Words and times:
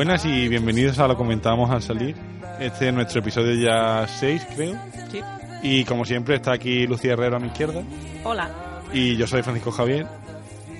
Buenas 0.00 0.24
y 0.24 0.48
bienvenidos 0.48 0.98
a 0.98 1.06
lo 1.06 1.14
comentábamos 1.14 1.68
al 1.68 1.82
salir. 1.82 2.16
Este 2.58 2.88
es 2.88 2.94
nuestro 2.94 3.20
episodio 3.20 3.52
ya 3.52 4.08
6, 4.08 4.46
creo. 4.56 4.74
Sí. 5.10 5.20
Y 5.62 5.84
como 5.84 6.06
siempre 6.06 6.36
está 6.36 6.52
aquí 6.52 6.86
Lucía 6.86 7.12
Herrero 7.12 7.36
a 7.36 7.38
mi 7.38 7.48
izquierda. 7.48 7.82
Hola. 8.24 8.80
Y 8.94 9.18
yo 9.18 9.26
soy 9.26 9.42
Francisco 9.42 9.70
Javier. 9.70 10.06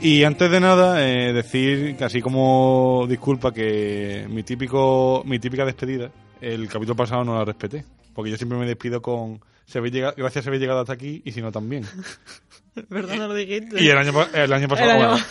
Y 0.01 0.25
antes 0.25 0.51
de 0.51 0.59
nada, 0.59 1.07
eh, 1.07 1.35
decir, 1.35 1.99
casi 1.99 2.23
como 2.23 3.05
disculpa, 3.07 3.53
que 3.53 4.27
mi 4.31 4.43
típico 4.43 5.23
mi 5.27 5.39
típica 5.39 5.67
despedida, 5.67 6.11
el 6.41 6.67
capítulo 6.69 6.97
pasado 6.97 7.23
no 7.23 7.35
la 7.35 7.45
respeté. 7.45 7.85
Porque 8.15 8.31
yo 8.31 8.39
siempre 8.39 8.57
me 8.57 8.65
despido 8.65 9.03
con 9.03 9.43
se 9.67 9.77
habéis 9.77 9.93
llegado, 9.93 10.15
gracias 10.17 10.45
por 10.45 10.53
haber 10.53 10.61
llegado 10.61 10.81
hasta 10.81 10.95
aquí 10.95 11.21
y 11.27 11.33
si 11.33 11.43
no 11.43 11.53
también. 11.53 11.85
¿Verdad 12.89 13.17
no 13.17 13.29
lo 13.29 13.35
dijiste? 13.35 13.83
Y 13.83 13.89
el 13.89 13.99
año, 13.99 14.13
el 14.35 14.53
año 14.53 14.69
pasado, 14.69 14.91
El 14.91 14.97
año- 14.97 15.09
bueno, 15.11 15.25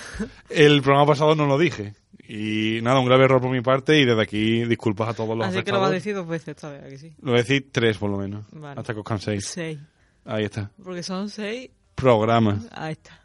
el 0.50 0.82
programa 0.82 1.06
pasado 1.08 1.36
no 1.36 1.46
lo 1.48 1.58
dije. 1.58 1.94
Y 2.28 2.80
nada, 2.84 3.00
un 3.00 3.06
grave 3.08 3.24
error 3.26 3.42
por 3.42 3.50
mi 3.50 3.62
parte 3.62 4.00
y 4.00 4.06
desde 4.06 4.22
aquí 4.22 4.64
disculpas 4.66 5.10
a 5.10 5.14
todos 5.16 5.36
los 5.36 5.48
Así 5.48 5.64
que 5.64 5.72
lo 5.72 5.80
vas 5.80 5.92
a 5.92 5.96
afectados. 5.96 6.04
decir 6.04 6.16
dos 6.16 6.28
veces 6.28 6.48
esta 6.50 6.70
vez, 6.70 6.84
¿a 6.84 6.88
que 6.90 6.98
sí? 7.00 7.14
Lo 7.22 7.32
voy 7.32 7.40
a 7.40 7.44
decir 7.44 7.70
tres 7.72 7.98
por 7.98 8.12
lo 8.12 8.18
menos. 8.18 8.46
Vale. 8.52 8.80
Hasta 8.80 8.94
que 8.94 9.00
os 9.00 9.06
canséis. 9.06 9.46
Seis. 9.46 9.80
Ahí 10.26 10.44
está. 10.44 10.70
Porque 10.84 11.02
son 11.02 11.30
seis. 11.30 11.72
Programa. 11.96 12.60
Ahí 12.72 12.92
está. 12.94 13.20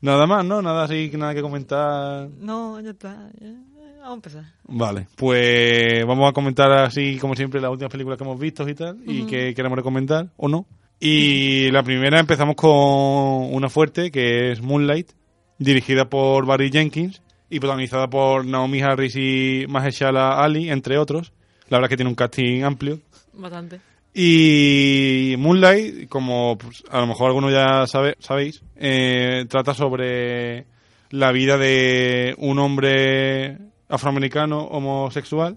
Nada 0.00 0.26
más, 0.26 0.44
¿no? 0.44 0.60
Nada 0.60 0.84
así, 0.84 1.10
nada 1.14 1.34
que 1.34 1.42
comentar. 1.42 2.28
No, 2.38 2.80
ya 2.80 2.90
está. 2.90 3.30
ya. 3.40 3.48
Vamos 4.00 4.10
a 4.10 4.14
empezar. 4.14 4.44
Vale, 4.64 5.06
pues 5.16 6.04
vamos 6.06 6.28
a 6.30 6.32
comentar 6.32 6.70
así 6.72 7.18
como 7.18 7.34
siempre 7.36 7.60
las 7.60 7.70
últimas 7.70 7.90
películas 7.92 8.16
que 8.18 8.24
hemos 8.24 8.38
visto 8.40 8.68
y 8.68 8.74
tal, 8.74 8.98
y 9.06 9.24
que 9.26 9.54
queremos 9.54 9.76
recomendar 9.76 10.28
o 10.36 10.48
no. 10.48 10.66
Y 11.00 11.70
la 11.70 11.82
primera 11.82 12.18
empezamos 12.18 12.56
con 12.56 12.70
una 12.70 13.68
fuerte 13.68 14.10
que 14.10 14.50
es 14.50 14.60
Moonlight, 14.60 15.10
dirigida 15.58 16.08
por 16.08 16.44
Barry 16.44 16.70
Jenkins 16.70 17.22
y 17.48 17.60
protagonizada 17.60 18.08
por 18.08 18.44
Naomi 18.44 18.82
Harris 18.82 19.14
y 19.16 19.66
Mahershala 19.68 20.42
Ali, 20.42 20.70
entre 20.70 20.98
otros. 20.98 21.32
La 21.68 21.78
verdad 21.78 21.86
es 21.86 21.90
que 21.90 21.96
tiene 21.96 22.10
un 22.10 22.16
casting 22.16 22.62
amplio. 22.62 22.98
Bastante. 23.32 23.80
Y 24.12 25.36
Moonlight, 25.38 26.08
como 26.08 26.58
pues, 26.58 26.82
a 26.90 26.98
lo 27.00 27.06
mejor 27.06 27.28
algunos 27.28 27.52
ya 27.52 27.86
sabe, 27.86 28.16
sabéis, 28.18 28.62
eh, 28.74 29.46
trata 29.48 29.74
sobre 29.74 30.66
la 31.10 31.30
vida 31.30 31.56
de 31.56 32.34
un 32.38 32.58
hombre 32.58 33.58
afroamericano 33.88 34.64
homosexual 34.64 35.56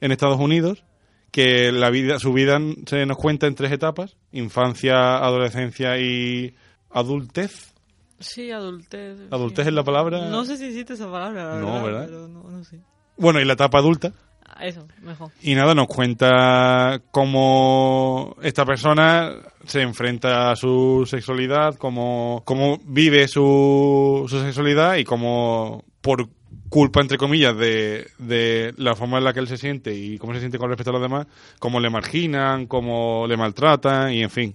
en 0.00 0.12
Estados 0.12 0.38
Unidos, 0.38 0.84
que 1.30 1.72
la 1.72 1.90
vida, 1.90 2.18
su 2.18 2.32
vida 2.32 2.58
se 2.86 3.06
nos 3.06 3.16
cuenta 3.16 3.46
en 3.46 3.54
tres 3.54 3.72
etapas, 3.72 4.16
infancia, 4.32 5.16
adolescencia 5.18 5.98
y 5.98 6.54
adultez. 6.90 7.72
Sí, 8.18 8.50
adultez. 8.50 9.18
¿Adultez 9.30 9.64
sí. 9.64 9.68
es 9.68 9.74
la 9.74 9.84
palabra? 9.84 10.28
No 10.28 10.44
sé 10.44 10.56
si 10.56 10.66
existe 10.66 10.94
esa 10.94 11.10
palabra. 11.10 11.54
la 11.54 11.60
No, 11.60 11.82
¿verdad? 11.82 12.04
Pero 12.06 12.28
no, 12.28 12.42
no 12.42 12.64
sé. 12.64 12.80
Bueno, 13.16 13.40
y 13.40 13.44
la 13.44 13.54
etapa 13.54 13.78
adulta. 13.78 14.12
Ah, 14.46 14.66
Eso, 14.66 14.86
mejor. 15.02 15.30
Y 15.40 15.54
nada, 15.54 15.74
nos 15.74 15.86
cuenta 15.86 17.00
cómo 17.10 18.36
esta 18.42 18.64
persona 18.64 19.32
se 19.64 19.82
enfrenta 19.82 20.50
a 20.50 20.56
su 20.56 21.06
sexualidad, 21.08 21.76
cómo, 21.76 22.42
cómo 22.44 22.78
vive 22.84 23.28
su, 23.28 24.26
su 24.28 24.40
sexualidad 24.40 24.96
y 24.96 25.04
cómo, 25.04 25.84
por 26.00 26.28
culpa, 26.70 27.00
entre 27.00 27.18
comillas, 27.18 27.54
de, 27.56 28.08
de 28.18 28.72
la 28.78 28.94
forma 28.94 29.18
en 29.18 29.24
la 29.24 29.34
que 29.34 29.40
él 29.40 29.48
se 29.48 29.58
siente 29.58 29.94
y 29.94 30.16
cómo 30.16 30.32
se 30.32 30.38
siente 30.38 30.56
con 30.56 30.68
respecto 30.68 30.90
a 30.90 30.94
los 30.94 31.02
demás, 31.02 31.26
cómo 31.58 31.80
le 31.80 31.90
marginan, 31.90 32.66
cómo 32.66 33.26
le 33.26 33.36
maltratan 33.36 34.12
y, 34.12 34.22
en 34.22 34.30
fin, 34.30 34.54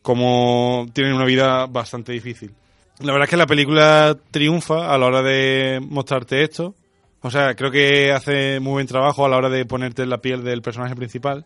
cómo 0.00 0.86
tienen 0.94 1.12
una 1.12 1.26
vida 1.26 1.66
bastante 1.66 2.12
difícil. 2.12 2.52
La 3.00 3.12
verdad 3.12 3.24
es 3.24 3.30
que 3.30 3.36
la 3.36 3.46
película 3.46 4.16
triunfa 4.30 4.92
a 4.92 4.98
la 4.98 5.06
hora 5.06 5.22
de 5.22 5.80
mostrarte 5.82 6.42
esto. 6.42 6.74
O 7.20 7.30
sea, 7.30 7.54
creo 7.54 7.70
que 7.70 8.12
hace 8.12 8.60
muy 8.60 8.72
buen 8.72 8.86
trabajo 8.86 9.26
a 9.26 9.28
la 9.28 9.36
hora 9.36 9.48
de 9.48 9.66
ponerte 9.66 10.02
en 10.02 10.10
la 10.10 10.18
piel 10.18 10.42
del 10.42 10.62
personaje 10.62 10.96
principal. 10.96 11.44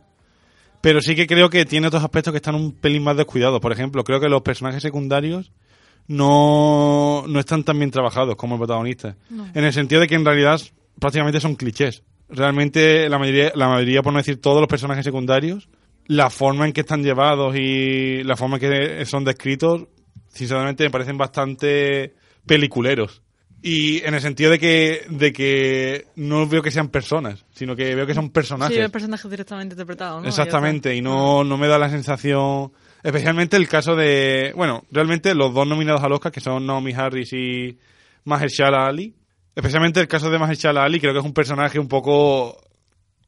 Pero 0.80 1.00
sí 1.00 1.14
que 1.14 1.26
creo 1.26 1.48
que 1.48 1.64
tiene 1.64 1.86
otros 1.86 2.02
aspectos 2.02 2.32
que 2.32 2.38
están 2.38 2.54
un 2.54 2.72
pelín 2.72 3.04
más 3.04 3.16
descuidados. 3.16 3.60
Por 3.60 3.72
ejemplo, 3.72 4.04
creo 4.04 4.20
que 4.20 4.28
los 4.28 4.42
personajes 4.42 4.82
secundarios 4.82 5.52
no, 6.08 7.24
no 7.26 7.40
están 7.40 7.64
tan 7.64 7.78
bien 7.78 7.90
trabajados 7.90 8.36
como 8.36 8.56
el 8.56 8.60
protagonista. 8.60 9.16
En 9.54 9.64
el 9.64 9.72
sentido 9.72 10.00
de 10.00 10.08
que 10.08 10.14
en 10.14 10.24
realidad 10.24 10.60
prácticamente 10.98 11.40
son 11.40 11.54
clichés. 11.54 12.02
Realmente 12.28 13.08
la 13.08 13.18
mayoría, 13.18 13.52
la 13.54 13.68
mayoría, 13.68 14.02
por 14.02 14.12
no 14.12 14.18
decir 14.18 14.40
todos 14.40 14.60
los 14.60 14.68
personajes 14.68 15.04
secundarios, 15.04 15.68
la 16.06 16.30
forma 16.30 16.66
en 16.66 16.72
que 16.72 16.80
están 16.80 17.02
llevados 17.02 17.54
y 17.56 18.22
la 18.24 18.36
forma 18.36 18.56
en 18.56 18.60
que 18.60 19.06
son 19.06 19.24
descritos, 19.24 19.88
sinceramente 20.28 20.84
me 20.84 20.90
parecen 20.90 21.18
bastante 21.18 22.14
peliculeros. 22.46 23.22
Y 23.64 24.04
en 24.04 24.14
el 24.14 24.20
sentido 24.20 24.50
de 24.50 24.58
que, 24.58 25.06
de 25.08 25.32
que 25.32 26.06
no 26.16 26.48
veo 26.48 26.62
que 26.62 26.72
sean 26.72 26.88
personas, 26.88 27.44
sino 27.52 27.76
que 27.76 27.94
veo 27.94 28.06
que 28.06 28.14
son 28.14 28.30
personajes. 28.30 28.76
Sí, 28.76 28.82
el 28.82 28.90
personaje 28.90 29.28
directamente 29.28 29.74
interpretado, 29.74 30.20
¿no? 30.20 30.26
Exactamente, 30.26 30.96
y 30.96 31.00
no, 31.00 31.44
no 31.44 31.56
me 31.56 31.68
da 31.68 31.78
la 31.78 31.88
sensación. 31.88 32.72
Especialmente 33.02 33.56
el 33.56 33.68
caso 33.68 33.96
de. 33.96 34.52
Bueno, 34.54 34.84
realmente 34.90 35.34
los 35.34 35.52
dos 35.52 35.66
nominados 35.66 36.02
al 36.02 36.12
Oscar, 36.12 36.30
que 36.30 36.40
son 36.40 36.66
Naomi 36.66 36.92
Harris 36.92 37.32
y 37.32 37.78
Mahershala 38.24 38.86
Ali. 38.86 39.14
Especialmente 39.54 40.00
el 40.00 40.08
caso 40.08 40.30
de 40.30 40.38
Mahershala 40.38 40.82
Ali, 40.82 41.00
creo 41.00 41.12
que 41.12 41.18
es 41.18 41.24
un 41.24 41.34
personaje 41.34 41.78
un 41.78 41.88
poco 41.88 42.56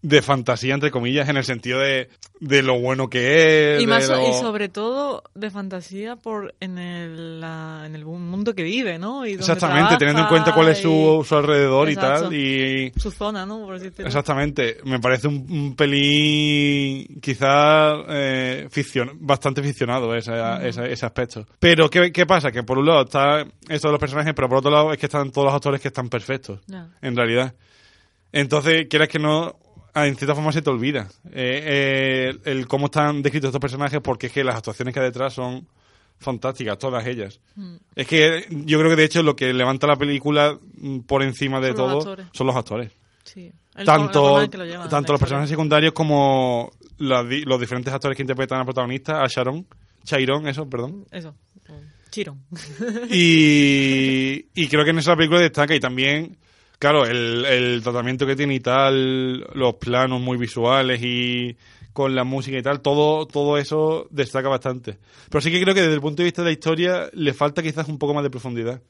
de 0.06 0.20
fantasía, 0.20 0.75
entre 0.75 0.91
comillas, 0.91 1.31
en 1.31 1.38
el 1.38 1.44
sentido 1.44 1.78
de, 1.81 2.10
de 2.38 2.62
lo 2.62 2.78
bueno 2.78 3.09
que 3.09 3.76
es. 3.76 3.82
Y, 3.82 3.87
más, 3.87 4.06
lo- 4.06 4.28
y 4.28 4.34
sobre 4.34 4.69
todo 4.69 5.22
de 5.34 5.50
fantasía 5.50 6.16
por 6.16 6.54
en 6.60 6.76
el, 6.76 7.41
la- 7.41 7.84
en 7.87 7.94
el 7.94 8.04
mundo 8.04 8.54
que 8.54 8.64
vive, 8.64 8.98
¿no? 8.98 9.26
Y 9.26 9.32
Exactamente, 9.32 9.97
teniendo 9.97 10.20
en 10.20 10.28
cuenta 10.28 10.53
cuál 10.53 10.69
es 10.69 10.78
su, 10.82 11.20
y 11.22 11.26
su 11.26 11.34
alrededor 11.37 11.88
Exacto. 11.88 12.26
y 12.26 12.28
tal. 12.28 12.34
Y, 12.34 13.00
su 13.00 13.10
zona, 13.10 13.47
¿no? 13.47 13.64
Por. 13.64 13.76
Exactamente, 13.82 14.76
me 14.84 15.00
parece 15.00 15.26
un, 15.26 15.47
un 15.48 15.75
pelín 15.75 17.19
quizás 17.22 17.94
eh, 18.10 18.69
ficcion- 18.70 19.16
bastante 19.20 19.62
ficcionado 19.62 20.14
ese, 20.14 20.32
ese, 20.69 20.93
ese 20.93 21.06
aspecto. 21.06 21.47
Pero 21.59 21.88
¿qué, 21.88 22.12
¿qué 22.12 22.26
pasa? 22.26 22.53
Que 22.53 22.62
por 22.62 22.76
un 22.76 22.84
lado 22.87 23.04
está 23.04 23.41
esto 23.70 23.88
de 23.88 23.93
los 23.93 24.00
personajes, 24.00 24.34
pero 24.34 24.50
por 24.50 24.59
otro 24.59 24.70
lado 24.70 24.93
es 24.93 24.98
que 24.98 25.06
están 25.06 25.31
todos 25.31 25.47
los 25.47 25.54
actores 25.54 25.81
que 25.81 25.88
están 25.88 26.10
perfectos, 26.10 26.60
en 27.00 27.16
realidad. 27.16 27.54
Entonces, 28.32 28.87
quieras 28.91 29.09
que 29.09 29.19
no, 29.19 29.56
ah, 29.94 30.06
en 30.06 30.17
cierta 30.17 30.35
forma 30.35 30.52
se 30.52 30.62
te 30.62 30.70
olvida 30.70 31.08
eh, 31.32 32.32
eh, 32.35 32.38
el 32.44 32.67
cómo 32.69 32.87
están 32.87 33.23
descritos 33.23 33.49
estos 33.49 33.61
personajes 33.61 34.00
porque 34.02 34.26
es 34.26 34.32
que 34.32 34.44
las 34.44 34.56
actuaciones 34.56 34.93
que 34.93 35.00
hay 35.00 35.06
detrás 35.06 35.32
son 35.32 35.67
fantásticas, 36.19 36.79
todas 36.79 37.06
ellas. 37.06 37.41
Mm. 37.56 37.76
Es 37.96 38.06
que 38.06 38.46
yo 38.50 38.79
creo 38.79 38.91
que 38.91 38.96
de 38.96 39.05
hecho 39.05 39.23
lo 39.23 39.35
que 39.37 39.52
levanta 39.52 39.87
la 39.87 39.96
película 39.96 40.58
mm, 40.76 41.00
por 41.00 41.23
encima 41.23 41.61
de 41.61 41.69
Son 41.69 41.76
todo 41.76 42.17
son 42.32 42.46
los 42.46 42.56
actores 42.56 42.93
Sí. 43.25 43.50
El- 43.75 43.87
tanto, 43.87 44.46
lo 44.46 44.64
llevan, 44.64 44.88
tanto 44.88 45.12
los 45.12 45.20
personajes 45.20 45.50
secundarios 45.50 45.93
como 45.93 46.70
los 46.99 47.61
diferentes 47.61 47.93
actores 47.93 48.17
que 48.17 48.23
interpretan 48.23 48.61
al 48.61 48.64
protagonista, 48.67 49.23
a 49.23 49.26
Sharon, 49.26 49.67
Chiron, 50.05 50.47
eso, 50.47 50.69
perdón. 50.69 51.06
Eso. 51.11 51.35
Chiron. 52.11 52.44
Y, 53.11 54.47
y 54.55 54.69
creo 54.69 54.85
que 54.85 54.90
en 54.90 54.99
esa 54.99 55.17
película 55.17 55.40
destaca 55.40 55.75
y 55.75 55.81
también, 55.81 56.37
claro, 56.79 57.05
el, 57.06 57.44
el 57.44 57.82
tratamiento 57.82 58.26
que 58.26 58.37
tiene 58.37 58.55
y 58.55 58.61
tal, 58.61 59.41
los 59.55 59.75
planos 59.75 60.21
muy 60.21 60.37
visuales 60.38 61.00
y 61.03 61.56
con 61.93 62.15
la 62.15 62.25
música 62.25 62.59
y 62.59 62.62
tal, 62.62 62.81
todo, 62.81 63.26
todo 63.26 63.56
eso 63.56 64.09
destaca 64.11 64.49
bastante. 64.49 64.99
Pero 65.31 65.41
sí 65.41 65.50
que 65.50 65.62
creo 65.62 65.75
que 65.75 65.82
desde 65.82 65.94
el 65.94 66.00
punto 66.00 66.23
de 66.23 66.25
vista 66.25 66.43
de 66.43 66.47
la 66.49 66.53
historia 66.53 67.09
le 67.12 67.32
falta 67.32 67.62
quizás 67.62 67.88
un 67.88 67.99
poco 67.99 68.15
más 68.15 68.25
de 68.25 68.31
profundidad. 68.31 68.82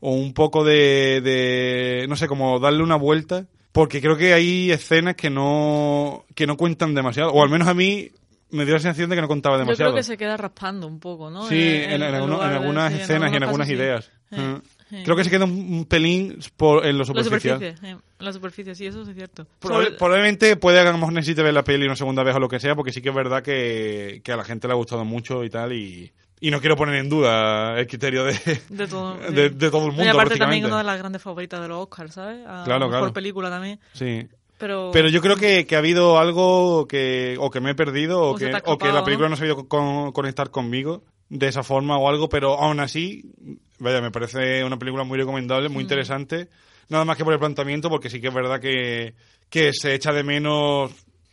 O 0.00 0.12
un 0.14 0.32
poco 0.32 0.64
de, 0.64 1.20
de 1.20 2.06
no 2.08 2.16
sé, 2.16 2.26
como 2.26 2.58
darle 2.58 2.82
una 2.82 2.96
vuelta 2.96 3.46
porque 3.72 4.00
creo 4.00 4.16
que 4.16 4.32
hay 4.32 4.70
escenas 4.72 5.14
que 5.14 5.30
no, 5.30 6.24
que 6.34 6.46
no 6.46 6.56
cuentan 6.56 6.94
demasiado, 6.94 7.30
o 7.30 7.42
al 7.42 7.50
menos 7.50 7.68
a 7.68 7.74
mí 7.74 8.10
me 8.50 8.64
dio 8.64 8.74
la 8.74 8.80
sensación 8.80 9.10
de 9.10 9.16
que 9.16 9.22
no 9.22 9.28
contaba 9.28 9.56
Yo 9.56 9.60
demasiado. 9.60 9.92
creo 9.92 10.00
que 10.00 10.02
se 10.02 10.16
queda 10.16 10.36
raspando 10.36 10.86
un 10.88 10.98
poco, 10.98 11.30
¿no? 11.30 11.46
Sí, 11.46 11.56
en, 11.60 12.02
algunas 12.02 12.90
sí, 12.90 12.96
en 12.96 13.00
escenas 13.02 13.32
y 13.32 13.36
en 13.36 13.42
algunas 13.44 13.68
sí. 13.68 13.74
ideas. 13.74 14.10
Eh, 14.32 14.36
Mm. 14.40 14.60
Creo 15.04 15.16
que 15.16 15.24
se 15.24 15.30
queda 15.30 15.44
un, 15.44 15.84
pelín 15.88 16.38
por, 16.56 16.84
en 16.84 16.92
lo 16.98 17.00
La 17.00 17.04
superficial. 17.04 17.58
superficie, 17.58 17.90
eh, 17.92 17.96
la 18.18 18.32
superficie, 18.32 18.74
sí, 18.74 18.86
eso 18.86 19.02
es 19.02 19.14
cierto. 19.14 19.46
Probablemente 19.98 20.56
puede 20.56 20.82
que 20.82 20.88
a 20.88 20.92
lo 20.92 20.98
mejor 20.98 21.12
necesite 21.12 21.42
ver 21.42 21.54
la 21.54 21.64
peli 21.64 21.86
una 21.86 21.96
segunda 21.96 22.22
vez 22.22 22.34
o 22.36 22.40
lo 22.40 22.48
que 22.48 22.60
sea, 22.60 22.74
porque 22.74 22.92
sí 22.92 23.00
que 23.00 23.08
es 23.10 23.14
verdad 23.14 23.42
que, 23.42 24.20
que 24.24 24.32
a 24.32 24.36
la 24.36 24.44
gente 24.44 24.66
le 24.66 24.72
ha 24.72 24.76
gustado 24.76 25.04
mucho 25.04 25.44
y 25.44 25.50
tal, 25.50 25.72
y, 25.72 26.12
y 26.40 26.50
no 26.50 26.60
quiero 26.60 26.76
poner 26.76 26.96
en 26.96 27.08
duda 27.08 27.78
el 27.78 27.86
criterio 27.86 28.24
de, 28.24 28.34
de 28.68 28.86
todo, 28.88 29.14
de, 29.30 29.48
sí. 29.48 29.54
de 29.54 29.70
todo 29.70 29.86
el 29.86 29.92
mundo. 29.92 30.04
y 30.04 30.08
aparte 30.08 30.36
también 30.36 30.64
una 30.64 30.78
de 30.78 30.84
las 30.84 30.98
grandes 30.98 31.22
favoritas 31.22 31.60
de 31.60 31.68
los 31.68 31.78
Oscars, 31.82 32.14
¿sabes? 32.14 32.44
A 32.46 32.64
Claro, 32.64 32.86
mejor 32.86 32.98
claro. 33.00 33.12
película 33.12 33.50
también. 33.50 33.78
Sí. 33.92 34.26
Pero, 34.58 34.90
Pero 34.92 35.08
yo 35.08 35.22
creo 35.22 35.36
que, 35.36 35.66
que 35.66 35.74
ha 35.74 35.78
habido 35.78 36.18
algo 36.18 36.86
que 36.86 37.36
o 37.40 37.50
que 37.50 37.60
me 37.60 37.70
he 37.70 37.74
perdido 37.74 38.20
o, 38.20 38.32
O 38.34 38.38
se 38.38 38.50
que, 38.50 38.58
o 38.66 38.76
que 38.76 38.92
la 38.92 39.02
película 39.04 39.30
¿no? 39.30 39.36
no, 39.36 39.52
ha 39.62 39.68
con- 39.68 40.12
conectar 40.12 40.50
conmigo 40.50 41.02
de 41.30 41.46
esa 41.48 41.62
forma 41.62 41.96
o 41.96 42.08
algo, 42.08 42.28
pero 42.28 42.58
aún 42.60 42.80
así, 42.80 43.22
vaya, 43.78 44.02
me 44.02 44.10
parece 44.10 44.62
una 44.64 44.78
película 44.78 45.04
muy 45.04 45.16
recomendable, 45.18 45.68
Mm. 45.68 45.72
muy 45.72 45.82
interesante. 45.82 46.48
Nada 46.90 47.04
más 47.04 47.16
que 47.16 47.24
por 47.24 47.32
el 47.32 47.38
planteamiento, 47.38 47.88
porque 47.88 48.10
sí 48.10 48.20
que 48.20 48.28
es 48.28 48.34
verdad 48.34 48.60
que, 48.60 49.14
que 49.48 49.72
se 49.72 49.94
echa 49.94 50.12
de 50.12 50.24
menos 50.24 50.90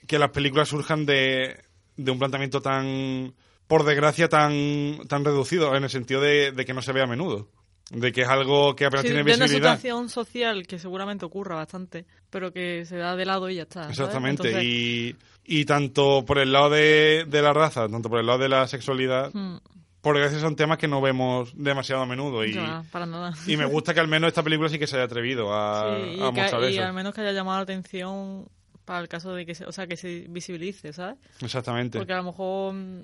que 0.07 0.19
las 0.19 0.29
películas 0.29 0.69
surjan 0.69 1.05
de, 1.05 1.57
de 1.97 2.11
un 2.11 2.19
planteamiento 2.19 2.61
tan, 2.61 3.33
por 3.67 3.83
desgracia, 3.83 4.29
tan, 4.29 4.99
tan 5.07 5.25
reducido, 5.25 5.75
en 5.75 5.83
el 5.83 5.89
sentido 5.89 6.21
de, 6.21 6.51
de 6.51 6.63
que 6.63 6.73
no 6.73 6.81
se 6.81 6.93
ve 6.93 7.01
a 7.01 7.07
menudo. 7.07 7.49
De 7.89 8.11
que 8.11 8.21
es 8.21 8.27
algo 8.27 8.75
que 8.75 8.85
apenas 8.85 9.01
sí, 9.03 9.07
tiene 9.07 9.23
de 9.23 9.33
una 9.33 9.45
visibilidad. 9.45 9.75
situación 9.77 10.09
social 10.09 10.67
que 10.67 10.77
seguramente 10.77 11.25
ocurra 11.25 11.55
bastante, 11.55 12.05
pero 12.29 12.51
que 12.53 12.85
se 12.85 12.97
da 12.97 13.15
de 13.15 13.25
lado 13.25 13.49
y 13.49 13.55
ya 13.55 13.63
está. 13.63 13.83
¿sabes? 13.83 13.97
Exactamente, 13.97 14.47
Entonces, 14.49 14.63
y, 14.69 15.15
y 15.45 15.65
tanto 15.65 16.23
por 16.25 16.37
el 16.37 16.51
lado 16.51 16.69
de, 16.69 17.25
de 17.27 17.41
la 17.41 17.53
raza, 17.53 17.87
tanto 17.87 18.09
por 18.09 18.19
el 18.19 18.25
lado 18.27 18.39
de 18.39 18.49
la 18.49 18.67
sexualidad, 18.67 19.31
mm, 19.33 19.57
porque 20.01 20.19
a 20.21 20.25
veces 20.25 20.41
son 20.41 20.55
temas 20.55 20.77
que 20.77 20.87
no 20.87 21.01
vemos 21.01 21.51
demasiado 21.55 22.01
a 22.01 22.05
menudo 22.05 22.45
y, 22.45 22.53
ya, 22.53 22.83
para 22.91 23.05
nada. 23.05 23.33
y 23.47 23.57
me 23.57 23.65
gusta 23.65 23.93
que 23.93 23.99
al 23.99 24.07
menos 24.07 24.27
esta 24.29 24.43
película 24.43 24.69
sí 24.69 24.77
que 24.79 24.87
se 24.87 24.95
haya 24.95 25.05
atrevido 25.05 25.53
a, 25.53 25.83
Sí, 25.85 26.15
y, 26.17 26.21
a 26.23 26.31
que- 26.31 26.71
y 26.71 26.77
al 26.79 26.93
menos 26.93 27.13
que 27.13 27.21
haya 27.21 27.31
llamado 27.33 27.57
la 27.57 27.63
atención 27.63 28.47
para 28.85 28.99
el 28.99 29.07
caso 29.09 29.33
de 29.33 29.45
que 29.45 29.53
se, 29.55 29.65
o 29.65 29.71
sea, 29.71 29.85
que 29.87 29.97
se 29.97 30.25
visibilice, 30.29 30.93
¿sabes? 30.93 31.17
Exactamente. 31.41 31.97
Porque 31.97 32.13
a 32.13 32.17
lo 32.17 32.23
mejor 32.23 32.73
mm, 32.73 33.03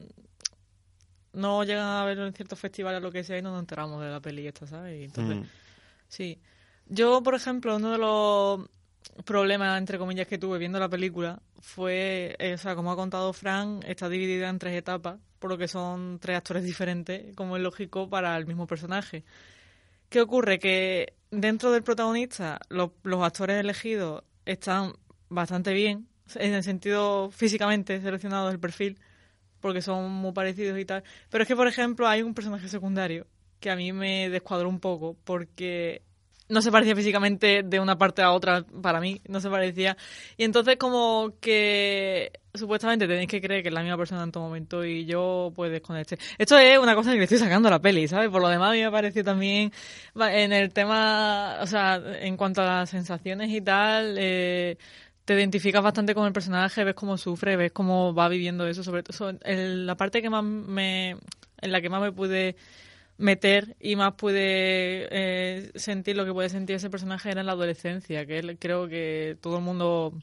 no 1.34 1.64
llegan 1.64 1.86
a 1.88 2.06
verlo 2.06 2.26
en 2.28 2.34
ciertos 2.34 2.60
festivales 2.60 3.00
o 3.00 3.04
lo 3.04 3.12
que 3.12 3.24
sea 3.24 3.38
y 3.38 3.42
no 3.42 3.52
nos 3.52 3.60
enteramos 3.60 4.02
de 4.02 4.10
la 4.10 4.20
peli 4.20 4.46
esta, 4.48 4.68
¿sabes? 4.68 5.02
Y 5.02 5.04
entonces, 5.06 5.38
Mm. 5.38 5.44
sí. 6.08 6.40
Yo, 6.88 7.24
por 7.24 7.34
ejemplo, 7.34 7.76
uno 7.78 7.92
de 7.92 7.98
los 7.98 8.70
problemas, 9.26 9.78
entre 9.80 9.98
comillas, 9.98 10.28
que 10.28 10.38
tuve 10.38 10.58
viendo 10.60 10.80
la 10.80 10.90
película 10.90 11.42
fue, 11.60 12.36
eh, 12.40 12.54
o 12.54 12.58
sea, 12.58 12.76
como 12.76 12.92
ha 12.92 12.96
contado 12.96 13.32
Fran, 13.34 13.80
está 13.88 14.10
dividida 14.10 14.50
en 14.50 14.60
tres 14.60 14.76
etapas, 14.78 15.18
por 15.44 15.52
lo 15.52 15.58
que 15.58 15.68
son 15.68 16.20
tres 16.20 16.38
actores 16.38 16.64
diferentes, 16.64 17.36
como 17.36 17.58
es 17.58 17.62
lógico 17.62 18.10
para 18.10 18.38
el 18.38 18.46
mismo 18.46 18.66
personaje. 18.66 19.26
¿Qué 20.08 20.22
ocurre? 20.22 20.58
Que 20.58 21.16
dentro 21.32 21.74
del 21.74 21.84
protagonista 21.84 22.62
los, 22.70 22.92
actores 23.22 23.60
elegidos 23.60 24.24
están 24.46 24.94
bastante 25.28 25.74
bien, 25.74 26.08
en 26.36 26.54
el 26.54 26.64
sentido 26.64 27.30
físicamente 27.30 28.00
seleccionado 28.00 28.48
del 28.48 28.60
perfil, 28.62 28.98
porque 29.60 29.82
son 29.82 30.10
muy 30.14 30.32
parecidos 30.32 30.80
y 30.80 30.86
tal. 30.86 31.04
Pero 31.30 31.42
es 31.42 31.48
que, 31.50 31.58
por 31.58 31.68
ejemplo, 31.68 32.08
hay 32.08 32.22
un 32.22 32.34
personaje 32.34 32.70
secundario 32.70 33.28
que 33.60 33.70
a 33.70 33.76
mí 33.76 33.92
me 33.92 34.30
descuadró 34.30 34.70
un 34.70 34.80
poco, 34.80 35.18
porque 35.26 36.04
no 36.54 36.62
se 36.62 36.72
parecía 36.72 36.96
físicamente 36.96 37.64
de 37.64 37.80
una 37.80 37.98
parte 37.98 38.22
a 38.22 38.32
otra 38.32 38.64
para 38.82 39.02
mí, 39.02 39.22
no 39.28 39.40
se 39.42 39.50
parecía. 39.50 39.98
Y 40.38 40.44
entonces 40.44 40.78
como 40.78 41.34
que 41.42 42.32
supuestamente 42.54 43.08
tenéis 43.08 43.28
que 43.28 43.42
creer 43.42 43.64
que 43.64 43.70
es 43.70 43.74
la 43.74 43.82
misma 43.82 43.98
persona 43.98 44.24
en 44.24 44.32
todo 44.32 44.44
momento 44.44 44.86
y 44.86 45.06
yo 45.06 45.52
pues 45.56 45.72
desconecté. 45.72 46.18
Esto 46.38 46.58
es 46.58 46.78
una 46.78 46.96
cosa 46.96 47.12
que 47.12 47.18
le 47.18 47.24
estoy 47.24 47.40
sacando 47.40 47.68
a 47.68 47.72
la 47.72 47.82
peli, 47.82 48.08
¿sabes? 48.08 48.30
Por 48.30 48.42
lo 48.42 48.48
demás 48.48 48.70
a 48.70 48.74
mí 48.74 48.82
me 48.82 48.92
pareció 48.92 49.24
también 49.24 49.72
en 50.16 50.54
el 50.54 50.72
tema, 50.72 51.58
o 51.62 51.68
sea, 51.68 52.02
en 52.22 52.38
cuanto 52.38 52.62
a 52.62 52.66
las 52.66 52.90
sensaciones 52.92 53.50
y 53.50 53.62
tal, 53.62 54.16
eh, 54.20 54.78
te 55.26 55.34
identificas 55.34 55.82
bastante 55.82 56.14
con 56.14 56.28
el 56.28 56.34
personaje, 56.34 56.84
ves 56.84 56.96
cómo 56.96 57.18
sufre, 57.18 57.56
ves 57.56 57.72
cómo 57.72 58.14
va 58.14 58.30
viviendo 58.30 58.68
eso, 58.68 58.84
sobre 58.84 59.04
todo 59.04 59.34
la 59.44 59.96
parte 59.96 60.22
que 60.22 60.30
más 60.30 60.44
me, 60.44 61.18
en 61.62 61.72
la 61.72 61.82
que 61.82 61.90
más 61.90 62.02
me 62.02 62.12
pude 62.12 62.56
meter 63.18 63.76
y 63.80 63.96
más 63.96 64.14
pude 64.14 65.08
eh, 65.12 65.72
sentir 65.76 66.18
lo 66.18 66.26
que 66.26 66.34
puede 66.34 66.50
sentir 66.50 66.76
ese 66.76 66.90
personaje 66.90 67.30
era 67.32 67.42
en 67.42 67.48
la 67.48 67.54
adolescencia, 67.54 68.26
que 68.26 68.40
él- 68.40 68.58
creo 68.60 68.88
que 68.88 69.38
todo 69.42 69.58
el 69.58 69.64
mundo 69.64 70.14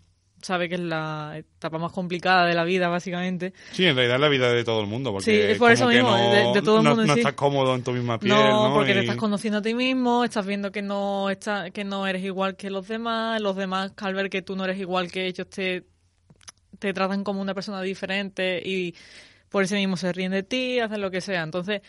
sabe 0.43 0.69
que 0.71 0.77
es 0.77 0.81
la 0.81 1.35
etapa 1.37 1.79
más 1.79 1.93
complicada 1.93 2.47
de 2.47 2.55
la 2.55 2.65
vida, 2.65 2.89
básicamente. 2.89 3.53
Sí, 3.73 3.85
en 3.85 3.95
realidad 3.95 4.17
es 4.17 4.21
la 4.23 4.29
vida 4.29 4.51
de 4.53 4.65
todo 4.65 4.81
el 4.81 4.87
mundo, 4.87 5.13
porque 5.13 5.25
Sí, 5.27 5.37
es 5.53 5.59
por 5.59 5.71
eso 5.71 5.87
mismo, 5.87 6.17
no, 6.17 6.31
de- 6.31 6.61
de 6.61 6.63
todo 6.63 6.79
el 6.79 6.85
no- 6.85 6.91
mundo 6.91 7.07
no 7.07 7.13
sí. 7.15 7.21
estás 7.21 7.35
cómodo 7.35 7.75
en 7.75 7.83
tu 7.85 7.93
misma 7.93 8.19
piel, 8.19 8.35
no, 8.35 8.69
¿no? 8.69 8.75
porque 8.75 8.93
te 8.93 8.99
Y- 8.99 9.03
estás 9.03 9.17
conociendo 9.17 9.59
a 9.59 9.63
ti 9.63 9.75
mismo, 9.75 10.25
estás 10.25 10.47
viendo 10.47 10.73
que 10.73 10.81
no 10.83 11.29
está, 11.31 11.71
que 11.71 11.85
no 11.85 12.07
eres 12.07 12.25
igual 12.25 12.57
que 12.57 12.71
los 12.71 12.89
demás, 12.89 13.41
los 13.43 13.55
demás 13.55 13.93
al 13.99 14.15
ver 14.15 14.31
que 14.31 14.41
tú 14.43 14.57
no 14.57 14.65
eres 14.65 14.79
igual 14.79 15.11
que 15.13 15.27
ellos 15.27 15.49
te, 15.51 15.85
te 16.79 16.93
tratan 16.95 17.23
como 17.23 17.43
una 17.43 17.53
persona 17.55 17.83
diferente 17.83 18.63
y 18.65 18.95
por 19.51 19.63
eso 19.65 19.75
mismo 19.75 19.97
se 19.99 20.13
ríen 20.13 20.33
de 20.33 20.43
ti, 20.43 20.79
hacen 20.81 21.01
lo 21.03 21.11
que 21.11 21.21
sea. 21.21 21.43
Entonces, 21.43 21.83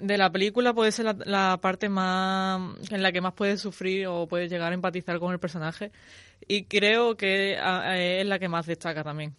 de 0.00 0.18
la 0.18 0.30
película 0.30 0.72
puede 0.74 0.92
ser 0.92 1.04
la, 1.06 1.16
la 1.24 1.58
parte 1.60 1.88
más 1.88 2.60
en 2.90 3.02
la 3.02 3.12
que 3.12 3.20
más 3.20 3.32
puedes 3.34 3.60
sufrir 3.60 4.06
o 4.08 4.26
puedes 4.26 4.50
llegar 4.50 4.72
a 4.72 4.74
empatizar 4.74 5.18
con 5.18 5.32
el 5.32 5.38
personaje 5.38 5.92
y 6.48 6.64
creo 6.64 7.16
que 7.16 7.52
es 7.54 8.26
la 8.26 8.38
que 8.38 8.48
más 8.48 8.66
destaca 8.66 9.02
también. 9.04 9.34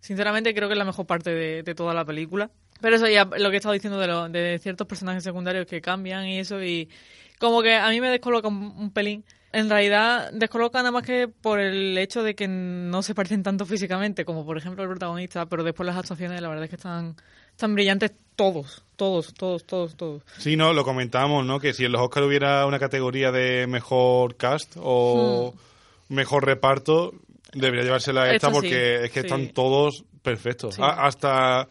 Sinceramente 0.00 0.54
creo 0.54 0.68
que 0.68 0.74
es 0.74 0.78
la 0.78 0.84
mejor 0.84 1.06
parte 1.06 1.30
de, 1.30 1.62
de 1.62 1.74
toda 1.74 1.92
la 1.94 2.04
película. 2.04 2.50
Pero 2.80 2.94
eso 2.96 3.08
ya 3.08 3.24
lo 3.24 3.50
que 3.50 3.56
he 3.56 3.58
estado 3.58 3.72
diciendo 3.72 3.98
de, 3.98 4.06
lo- 4.06 4.28
de 4.28 4.58
ciertos 4.62 4.86
personajes 4.86 5.24
secundarios 5.24 5.66
que 5.66 5.80
cambian 5.80 6.26
y 6.26 6.38
eso 6.38 6.62
y 6.62 6.88
como 7.40 7.62
que 7.62 7.74
a 7.74 7.88
mí 7.90 8.00
me 8.00 8.08
descoloca 8.08 8.46
un, 8.48 8.72
un 8.76 8.92
pelín. 8.92 9.24
En 9.50 9.68
realidad 9.68 10.30
descoloca 10.32 10.78
nada 10.78 10.92
más 10.92 11.02
que 11.02 11.26
por 11.26 11.58
el 11.58 11.96
hecho 11.98 12.22
de 12.22 12.34
que 12.36 12.46
no 12.46 13.02
se 13.02 13.14
parecen 13.14 13.42
tanto 13.42 13.64
físicamente 13.66 14.24
como 14.24 14.44
por 14.44 14.58
ejemplo 14.58 14.82
el 14.84 14.88
protagonista, 14.90 15.46
pero 15.46 15.64
después 15.64 15.86
las 15.86 15.96
actuaciones 15.96 16.40
la 16.40 16.48
verdad 16.48 16.64
es 16.64 16.70
que 16.70 16.76
están, 16.76 17.16
están 17.58 17.74
brillantes 17.74 18.12
todos, 18.36 18.84
todos, 18.94 19.34
todos, 19.34 19.64
todos, 19.64 19.96
todos. 19.96 20.22
Sí, 20.38 20.56
no, 20.56 20.72
lo 20.72 20.84
comentamos, 20.84 21.44
¿no? 21.44 21.58
Que 21.58 21.74
si 21.74 21.84
en 21.84 21.90
los 21.90 22.00
Oscar 22.00 22.22
hubiera 22.22 22.64
una 22.66 22.78
categoría 22.78 23.32
de 23.32 23.66
mejor 23.66 24.36
cast 24.36 24.76
o 24.78 25.52
mejor 26.08 26.46
reparto, 26.46 27.14
debería 27.52 27.82
llevársela 27.82 28.32
esta 28.32 28.36
Esta 28.36 28.48
sí, 28.50 28.54
porque 28.54 28.94
es 29.06 29.10
que 29.10 29.22
sí. 29.22 29.26
están 29.26 29.48
todos 29.48 30.04
perfectos. 30.22 30.76
Sí. 30.76 30.82
Hasta 30.84 31.66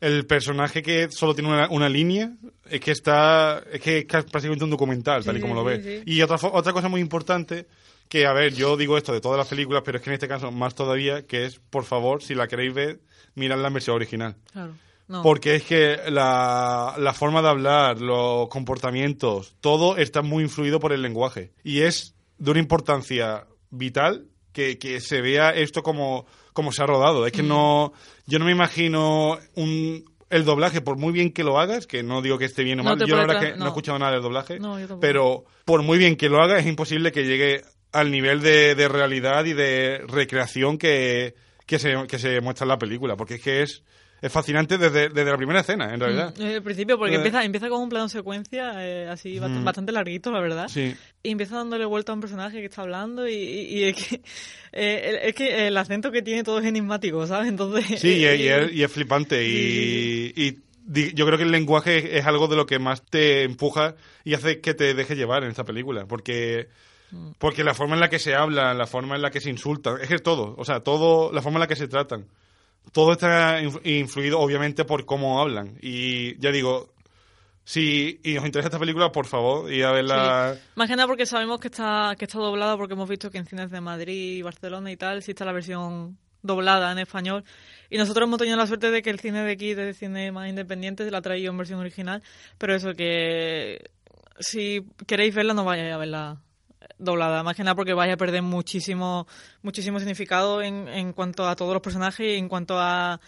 el 0.00 0.26
personaje 0.26 0.82
que 0.82 1.08
solo 1.12 1.36
tiene 1.36 1.50
una, 1.50 1.70
una 1.70 1.88
línea 1.88 2.32
es 2.68 2.80
que 2.80 2.90
está 2.90 3.62
es 3.72 3.80
que 3.80 3.98
es 3.98 4.06
prácticamente 4.06 4.64
un 4.64 4.70
documental, 4.70 5.24
tal 5.24 5.36
y 5.36 5.40
como 5.40 5.54
lo 5.54 5.62
ves. 5.62 6.02
Y 6.04 6.20
otra 6.20 6.36
otra 6.50 6.72
cosa 6.72 6.88
muy 6.88 7.00
importante 7.00 7.68
que 8.08 8.26
a 8.26 8.32
ver, 8.32 8.54
yo 8.54 8.76
digo 8.76 8.98
esto 8.98 9.12
de 9.12 9.20
todas 9.20 9.38
las 9.38 9.46
películas, 9.46 9.84
pero 9.84 9.98
es 9.98 10.02
que 10.02 10.10
en 10.10 10.14
este 10.14 10.26
caso 10.26 10.50
más 10.50 10.74
todavía 10.74 11.28
que 11.28 11.44
es, 11.44 11.60
por 11.60 11.84
favor, 11.84 12.24
si 12.24 12.34
la 12.34 12.48
queréis 12.48 12.74
ver, 12.74 12.98
mirad 13.36 13.62
la 13.62 13.70
versión 13.70 13.94
original. 13.94 14.34
Claro. 14.52 14.74
No. 15.08 15.22
Porque 15.22 15.54
es 15.56 15.62
que 15.64 15.98
la, 16.10 16.94
la 16.98 17.12
forma 17.14 17.40
de 17.42 17.48
hablar, 17.48 18.00
los 18.00 18.48
comportamientos, 18.48 19.54
todo 19.60 19.96
está 19.96 20.22
muy 20.22 20.42
influido 20.44 20.80
por 20.80 20.92
el 20.92 21.02
lenguaje. 21.02 21.50
Y 21.64 21.80
es 21.80 22.14
de 22.38 22.50
una 22.50 22.60
importancia 22.60 23.46
vital 23.70 24.26
que, 24.52 24.78
que 24.78 25.00
se 25.00 25.20
vea 25.20 25.50
esto 25.50 25.82
como, 25.82 26.26
como 26.52 26.72
se 26.72 26.82
ha 26.82 26.86
rodado. 26.86 27.26
Es 27.26 27.32
que 27.32 27.42
Mm. 27.42 27.48
no. 27.48 27.92
Yo 28.26 28.38
no 28.38 28.44
me 28.44 28.52
imagino 28.52 29.38
un. 29.54 30.04
El 30.30 30.44
doblaje, 30.44 30.82
por 30.82 30.98
muy 30.98 31.10
bien 31.14 31.32
que 31.32 31.42
lo 31.42 31.58
hagas, 31.58 31.86
que 31.86 32.02
no 32.02 32.20
digo 32.20 32.36
que 32.36 32.44
esté 32.44 32.62
bien 32.62 32.80
o 32.80 32.82
No 32.82 32.90
mal, 32.90 32.98
yo 33.06 33.16
la 33.16 33.24
verdad 33.24 33.40
que 33.40 33.56
no. 33.56 33.64
he 33.64 33.68
escuchado 33.68 33.98
nada 33.98 34.12
del 34.12 34.20
doblaje, 34.22 34.58
No, 34.60 34.76
pero 35.00 35.46
por 35.64 35.82
muy 35.82 35.96
bien 35.96 36.16
que 36.16 36.28
lo 36.28 36.42
haga, 36.42 36.58
es 36.58 36.66
imposible 36.66 37.12
que 37.12 37.24
llegue 37.24 37.62
al 37.92 38.10
nivel 38.10 38.42
de, 38.42 38.74
de 38.74 38.88
realidad 38.88 39.46
y 39.46 39.54
de 39.54 40.02
recreación 40.06 40.76
que, 40.76 41.34
que, 41.64 41.78
se, 41.78 41.94
que 42.06 42.18
se 42.18 42.42
muestra 42.42 42.64
en 42.66 42.68
la 42.68 42.78
película, 42.78 43.16
porque 43.16 43.36
es 43.36 43.40
que 43.40 43.62
es, 43.62 43.82
es 44.20 44.32
fascinante 44.32 44.78
desde, 44.78 45.08
desde 45.08 45.30
la 45.30 45.36
primera 45.36 45.60
escena, 45.60 45.92
en 45.94 46.00
realidad. 46.00 46.34
Mm, 46.38 46.42
Al 46.42 46.62
principio, 46.62 46.98
porque 46.98 47.14
empieza, 47.14 47.44
empieza 47.44 47.68
con 47.68 47.82
un 47.82 47.88
plano 47.88 48.08
secuencia 48.08 48.72
eh, 48.86 49.08
así 49.08 49.38
Mm. 49.40 49.64
bastante 49.64 49.92
larguito, 49.92 50.30
la 50.32 50.40
verdad. 50.40 50.68
Sí. 50.68 50.94
Y 51.22 51.30
empieza 51.30 51.56
dándole 51.56 51.84
vuelta 51.84 52.12
a 52.12 52.14
un 52.16 52.20
personaje 52.20 52.58
que 52.58 52.66
está 52.66 52.82
hablando 52.82 53.28
y, 53.28 53.32
y- 53.34 53.78
y 53.78 53.84
es, 53.84 53.96
que, 53.96 54.20
eh, 54.72 55.20
es 55.24 55.34
que 55.34 55.66
el 55.68 55.76
acento 55.76 56.10
que 56.10 56.22
tiene 56.22 56.42
todo 56.44 56.58
es 56.58 56.66
enigmático, 56.66 57.26
¿sabes? 57.26 57.48
Entonces... 57.48 58.00
Sí, 58.00 58.16
y, 58.18 58.24
eh, 58.24 58.34
es- 58.34 58.40
y 58.40 58.48
es, 58.48 58.72
y 58.74 58.82
es 58.84 58.92
flipante. 58.92 59.44
Y, 59.46 60.58
yo 61.14 61.26
creo 61.26 61.36
que 61.36 61.44
el 61.44 61.50
lenguaje 61.50 62.16
es, 62.18 62.24
algo 62.26 62.48
de 62.48 62.56
lo 62.56 62.64
que 62.64 62.78
más 62.78 63.02
te 63.04 63.42
empuja 63.42 63.94
y 64.24 64.32
hace 64.34 64.60
que 64.60 64.72
te 64.72 64.94
deje 64.94 65.16
llevar 65.16 65.44
en 65.44 65.50
esta 65.50 65.64
película. 65.64 66.06
Porque, 66.06 66.68
porque 67.38 67.62
la 67.62 67.74
forma 67.74 67.92
en 67.94 68.00
la 68.00 68.08
que 68.08 68.18
se 68.18 68.34
habla, 68.34 68.72
la 68.72 68.86
forma 68.86 69.14
en 69.16 69.20
la 69.22 69.30
que 69.30 69.40
se 69.42 69.50
insultan, 69.50 69.96
es 70.00 70.08
que 70.08 70.14
es 70.14 70.22
todo. 70.22 70.54
O 70.56 70.64
sea, 70.64 70.80
todo, 70.80 71.30
la 71.30 71.42
forma 71.42 71.58
en 71.58 71.60
la 71.60 71.66
que 71.66 71.76
se 71.76 71.88
tratan. 71.88 72.24
Todo 72.92 73.12
está 73.12 73.60
inf- 73.60 73.80
influido, 73.84 74.38
obviamente, 74.40 74.84
por 74.84 75.04
cómo 75.04 75.40
hablan. 75.40 75.76
Y 75.80 76.38
ya 76.40 76.50
digo, 76.50 76.92
Si 77.64 78.18
y 78.24 78.38
os 78.38 78.46
interesa 78.46 78.68
esta 78.68 78.78
película, 78.78 79.12
por 79.12 79.26
favor, 79.26 79.70
y 79.70 79.82
a 79.82 79.90
verla. 79.90 80.54
Sí. 80.54 80.60
Más 80.76 80.88
que 80.88 80.96
nada 80.96 81.06
porque 81.06 81.26
sabemos 81.26 81.60
que 81.60 81.68
está, 81.68 82.14
que 82.18 82.24
está 82.24 82.38
doblada, 82.38 82.78
porque 82.78 82.94
hemos 82.94 83.08
visto 83.10 83.30
que 83.30 83.36
en 83.38 83.44
cines 83.44 83.70
de 83.70 83.80
Madrid, 83.82 84.42
Barcelona 84.42 84.90
y 84.90 84.96
tal, 84.96 85.22
sí 85.22 85.32
está 85.32 85.44
la 85.44 85.52
versión 85.52 86.16
doblada 86.40 86.90
en 86.92 86.98
español. 86.98 87.44
Y 87.90 87.98
nosotros 87.98 88.26
hemos 88.26 88.38
tenido 88.38 88.56
la 88.56 88.66
suerte 88.66 88.90
de 88.90 89.02
que 89.02 89.10
el 89.10 89.20
cine 89.20 89.42
de 89.42 89.52
aquí, 89.52 89.74
de 89.74 89.92
cine 89.92 90.32
más 90.32 90.48
independiente, 90.48 91.04
se 91.04 91.10
la 91.10 91.18
ha 91.18 91.22
traído 91.22 91.50
en 91.50 91.58
versión 91.58 91.78
original. 91.80 92.22
Pero 92.56 92.74
eso 92.74 92.94
que 92.94 93.90
si 94.40 94.80
queréis 95.06 95.34
verla, 95.34 95.52
no 95.52 95.64
vayáis 95.64 95.92
a 95.92 95.98
verla 95.98 96.40
doblada, 96.98 97.42
más 97.42 97.56
que 97.56 97.64
nada 97.64 97.74
porque 97.74 97.92
vais 97.92 98.12
a 98.12 98.16
perder 98.16 98.42
muchísimo, 98.42 99.26
muchísimo 99.62 99.98
significado 99.98 100.62
en, 100.62 100.88
en 100.88 101.12
cuanto 101.12 101.48
a 101.48 101.56
todos 101.56 101.72
los 101.72 101.82
personajes 101.82 102.26
y 102.26 102.38
en 102.38 102.48
cuanto 102.48 102.78
a, 102.78 103.20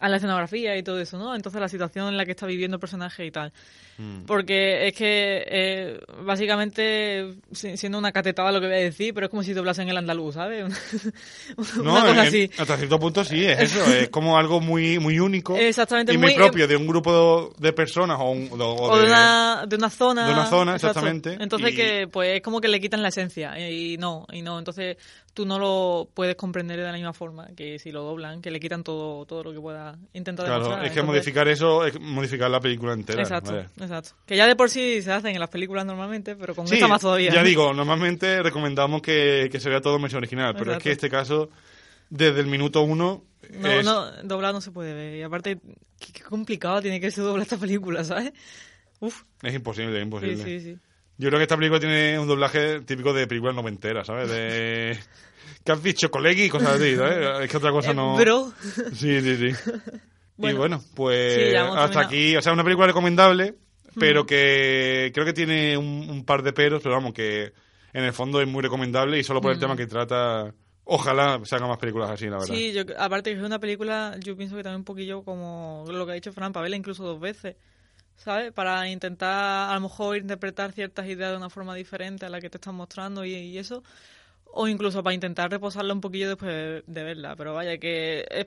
a 0.00 0.08
la 0.08 0.16
escenografía 0.16 0.76
y 0.76 0.82
todo 0.82 1.00
eso, 1.00 1.18
¿no? 1.18 1.34
Entonces 1.34 1.60
la 1.60 1.68
situación 1.68 2.08
en 2.08 2.16
la 2.16 2.24
que 2.24 2.30
está 2.32 2.46
viviendo 2.46 2.76
el 2.76 2.80
personaje 2.80 3.26
y 3.26 3.30
tal. 3.30 3.52
Mm. 3.98 4.26
Porque 4.26 4.86
es 4.86 4.94
que 4.94 5.44
eh, 5.46 6.00
básicamente, 6.24 7.34
si- 7.52 7.76
siendo 7.76 7.98
una 7.98 8.12
catetada 8.12 8.52
lo 8.52 8.60
que 8.60 8.68
voy 8.68 8.76
a 8.76 8.80
decir, 8.80 9.12
pero 9.12 9.26
es 9.26 9.30
como 9.30 9.42
si 9.42 9.52
doblasen 9.52 9.88
el 9.88 9.96
andaluz, 9.96 10.34
¿sabes? 10.34 10.64
una 11.56 11.82
No, 11.82 12.00
cosa 12.00 12.10
en- 12.12 12.18
así. 12.20 12.50
hasta 12.58 12.76
cierto 12.76 12.98
punto 13.00 13.24
sí, 13.24 13.44
es 13.44 13.60
eso. 13.60 13.84
es 13.92 14.08
como 14.10 14.38
algo 14.38 14.60
muy, 14.60 14.98
muy 15.00 15.18
único. 15.18 15.56
Exactamente, 15.56 16.12
Y 16.12 16.18
muy 16.18 16.28
muy- 16.28 16.34
propio 16.36 16.68
de 16.68 16.76
un 16.76 16.86
grupo 16.86 17.52
de 17.58 17.72
personas 17.72 18.18
o, 18.20 18.30
un- 18.30 18.48
o 18.52 18.74
O 18.74 18.98
de, 18.98 19.06
una, 19.06 19.64
de 19.66 19.76
una 19.76 19.90
zona. 19.90 20.26
de 20.26 20.32
una 20.32 20.46
zona, 20.46 20.72
exacto. 20.76 21.00
exactamente, 21.00 21.36
Entonces 21.42 21.72
y- 21.72 21.76
que 21.76 22.08
pues 22.10 22.36
es 22.36 22.42
como 22.42 22.60
que 22.60 22.68
le 22.68 22.80
quitan 22.80 23.02
la 23.02 23.08
esencia 23.08 23.58
y 23.58 23.96
no, 23.98 24.26
y 24.32 24.42
no. 24.42 24.58
Entonces 24.58 24.96
tú 25.38 25.46
no 25.46 25.56
lo 25.60 26.08
puedes 26.14 26.34
comprender 26.34 26.78
de 26.80 26.82
la 26.82 26.92
misma 26.92 27.12
forma 27.12 27.46
que 27.54 27.78
si 27.78 27.92
lo 27.92 28.02
doblan, 28.02 28.42
que 28.42 28.50
le 28.50 28.58
quitan 28.58 28.82
todo, 28.82 29.24
todo 29.24 29.44
lo 29.44 29.52
que 29.52 29.60
pueda 29.60 29.96
intentar 30.14 30.46
Claro, 30.46 30.64
demostrar. 30.64 30.84
es 30.86 30.90
que 30.92 30.98
Entonces- 30.98 31.20
modificar 31.22 31.46
eso 31.46 31.86
es 31.86 32.00
modificar 32.00 32.50
la 32.50 32.58
película 32.58 32.92
entera. 32.92 33.22
Exacto, 33.22 33.52
vaya. 33.52 33.70
exacto. 33.80 34.10
Que 34.26 34.36
ya 34.36 34.48
de 34.48 34.56
por 34.56 34.68
sí 34.68 35.00
se 35.00 35.12
hacen 35.12 35.32
en 35.34 35.38
las 35.38 35.48
películas 35.48 35.86
normalmente, 35.86 36.34
pero 36.34 36.56
con 36.56 36.66
Sí, 36.66 36.74
esta 36.74 36.88
más 36.88 37.00
todavía. 37.00 37.32
ya 37.32 37.44
digo, 37.44 37.72
normalmente 37.72 38.42
recomendamos 38.42 39.00
que, 39.00 39.48
que 39.52 39.60
se 39.60 39.70
vea 39.70 39.80
todo 39.80 39.94
en 39.94 40.02
versión 40.02 40.18
original, 40.18 40.56
pero 40.58 40.72
es 40.72 40.82
que 40.82 40.90
este 40.90 41.08
caso, 41.08 41.50
desde 42.10 42.40
el 42.40 42.46
minuto 42.46 42.82
uno, 42.82 43.22
No, 43.50 43.68
es- 43.70 43.84
no, 43.84 44.10
doblado 44.24 44.54
no 44.54 44.60
se 44.60 44.72
puede 44.72 44.92
ver. 44.92 45.14
Y 45.18 45.22
aparte, 45.22 45.60
qué, 46.00 46.12
qué 46.12 46.22
complicado 46.24 46.82
tiene 46.82 47.00
que 47.00 47.12
ser 47.12 47.22
doblar 47.22 47.42
esta 47.42 47.58
película, 47.58 48.02
¿sabes? 48.02 48.32
Uf, 48.98 49.22
es 49.44 49.54
imposible, 49.54 49.92
es 49.92 49.98
sí, 49.98 50.02
imposible. 50.02 50.44
sí, 50.44 50.60
sí. 50.60 50.78
Yo 51.18 51.28
creo 51.28 51.38
que 51.38 51.42
esta 51.42 51.56
película 51.56 51.80
tiene 51.80 52.18
un 52.18 52.28
doblaje 52.28 52.80
típico 52.82 53.12
de 53.12 53.26
películas 53.26 53.54
noventeras, 53.54 54.06
¿sabes? 54.06 54.30
De... 54.30 54.98
¿Qué 55.64 55.72
has 55.72 55.82
dicho, 55.82 56.10
colegui? 56.10 56.44
Y 56.44 56.48
cosas 56.48 56.76
así, 56.76 56.96
¿sabes? 56.96 57.42
Es 57.42 57.50
que 57.50 57.56
otra 57.56 57.72
cosa 57.72 57.90
Eh, 57.90 57.94
no... 57.94 58.16
Bro, 58.16 58.52
Sí, 58.92 59.20
sí, 59.20 59.36
sí. 59.36 59.70
y 60.38 60.52
Bueno. 60.52 60.80
pues 60.94 61.34
Sí, 61.34 61.56
hasta 61.56 62.00
aquí, 62.00 62.36
o 62.36 62.42
sea, 62.42 62.52
una 62.52 62.64
película 62.64 62.86
recomendable, 62.86 63.56
pero 63.98 64.24
que 64.24 65.10
creo 65.12 65.26
que 65.26 65.32
tiene 65.32 65.76
un, 65.76 66.08
un 66.08 66.24
par 66.24 66.42
de 66.42 66.52
peros, 66.52 66.80
pero 66.82 66.94
vamos, 66.94 67.12
que 67.12 67.52
en 67.92 68.04
el 68.04 68.12
fondo 68.12 68.40
es 68.40 68.46
muy 68.46 68.62
recomendable 68.62 69.18
y 69.18 69.24
solo 69.24 69.40
por 69.40 69.52
el 69.52 69.58
tema 69.58 69.76
que 69.76 69.86
trata, 69.86 70.54
ojalá 70.84 71.40
se 71.44 71.56
hagan 71.56 71.68
más 71.68 71.78
películas 71.78 72.10
así, 72.10 72.26
la 72.26 72.38
verdad. 72.38 72.54
Sí, 72.54 72.72
yo, 72.72 72.82
aparte 72.96 73.32
que 73.32 73.38
es 73.38 73.44
una 73.44 73.58
película, 73.58 74.16
yo 74.22 74.36
pienso 74.36 74.56
que 74.56 74.62
también 74.62 74.80
un 74.80 74.84
poquillo 74.84 75.22
como 75.24 75.84
lo 75.88 76.06
que 76.06 76.12
ha 76.12 76.14
dicho 76.14 76.32
Fran, 76.32 76.52
para 76.52 76.62
verla 76.62 76.76
incluso 76.76 77.02
dos 77.04 77.18
veces, 77.20 77.56
¿sabes? 78.18 78.52
Para 78.52 78.88
intentar 78.88 79.70
a 79.70 79.74
lo 79.74 79.80
mejor 79.80 80.16
interpretar 80.18 80.72
ciertas 80.72 81.06
ideas 81.06 81.30
de 81.30 81.36
una 81.36 81.48
forma 81.48 81.74
diferente 81.74 82.26
a 82.26 82.28
la 82.28 82.40
que 82.40 82.50
te 82.50 82.58
están 82.58 82.74
mostrando 82.74 83.24
y, 83.24 83.56
eso. 83.56 83.82
O 84.44 84.68
incluso 84.68 85.02
para 85.02 85.14
intentar 85.14 85.50
reposarla 85.50 85.94
un 85.94 86.00
poquillo 86.00 86.28
después 86.28 86.82
de, 86.86 87.02
verla. 87.04 87.36
Pero 87.36 87.54
vaya, 87.54 87.78
que 87.78 88.26
es, 88.30 88.46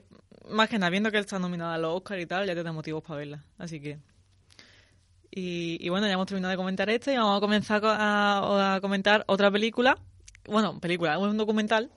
más 0.49 0.69
que 0.69 0.77
nada, 0.77 0.89
viendo 0.89 1.11
que 1.11 1.17
está 1.17 1.39
nominada 1.39 1.75
a 1.75 1.77
los 1.77 1.95
Oscar 1.95 2.19
y 2.19 2.25
tal, 2.25 2.45
ya 2.45 2.53
te 2.53 2.63
da 2.63 2.71
motivos 2.71 3.03
para 3.03 3.17
verla. 3.17 3.43
Así 3.57 3.79
que... 3.79 3.99
Y, 5.33 5.87
bueno, 5.87 6.07
ya 6.07 6.13
hemos 6.13 6.27
terminado 6.27 6.51
de 6.51 6.57
comentar 6.57 6.89
este 6.89 7.13
y 7.13 7.17
vamos 7.17 7.37
a 7.37 7.39
comenzar 7.39 7.79
co- 7.79 7.87
a, 7.87 8.75
a 8.75 8.81
comentar 8.81 9.23
otra 9.27 9.49
película. 9.49 9.97
Bueno, 10.45 10.77
película, 10.81 11.17
un 11.17 11.37
documental 11.37 11.89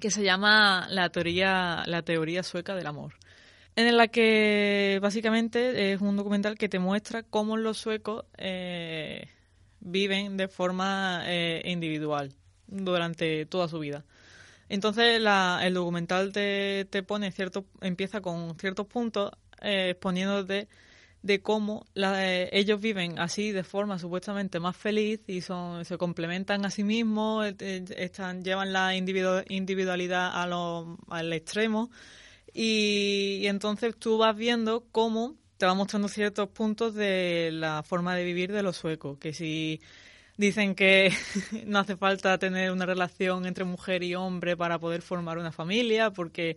que 0.00 0.10
se 0.10 0.22
llama 0.22 0.86
la 0.88 1.10
teoría 1.10 1.82
la 1.86 2.02
teoría 2.02 2.42
sueca 2.42 2.74
del 2.74 2.86
amor 2.86 3.14
en 3.86 3.96
la 3.96 4.08
que 4.08 4.98
básicamente 5.02 5.92
es 5.92 6.00
un 6.00 6.16
documental 6.16 6.56
que 6.58 6.68
te 6.68 6.78
muestra 6.78 7.22
cómo 7.22 7.56
los 7.56 7.78
suecos 7.78 8.24
eh, 8.36 9.28
viven 9.80 10.36
de 10.36 10.48
forma 10.48 11.22
eh, 11.26 11.62
individual 11.64 12.34
durante 12.66 13.46
toda 13.46 13.68
su 13.68 13.78
vida. 13.78 14.04
Entonces 14.68 15.20
la- 15.20 15.60
el 15.62 15.74
documental 15.74 16.32
te, 16.32 16.86
te 16.90 17.02
pone 17.02 17.30
cierto 17.32 17.64
empieza 17.80 18.20
con 18.20 18.58
ciertos 18.58 18.86
puntos 18.86 19.30
eh, 19.62 19.90
exponiéndote 19.90 20.68
de 21.22 21.42
cómo 21.42 21.86
la- 21.94 22.26
eh, 22.26 22.48
ellos 22.52 22.80
viven 22.80 23.18
así 23.18 23.52
de 23.52 23.64
forma 23.64 23.98
supuestamente 23.98 24.60
más 24.60 24.76
feliz 24.76 25.20
y 25.26 25.40
son 25.40 25.84
se 25.84 25.96
complementan 25.98 26.64
a 26.64 26.70
sí 26.70 26.84
mismos 26.84 27.46
eh, 27.60 27.84
están 27.96 28.42
llevan 28.44 28.72
la 28.72 28.94
individu- 28.96 29.44
individualidad 29.48 30.30
a 30.34 30.46
lo- 30.46 30.98
al 31.08 31.32
extremo 31.32 31.90
y, 32.52 33.38
y 33.42 33.46
entonces 33.46 33.94
tú 33.98 34.18
vas 34.18 34.36
viendo 34.36 34.86
cómo 34.92 35.36
te 35.58 35.66
va 35.66 35.74
mostrando 35.74 36.08
ciertos 36.08 36.48
puntos 36.48 36.94
de 36.94 37.50
la 37.52 37.82
forma 37.82 38.14
de 38.14 38.24
vivir 38.24 38.52
de 38.52 38.62
los 38.62 38.76
suecos 38.76 39.18
que 39.18 39.32
si 39.32 39.80
dicen 40.36 40.74
que 40.74 41.12
no 41.66 41.80
hace 41.80 41.96
falta 41.96 42.38
tener 42.38 42.70
una 42.70 42.86
relación 42.86 43.44
entre 43.44 43.64
mujer 43.64 44.02
y 44.02 44.14
hombre 44.14 44.56
para 44.56 44.78
poder 44.78 45.02
formar 45.02 45.36
una 45.36 45.52
familia 45.52 46.10
porque 46.10 46.56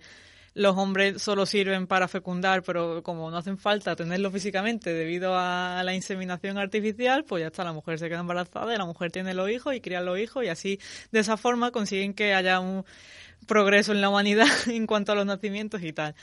los 0.53 0.75
hombres 0.77 1.21
solo 1.21 1.45
sirven 1.45 1.87
para 1.87 2.07
fecundar, 2.07 2.63
pero 2.63 3.03
como 3.03 3.31
no 3.31 3.37
hacen 3.37 3.57
falta 3.57 3.95
tenerlo 3.95 4.31
físicamente 4.31 4.93
debido 4.93 5.33
a 5.35 5.81
la 5.83 5.93
inseminación 5.95 6.57
artificial, 6.57 7.23
pues 7.23 7.41
ya 7.41 7.47
está, 7.47 7.63
la 7.63 7.73
mujer 7.73 7.99
se 7.99 8.09
queda 8.09 8.19
embarazada 8.19 8.73
y 8.73 8.77
la 8.77 8.85
mujer 8.85 9.11
tiene 9.11 9.33
los 9.33 9.49
hijos 9.49 9.75
y 9.75 9.81
cría 9.81 10.01
los 10.01 10.19
hijos 10.19 10.43
y 10.43 10.49
así 10.49 10.79
de 11.11 11.19
esa 11.19 11.37
forma 11.37 11.71
consiguen 11.71 12.13
que 12.13 12.33
haya 12.33 12.59
un 12.59 12.85
progreso 13.47 13.91
en 13.93 14.01
la 14.01 14.09
humanidad 14.09 14.47
en 14.67 14.87
cuanto 14.87 15.13
a 15.13 15.15
los 15.15 15.25
nacimientos 15.25 15.81
y 15.83 15.93
tal. 15.93 16.15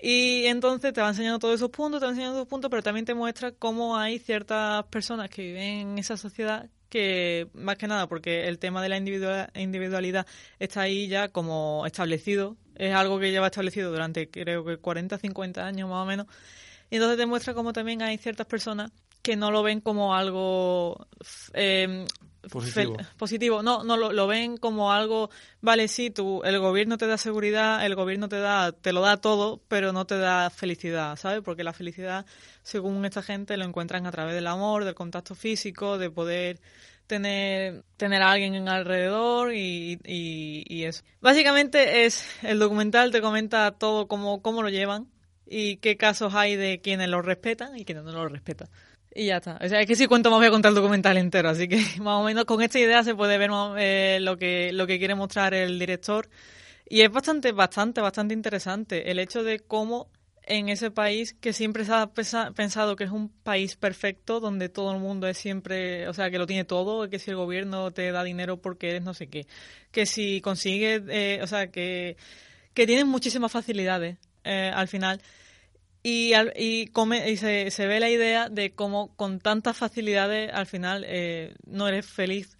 Y 0.00 0.46
entonces 0.46 0.92
te 0.92 1.00
va 1.00 1.08
enseñando 1.08 1.38
todos 1.40 1.56
esos 1.56 1.70
puntos, 1.70 2.00
te 2.00 2.06
va 2.06 2.12
enseñando 2.12 2.38
esos 2.38 2.48
puntos, 2.48 2.70
pero 2.70 2.82
también 2.82 3.04
te 3.04 3.14
muestra 3.14 3.52
cómo 3.52 3.96
hay 3.96 4.18
ciertas 4.18 4.84
personas 4.86 5.28
que 5.28 5.42
viven 5.42 5.90
en 5.92 5.98
esa 5.98 6.16
sociedad 6.16 6.68
que, 6.88 7.48
más 7.54 7.76
que 7.76 7.86
nada, 7.86 8.06
porque 8.08 8.48
el 8.48 8.58
tema 8.58 8.82
de 8.82 8.88
la 8.88 8.98
individua- 8.98 9.50
individualidad 9.54 10.26
está 10.58 10.82
ahí 10.82 11.08
ya 11.08 11.28
como 11.28 11.84
establecido, 11.86 12.56
es 12.76 12.94
algo 12.94 13.18
que 13.18 13.30
lleva 13.30 13.46
establecido 13.46 13.90
durante 13.90 14.28
creo 14.30 14.64
que 14.64 14.76
40, 14.78 15.18
50 15.18 15.66
años 15.66 15.88
más 15.88 16.02
o 16.02 16.06
menos, 16.06 16.26
y 16.90 16.96
entonces 16.96 17.18
te 17.18 17.26
muestra 17.26 17.54
cómo 17.54 17.72
también 17.72 18.02
hay 18.02 18.18
ciertas 18.18 18.46
personas 18.46 18.90
que 19.22 19.36
no 19.36 19.50
lo 19.50 19.62
ven 19.62 19.80
como 19.80 20.14
algo 20.14 21.06
eh, 21.52 22.06
positivo. 23.18 23.62
No, 23.62 23.84
no 23.84 23.96
lo, 23.96 24.12
lo 24.12 24.26
ven 24.26 24.56
como 24.56 24.92
algo, 24.92 25.28
vale, 25.60 25.88
sí, 25.88 26.10
tú, 26.10 26.42
el 26.44 26.58
gobierno 26.60 26.96
te 26.96 27.06
da 27.06 27.18
seguridad, 27.18 27.84
el 27.84 27.94
gobierno 27.94 28.28
te 28.28 28.38
da, 28.38 28.72
te 28.72 28.92
lo 28.92 29.00
da 29.02 29.18
todo, 29.18 29.60
pero 29.68 29.92
no 29.92 30.06
te 30.06 30.16
da 30.16 30.48
felicidad, 30.50 31.16
¿sabes? 31.16 31.42
Porque 31.42 31.64
la 31.64 31.72
felicidad, 31.72 32.24
según 32.68 33.02
esta 33.06 33.22
gente, 33.22 33.56
lo 33.56 33.64
encuentran 33.64 34.06
a 34.06 34.10
través 34.10 34.34
del 34.34 34.46
amor, 34.46 34.84
del 34.84 34.94
contacto 34.94 35.34
físico, 35.34 35.96
de 35.96 36.10
poder 36.10 36.60
tener, 37.06 37.82
tener 37.96 38.20
a 38.20 38.30
alguien 38.30 38.54
en 38.54 38.68
alrededor 38.68 39.54
y, 39.54 39.98
y, 40.04 40.84
eso. 40.84 41.02
Básicamente 41.22 42.04
es, 42.04 42.28
el 42.42 42.58
documental 42.58 43.10
te 43.10 43.22
comenta 43.22 43.70
todo 43.70 44.06
cómo, 44.06 44.42
cómo 44.42 44.62
lo 44.62 44.68
llevan 44.68 45.08
y 45.46 45.78
qué 45.78 45.96
casos 45.96 46.34
hay 46.34 46.56
de 46.56 46.80
quienes 46.82 47.08
lo 47.08 47.22
respetan 47.22 47.74
y 47.78 47.86
quienes 47.86 48.04
no 48.04 48.12
lo 48.12 48.28
respetan. 48.28 48.68
Y 49.14 49.26
ya 49.26 49.38
está. 49.38 49.58
O 49.62 49.68
sea, 49.68 49.80
es 49.80 49.86
que 49.86 49.96
si 49.96 50.06
cuento 50.06 50.30
más 50.30 50.38
voy 50.38 50.48
a 50.48 50.50
contar 50.50 50.68
el 50.68 50.76
documental 50.76 51.16
entero, 51.16 51.48
así 51.48 51.68
que 51.68 51.78
más 52.02 52.20
o 52.20 52.22
menos 52.22 52.44
con 52.44 52.60
esta 52.60 52.78
idea 52.78 53.02
se 53.02 53.14
puede 53.14 53.38
ver 53.38 53.50
eh, 53.78 54.18
lo 54.20 54.36
que 54.36 54.72
lo 54.74 54.86
que 54.86 54.98
quiere 54.98 55.14
mostrar 55.14 55.54
el 55.54 55.78
director. 55.78 56.28
Y 56.86 57.00
es 57.00 57.10
bastante, 57.10 57.52
bastante, 57.52 58.02
bastante 58.02 58.34
interesante 58.34 59.10
el 59.10 59.18
hecho 59.18 59.42
de 59.42 59.60
cómo 59.60 60.10
en 60.48 60.68
ese 60.68 60.90
país 60.90 61.34
que 61.40 61.52
siempre 61.52 61.84
se 61.84 61.92
ha 61.94 62.10
pensado 62.54 62.96
que 62.96 63.04
es 63.04 63.10
un 63.10 63.28
país 63.30 63.76
perfecto, 63.76 64.40
donde 64.40 64.68
todo 64.68 64.92
el 64.92 65.00
mundo 65.00 65.28
es 65.28 65.38
siempre, 65.38 66.08
o 66.08 66.14
sea, 66.14 66.30
que 66.30 66.38
lo 66.38 66.46
tiene 66.46 66.64
todo, 66.64 67.08
que 67.10 67.18
si 67.18 67.30
el 67.30 67.36
gobierno 67.36 67.90
te 67.92 68.10
da 68.12 68.24
dinero 68.24 68.60
porque 68.60 68.90
eres 68.90 69.02
no 69.02 69.14
sé 69.14 69.28
qué, 69.28 69.46
que 69.92 70.06
si 70.06 70.40
consigues, 70.40 71.02
eh, 71.08 71.40
o 71.42 71.46
sea, 71.46 71.70
que, 71.70 72.16
que 72.74 72.86
tienes 72.86 73.06
muchísimas 73.06 73.52
facilidades 73.52 74.18
eh, 74.44 74.72
al 74.74 74.88
final. 74.88 75.22
Y, 76.02 76.34
al- 76.34 76.52
y, 76.56 76.88
come- 76.88 77.30
y 77.30 77.36
se, 77.38 77.70
se 77.70 77.86
ve 77.86 78.00
la 78.00 78.10
idea 78.10 78.48
de 78.50 78.72
cómo 78.74 79.14
con 79.16 79.40
tantas 79.40 79.76
facilidades 79.76 80.50
al 80.52 80.66
final 80.66 81.04
eh, 81.08 81.54
no 81.66 81.88
eres 81.88 82.06
feliz, 82.06 82.57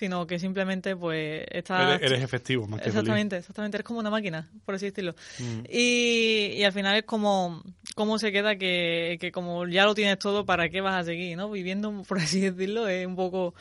sino 0.00 0.26
que 0.26 0.38
simplemente 0.38 0.96
pues 0.96 1.44
estás... 1.50 2.00
Eres, 2.00 2.10
eres 2.10 2.24
efectivo, 2.24 2.66
más 2.66 2.80
que 2.80 2.84
feliz. 2.84 2.96
Exactamente, 2.96 3.36
exactamente. 3.36 3.76
Eres 3.76 3.84
como 3.84 4.00
una 4.00 4.08
máquina, 4.08 4.48
por 4.64 4.74
así 4.74 4.86
decirlo. 4.86 5.14
Mm. 5.38 5.64
Y, 5.68 6.54
y 6.56 6.64
al 6.64 6.72
final 6.72 6.96
es 6.96 7.04
como, 7.04 7.62
como 7.94 8.18
se 8.18 8.32
queda 8.32 8.56
que, 8.56 9.18
que 9.20 9.30
como 9.30 9.68
ya 9.68 9.84
lo 9.84 9.94
tienes 9.94 10.18
todo, 10.18 10.46
¿para 10.46 10.70
qué 10.70 10.80
vas 10.80 10.94
a 10.94 11.04
seguir? 11.04 11.36
¿no? 11.36 11.50
Viviendo, 11.50 12.02
por 12.08 12.18
así 12.18 12.40
decirlo, 12.40 12.88
es 12.88 13.06
un 13.06 13.14
poco... 13.14 13.54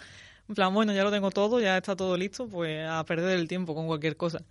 En 0.48 0.56
plan, 0.56 0.74
bueno, 0.74 0.94
ya 0.94 1.04
lo 1.04 1.12
tengo 1.12 1.30
todo, 1.30 1.60
ya 1.60 1.78
está 1.78 1.98
todo 1.98 2.16
listo, 2.16 2.48
pues 2.48 2.88
a 2.88 3.04
perder 3.04 3.38
el 3.38 3.50
tiempo 3.50 3.76
con 3.76 3.86
cualquier 3.86 4.16
cosa. 4.16 4.42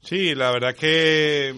Sí, 0.00 0.34
la 0.34 0.50
verdad 0.50 0.70
es 0.70 0.76
que 0.76 1.48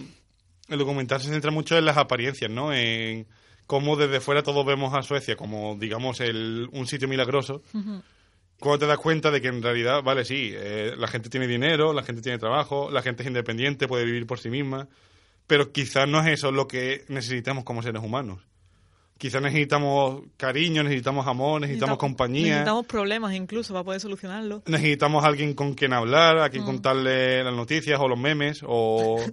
el 0.69 0.79
documental 0.79 1.21
se 1.21 1.31
centra 1.31 1.53
mucho 1.53 1.79
en 1.79 1.85
las 1.85 1.97
apariencias, 1.97 2.51
¿no? 2.51 2.75
En 2.75 3.27
cómo 3.67 3.97
desde 3.97 4.21
fuera 4.21 4.43
todos 4.43 4.67
vemos 4.67 4.93
a 4.93 5.03
Suecia 5.03 5.37
como, 5.37 5.77
digamos, 5.79 6.21
el, 6.21 6.69
un 6.73 6.87
sitio 6.89 7.07
milagroso, 7.07 7.63
cuando 8.61 8.79
te 8.81 8.87
das 8.87 8.99
cuenta 8.99 9.31
de 9.31 9.41
que 9.41 9.49
en 9.49 9.63
realidad, 9.63 10.03
vale, 10.03 10.25
sí, 10.25 10.53
eh, 10.55 10.95
la 10.97 11.09
gente 11.09 11.29
tiene 11.31 11.47
dinero, 11.47 11.93
la 11.93 12.03
gente 12.03 12.23
tiene 12.23 12.39
trabajo, 12.39 12.91
la 12.91 13.03
gente 13.03 13.23
es 13.23 13.29
independiente, 13.29 13.87
puede 13.89 14.05
vivir 14.05 14.27
por 14.27 14.39
sí 14.41 14.51
misma, 14.51 14.89
pero 15.47 15.71
quizás 15.73 16.09
no 16.09 16.21
es 16.21 16.27
eso 16.27 16.51
lo 16.53 16.67
que 16.69 17.05
necesitamos 17.09 17.65
como 17.65 17.83
seres 17.83 18.03
humanos. 18.03 18.41
Quizás 19.17 19.43
necesitamos 19.43 20.23
cariño, 20.37 20.85
necesitamos 20.85 21.27
amor, 21.27 21.61
necesitamos 21.61 21.99
compañía. 21.99 22.47
Necesitamos 22.51 22.87
problemas 22.87 23.35
incluso 23.35 23.73
para 23.73 23.83
poder 23.85 24.01
solucionarlo. 24.01 24.63
Necesitamos 24.67 25.25
alguien 25.25 25.55
con 25.55 25.75
quien 25.75 25.93
hablar, 25.93 26.39
a 26.39 26.51
quien 26.51 26.65
contarle 26.65 27.43
las 27.43 27.53
noticias 27.55 27.99
o 28.01 28.07
los 28.07 28.17
memes 28.19 28.61
o... 28.65 29.19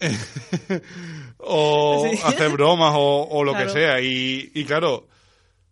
o 1.38 2.08
Sí. 2.10 2.18
hacer 2.24 2.50
bromas 2.50 2.94
o, 2.96 3.28
o 3.30 3.44
lo 3.44 3.52
Claro. 3.52 3.66
que 3.66 3.72
sea. 3.72 4.00
Y, 4.00 4.50
y 4.54 4.64
claro, 4.64 5.06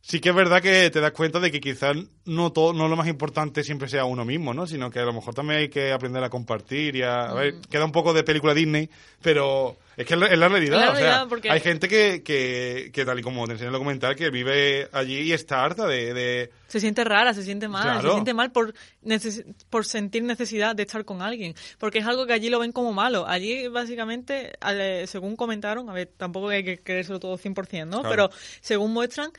sí 0.04 0.20
que 0.20 0.28
es 0.30 0.34
verdad 0.34 0.60
que 0.60 0.90
te 0.90 1.00
das 1.00 1.12
cuenta 1.12 1.38
de 1.40 1.50
que 1.50 1.60
quizás 1.60 1.96
no 2.26 2.52
todo, 2.52 2.72
no 2.72 2.88
lo 2.88 2.96
más 2.96 3.06
importante 3.08 3.62
siempre 3.64 3.88
sea 3.88 4.04
uno 4.04 4.24
mismo, 4.24 4.52
¿no? 4.52 4.66
Sino 4.66 4.90
que 4.90 4.98
a 4.98 5.04
lo 5.04 5.12
mejor 5.12 5.32
también 5.34 5.60
hay 5.60 5.68
que 5.68 5.92
aprender 5.92 6.22
a 6.22 6.28
compartir 6.30 6.96
y 6.96 7.02
a... 7.02 7.30
a 7.30 7.34
ver, 7.34 7.54
queda 7.70 7.84
un 7.84 7.92
poco 7.92 8.12
de 8.12 8.22
película 8.24 8.52
Disney, 8.52 8.90
pero 9.22 9.76
es 9.96 10.06
que 10.06 10.14
es 10.14 10.20
la, 10.20 10.26
es 10.26 10.38
la 10.38 10.48
realidad. 10.48 10.80
La 10.80 10.90
o 10.90 10.96
sea, 10.96 11.26
porque- 11.28 11.50
hay 11.50 11.60
gente 11.60 11.88
que, 11.88 12.22
que, 12.24 12.90
que, 12.92 13.04
tal 13.04 13.18
y 13.18 13.22
como 13.22 13.46
te 13.46 13.52
enseñé 13.52 13.68
en 13.68 13.74
el 13.74 13.78
documental, 13.78 14.16
que 14.16 14.30
vive 14.30 14.88
allí 14.92 15.18
y 15.20 15.32
está 15.32 15.64
harta 15.64 15.86
de... 15.86 16.12
de 16.14 16.50
Se 16.68 16.80
siente 16.80 17.04
rara, 17.04 17.32
se 17.32 17.42
siente 17.44 17.68
mal, 17.68 17.82
Claro. 17.84 18.02
se 18.08 18.12
siente 18.12 18.34
mal 18.34 18.50
por, 18.52 18.74
neces- 19.04 19.44
por 19.70 19.84
sentir 19.86 20.22
necesidad 20.24 20.74
de 20.74 20.82
estar 20.82 21.04
con 21.04 21.22
alguien, 21.22 21.54
porque 21.78 21.98
es 22.00 22.06
algo 22.06 22.26
que 22.26 22.32
allí 22.32 22.50
lo 22.50 22.58
ven 22.58 22.72
como 22.72 22.92
malo. 22.92 23.26
Allí, 23.28 23.68
básicamente, 23.68 24.52
al- 24.60 24.80
eh, 24.80 25.06
según 25.06 25.36
comentaron, 25.36 25.88
a 25.90 25.92
ver, 25.92 26.10
tampoco 26.16 26.48
hay 26.48 26.64
que 26.64 26.78
creérselo 26.80 27.20
todo 27.20 27.36
100%, 27.38 27.86
¿no? 27.86 28.00
Claro. 28.00 28.10
Pero 28.10 28.30
según 28.60 28.92
muestran, 28.92 29.30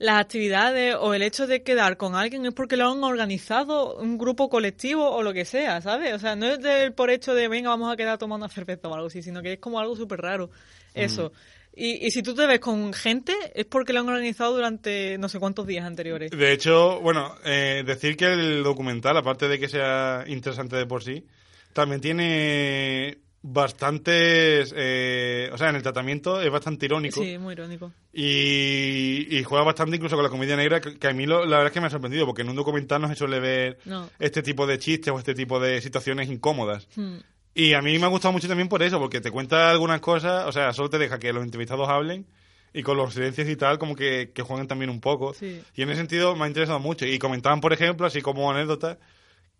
las 0.00 0.18
actividades 0.18 0.96
o 0.98 1.12
el 1.12 1.20
hecho 1.22 1.46
de 1.46 1.62
quedar 1.62 1.98
con 1.98 2.14
alguien 2.14 2.44
es 2.46 2.54
porque 2.54 2.78
lo 2.78 2.90
han 2.90 3.04
organizado 3.04 3.96
un 3.96 4.16
grupo 4.16 4.48
colectivo 4.48 5.08
o 5.10 5.22
lo 5.22 5.34
que 5.34 5.44
sea, 5.44 5.82
¿sabes? 5.82 6.14
O 6.14 6.18
sea, 6.18 6.34
no 6.36 6.46
es 6.46 6.58
del- 6.60 6.94
por 6.94 7.10
hecho 7.10 7.34
de, 7.34 7.48
venga, 7.48 7.68
vamos 7.68 7.92
a 7.92 7.96
quedar 7.96 8.16
tomando 8.16 8.46
una 8.46 8.52
cerveza 8.52 8.88
o 8.88 8.94
algo 8.94 9.08
así, 9.08 9.22
sino 9.22 9.42
que 9.42 9.52
es 9.52 9.58
como 9.60 9.78
algo 9.78 9.94
súper 9.94 10.20
raro, 10.22 10.50
eso. 10.94 11.32
Y, 11.76 12.04
y 12.06 12.10
si 12.10 12.22
tú 12.22 12.34
te 12.34 12.46
ves 12.46 12.60
con 12.60 12.92
gente, 12.94 13.34
es 13.54 13.66
porque 13.66 13.92
lo 13.92 14.00
han 14.00 14.08
organizado 14.08 14.54
durante 14.54 15.18
no 15.18 15.28
sé 15.28 15.38
cuántos 15.38 15.66
días 15.66 15.84
anteriores. 15.84 16.30
De 16.30 16.52
hecho, 16.52 16.98
bueno, 17.00 17.34
eh, 17.44 17.84
decir 17.86 18.16
que 18.16 18.24
el 18.32 18.62
documental, 18.62 19.16
aparte 19.18 19.48
de 19.48 19.58
que 19.58 19.68
sea 19.68 20.24
interesante 20.26 20.76
de 20.76 20.86
por 20.86 21.04
sí, 21.04 21.26
también 21.74 22.00
tiene 22.00 23.18
bastantes... 23.42 24.72
eh, 24.76 25.50
o 25.52 25.58
sea, 25.58 25.70
en 25.70 25.76
el 25.76 25.82
tratamiento 25.82 26.40
es 26.40 26.50
bastante 26.50 26.86
irónico 26.86 27.22
Sí, 27.22 27.38
muy 27.38 27.52
irónico. 27.54 27.92
y, 28.12 29.26
y 29.30 29.42
juega 29.44 29.64
bastante 29.64 29.96
incluso 29.96 30.16
con 30.16 30.24
la 30.24 30.30
comedia 30.30 30.56
negra, 30.56 30.80
que, 30.80 30.98
que 30.98 31.08
a 31.08 31.12
mí 31.12 31.26
lo- 31.26 31.44
la 31.44 31.56
verdad 31.56 31.66
es 31.68 31.72
que 31.72 31.80
me 31.80 31.86
ha 31.86 31.90
sorprendido, 31.90 32.26
porque 32.26 32.42
en 32.42 32.48
un 32.50 32.56
documental 32.56 33.00
no 33.02 33.08
se 33.08 33.16
suele 33.16 33.40
ver 33.40 33.78
No. 33.84 34.08
este 34.18 34.42
tipo 34.42 34.66
de 34.66 34.78
chistes 34.78 35.12
o 35.12 35.18
este 35.18 35.34
tipo 35.34 35.58
de 35.60 35.80
situaciones 35.80 36.28
incómodas. 36.28 36.88
Hmm. 36.96 37.16
Y 37.54 37.72
a 37.74 37.82
mí 37.82 37.98
me 37.98 38.04
ha 38.04 38.08
gustado 38.08 38.32
mucho 38.32 38.46
también 38.48 38.68
por 38.68 38.82
eso, 38.82 38.98
porque 38.98 39.20
te 39.20 39.30
cuenta 39.30 39.70
algunas 39.70 40.00
cosas, 40.00 40.46
o 40.46 40.52
sea, 40.52 40.72
solo 40.72 40.88
te 40.90 40.98
deja 40.98 41.18
que 41.18 41.32
los 41.32 41.42
entrevistados 41.42 41.88
hablen 41.88 42.26
y 42.72 42.82
con 42.84 42.96
los 42.96 43.12
silencios 43.14 43.48
y 43.48 43.56
tal, 43.56 43.78
como 43.78 43.96
que, 43.96 44.30
que 44.32 44.42
jueguen 44.42 44.68
también 44.68 44.90
un 44.90 45.00
poco. 45.00 45.34
Sí. 45.34 45.60
Y 45.74 45.82
en 45.82 45.90
ese 45.90 45.98
sentido 45.98 46.36
me 46.36 46.44
ha 46.44 46.48
interesado 46.48 46.78
mucho. 46.78 47.04
Y 47.06 47.18
comentaban, 47.18 47.60
por 47.60 47.72
ejemplo, 47.72 48.06
así 48.06 48.22
como 48.22 48.48
anécdota, 48.52 48.98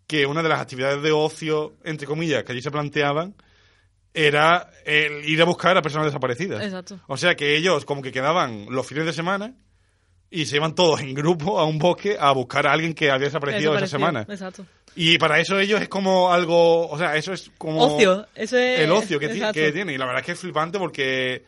que 0.07 0.25
una 0.25 0.41
de 0.41 0.47
las 0.49 0.61
actividades 0.61 1.01
de 1.03 1.11
ocio, 1.11 1.73
entre 1.83 2.07
comillas, 2.07 2.43
que 2.45 2.53
allí 2.53 2.61
se 2.61 2.71
planteaban, 2.71 3.35
era 4.13 4.69
el 4.85 5.27
ir 5.27 5.41
a 5.41 5.45
buscar 5.45 5.77
a 5.77 5.81
personas 5.81 6.07
desaparecidas. 6.07 6.63
Exacto. 6.63 6.99
O 7.07 7.17
sea 7.17 7.35
que 7.35 7.55
ellos 7.55 7.85
como 7.85 8.01
que 8.01 8.11
quedaban 8.11 8.67
los 8.69 8.85
fines 8.85 9.05
de 9.05 9.13
semana 9.13 9.53
y 10.29 10.45
se 10.45 10.57
iban 10.57 10.75
todos 10.75 11.01
en 11.01 11.13
grupo 11.13 11.59
a 11.59 11.65
un 11.65 11.77
bosque 11.77 12.17
a 12.19 12.31
buscar 12.31 12.67
a 12.67 12.71
alguien 12.71 12.93
que 12.93 13.11
había 13.11 13.25
desaparecido 13.25 13.73
esa 13.75 13.81
Desapareció, 13.81 13.99
semana. 13.99 14.25
Exacto. 14.29 14.65
Y 14.95 15.17
para 15.17 15.39
eso 15.39 15.59
ellos 15.59 15.81
es 15.81 15.89
como 15.89 16.33
algo, 16.33 16.89
o 16.89 16.97
sea, 16.97 17.15
eso 17.15 17.33
es 17.33 17.51
como 17.57 17.81
Ocio. 17.81 18.27
Eso 18.35 18.57
es, 18.57 18.81
el 18.81 18.91
ocio 18.91 19.19
que, 19.19 19.29
que 19.53 19.71
tiene. 19.71 19.93
Y 19.93 19.97
la 19.97 20.05
verdad 20.05 20.21
es 20.21 20.25
que 20.25 20.31
es 20.33 20.39
flipante 20.39 20.79
porque 20.79 21.45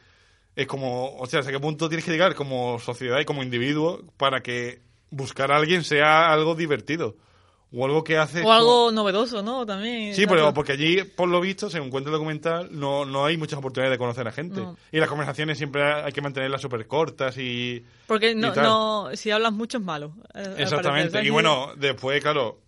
es 0.55 0.67
como, 0.67 1.15
o 1.15 1.25
sea, 1.25 1.39
hasta 1.39 1.51
qué 1.51 1.59
punto 1.59 1.89
tienes 1.89 2.05
que 2.05 2.11
llegar 2.11 2.35
como 2.35 2.79
sociedad 2.79 3.19
y 3.19 3.25
como 3.25 3.43
individuo 3.43 4.03
para 4.17 4.41
que 4.41 4.81
buscar 5.09 5.51
a 5.51 5.57
alguien 5.57 5.83
sea 5.83 6.31
algo 6.31 6.55
divertido. 6.55 7.15
O 7.75 7.83
algo 7.85 8.03
que 8.03 8.17
hace... 8.17 8.43
O 8.43 8.51
algo 8.51 8.91
novedoso, 8.91 9.41
¿no? 9.41 9.65
También. 9.65 10.13
Sí, 10.13 10.27
pero 10.27 10.53
porque 10.53 10.73
allí, 10.73 11.03
por 11.03 11.27
lo 11.27 11.41
visto, 11.41 11.69
según 11.71 11.89
cuenta 11.89 12.09
el 12.09 12.13
documental, 12.13 12.67
no, 12.71 13.03
no 13.03 13.25
hay 13.25 13.35
muchas 13.35 13.57
oportunidades 13.57 13.95
de 13.95 13.97
conocer 13.97 14.27
a 14.27 14.31
gente. 14.31 14.61
No. 14.61 14.77
Y 14.91 14.99
las 14.99 15.09
conversaciones 15.09 15.57
siempre 15.57 15.83
hay 15.83 16.11
que 16.11 16.21
mantenerlas 16.21 16.61
súper 16.61 16.85
cortas 16.85 17.35
y... 17.37 17.83
Porque 18.05 18.35
no, 18.35 18.53
y 18.53 18.57
no, 18.57 19.09
si 19.15 19.31
hablas 19.31 19.53
mucho 19.53 19.79
es 19.79 19.83
malo. 19.83 20.13
eh, 20.35 20.55
Exactamente. 20.59 21.23
Y 21.25 21.31
bueno, 21.31 21.71
después, 21.75 22.21
claro, 22.21 22.61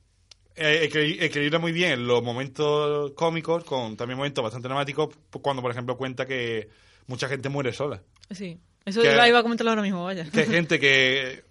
equil- 0.56 1.22
equilibra 1.22 1.60
muy 1.60 1.72
bien 1.72 2.08
los 2.08 2.24
momentos 2.24 3.12
cómicos 3.12 3.64
con 3.64 3.96
también 3.98 4.18
momentos 4.18 4.44
bastante 4.44 4.68
dramáticos 4.68 5.10
cuando, 5.42 5.62
por 5.62 5.70
ejemplo, 5.72 5.98
cuenta 5.98 6.26
que 6.26 6.68
mucha 7.08 7.28
gente 7.28 7.50
muere 7.50 7.74
sola. 7.74 8.02
Sí. 8.32 8.58
Eso 8.86 9.02
que- 9.02 9.14
iba, 9.14 9.28
iba 9.28 9.38
a 9.40 9.44
comentarlo 9.44 9.70
ahora 9.72 9.82
mismo, 9.84 10.04
vaya. 10.04 10.26
Que 10.32 10.40
hay 10.42 10.48
gente 10.48 10.80
que, 10.80 11.44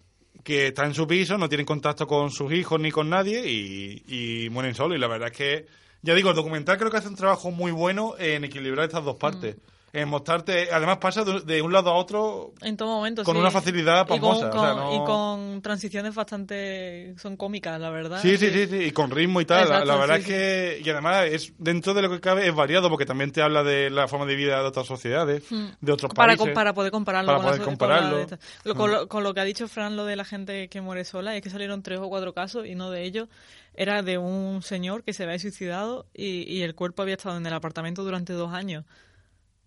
que 0.44 0.68
está 0.68 0.84
en 0.84 0.94
su 0.94 1.06
piso, 1.06 1.38
no 1.38 1.48
tienen 1.48 1.66
contacto 1.66 2.06
con 2.06 2.30
sus 2.30 2.52
hijos 2.52 2.78
ni 2.78 2.92
con 2.92 3.08
nadie 3.08 3.50
y, 3.50 4.44
y 4.44 4.50
mueren 4.50 4.74
solos. 4.74 4.96
Y 4.96 5.00
la 5.00 5.08
verdad 5.08 5.30
es 5.32 5.36
que, 5.36 5.66
ya 6.02 6.14
digo, 6.14 6.30
el 6.30 6.36
documental 6.36 6.76
creo 6.78 6.90
que 6.90 6.98
hace 6.98 7.08
un 7.08 7.16
trabajo 7.16 7.50
muy 7.50 7.72
bueno 7.72 8.14
en 8.18 8.44
equilibrar 8.44 8.84
estas 8.84 9.04
dos 9.04 9.16
partes. 9.16 9.56
En 9.94 10.08
mostrarte, 10.08 10.68
además 10.72 10.98
pasa 10.98 11.22
de, 11.24 11.62
un 11.62 11.72
lado 11.72 11.88
a 11.90 11.94
otro 11.94 12.52
En 12.62 12.76
todo 12.76 12.96
momento, 12.96 13.22
Con 13.22 13.36
sí. 13.36 13.40
una 13.40 13.52
facilidad 13.52 14.04
Y 14.04 14.08
con, 14.08 14.20
pasmosa, 14.20 14.48
o 14.48 14.52
sea, 14.52 14.72
con- 14.72 14.76
no- 14.76 14.94
y 14.96 15.06
con 15.06 15.62
transiciones 15.62 16.14
bastante... 16.14 17.14
Son 17.16 17.36
cómicas, 17.36 17.80
la 17.80 17.90
verdad. 17.90 18.20
Sí, 18.20 18.36
sí, 18.36 18.50
sí, 18.50 18.66
sí, 18.66 18.76
y 18.76 18.90
con 18.90 19.10
ritmo 19.12 19.40
y 19.40 19.44
tal. 19.44 19.68
La- 19.68 19.96
verdad 19.96 20.16
sí, 20.16 20.20
es 20.22 20.26
que, 20.26 20.82
y 20.84 20.90
además, 20.90 21.26
es 21.26 21.52
dentro 21.58 21.94
de 21.94 22.02
lo 22.02 22.10
que 22.10 22.20
cabe, 22.20 22.46
es 22.48 22.54
variado 22.54 22.90
porque 22.90 23.06
también 23.06 23.30
te 23.30 23.40
habla 23.40 23.62
de 23.62 23.88
la 23.88 24.08
forma 24.08 24.26
de 24.26 24.34
vida 24.34 24.58
de 24.60 24.66
otras 24.66 24.86
sociedades, 24.86 25.44
de 25.80 25.92
otros 25.92 26.10
Hmm. 26.12 26.16
para, 26.16 26.36
países. 26.36 26.54
para 26.54 26.74
poder 26.74 26.90
compararlo 26.90 27.28
para 27.28 27.38
con, 27.38 27.44
poder 27.46 27.58
so- 27.60 27.64
con 27.64 27.72
compararlo. 27.76 28.16
Hmm. 28.24 28.30
la. 28.30 28.38
Lo- 28.64 28.74
con, 28.74 28.90
lo, 28.90 29.08
con 29.08 29.22
lo 29.22 29.32
que 29.32 29.40
ha 29.40 29.44
dicho 29.44 29.68
Fran, 29.68 29.94
lo 29.96 30.04
de 30.04 30.16
la 30.16 30.24
gente 30.24 30.68
que 30.68 30.80
muere 30.80 31.04
sola, 31.04 31.36
es 31.36 31.42
que 31.42 31.50
salieron 31.50 31.82
tres 31.84 32.00
o 32.00 32.08
cuatro 32.08 32.32
casos 32.32 32.66
y 32.66 32.74
uno 32.74 32.90
de 32.90 33.04
ellos 33.04 33.28
era 33.74 34.02
de 34.02 34.18
un 34.18 34.60
señor 34.62 35.04
que 35.04 35.12
se 35.12 35.22
había 35.22 35.38
suicidado 35.38 36.06
y, 36.12 36.42
y 36.52 36.62
el 36.62 36.74
cuerpo 36.74 37.02
había 37.02 37.14
estado 37.14 37.36
en 37.36 37.46
el 37.46 37.52
apartamento 37.52 38.02
durante 38.02 38.32
dos 38.32 38.52
años 38.52 38.84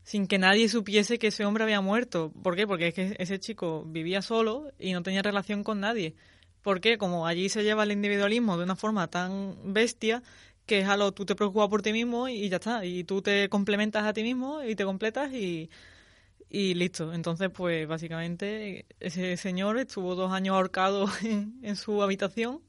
sin 0.08 0.28
que 0.28 0.38
nadie 0.38 0.70
supiese 0.70 1.20
que 1.20 1.28
ese 1.28 1.44
hombre 1.44 1.66
había 1.66 1.82
muerto. 1.82 2.32
¿Por 2.42 2.56
qué? 2.56 2.66
Porque 2.66 2.88
es 2.88 2.94
que 2.94 3.16
ese 3.20 3.42
chico 3.42 3.84
vivía 3.86 4.22
solo 4.22 4.72
y 4.80 4.94
no 4.94 5.04
tenía 5.04 5.22
relación 5.22 5.66
con 5.66 5.82
nadie. 5.82 6.16
¿Por 6.62 6.80
qué? 6.80 6.98
Como 6.98 7.28
allí 7.28 7.50
se 7.50 7.62
lleva 7.64 7.84
el 7.84 7.92
individualismo 7.92 8.58
de 8.58 8.64
una 8.64 8.78
forma 8.78 9.10
tan 9.10 9.58
bestia 9.74 10.24
que 10.66 10.80
es 10.80 10.88
algo, 10.88 11.12
tú 11.12 11.26
te 11.26 11.36
preocupas 11.36 11.68
por 11.68 11.82
ti 11.82 11.92
mismo 11.92 12.30
y 12.30 12.48
ya 12.48 12.56
está. 12.56 12.86
Y 12.86 13.04
tú 13.04 13.22
te 13.22 13.50
complementas 13.50 14.06
a 14.06 14.14
ti 14.14 14.24
mismo 14.24 14.64
y 14.64 14.76
te 14.76 14.86
completas 14.86 15.34
y, 15.34 15.70
y 16.50 16.74
listo. 16.76 17.14
Entonces, 17.14 17.50
pues 17.50 17.86
básicamente 17.86 18.86
ese 19.02 19.36
señor 19.36 19.78
estuvo 19.78 20.16
dos 20.16 20.32
años 20.32 20.56
ahorcado 20.56 21.10
en, 21.22 21.60
en 21.64 21.76
su 21.76 22.02
habitación 22.02 22.62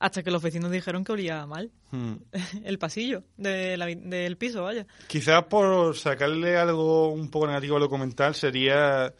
hasta 0.00 0.22
que 0.24 0.30
los 0.32 0.42
vecinos 0.42 0.72
dijeron 0.72 1.04
que 1.04 1.12
olía 1.12 1.46
mal 1.46 1.70
Hmm. 1.92 2.14
el 2.64 2.78
pasillo 2.78 3.24
de 3.36 3.76
la 3.76 3.86
del 3.86 4.36
piso, 4.36 4.62
vaya. 4.62 4.86
Quizás 5.08 5.44
por 5.44 5.96
sacarle 5.96 6.56
algo 6.56 7.08
un 7.10 7.30
poco 7.30 7.48
negativo 7.48 7.76
al 7.76 7.82
documental 7.82 8.34
sería 8.34 9.12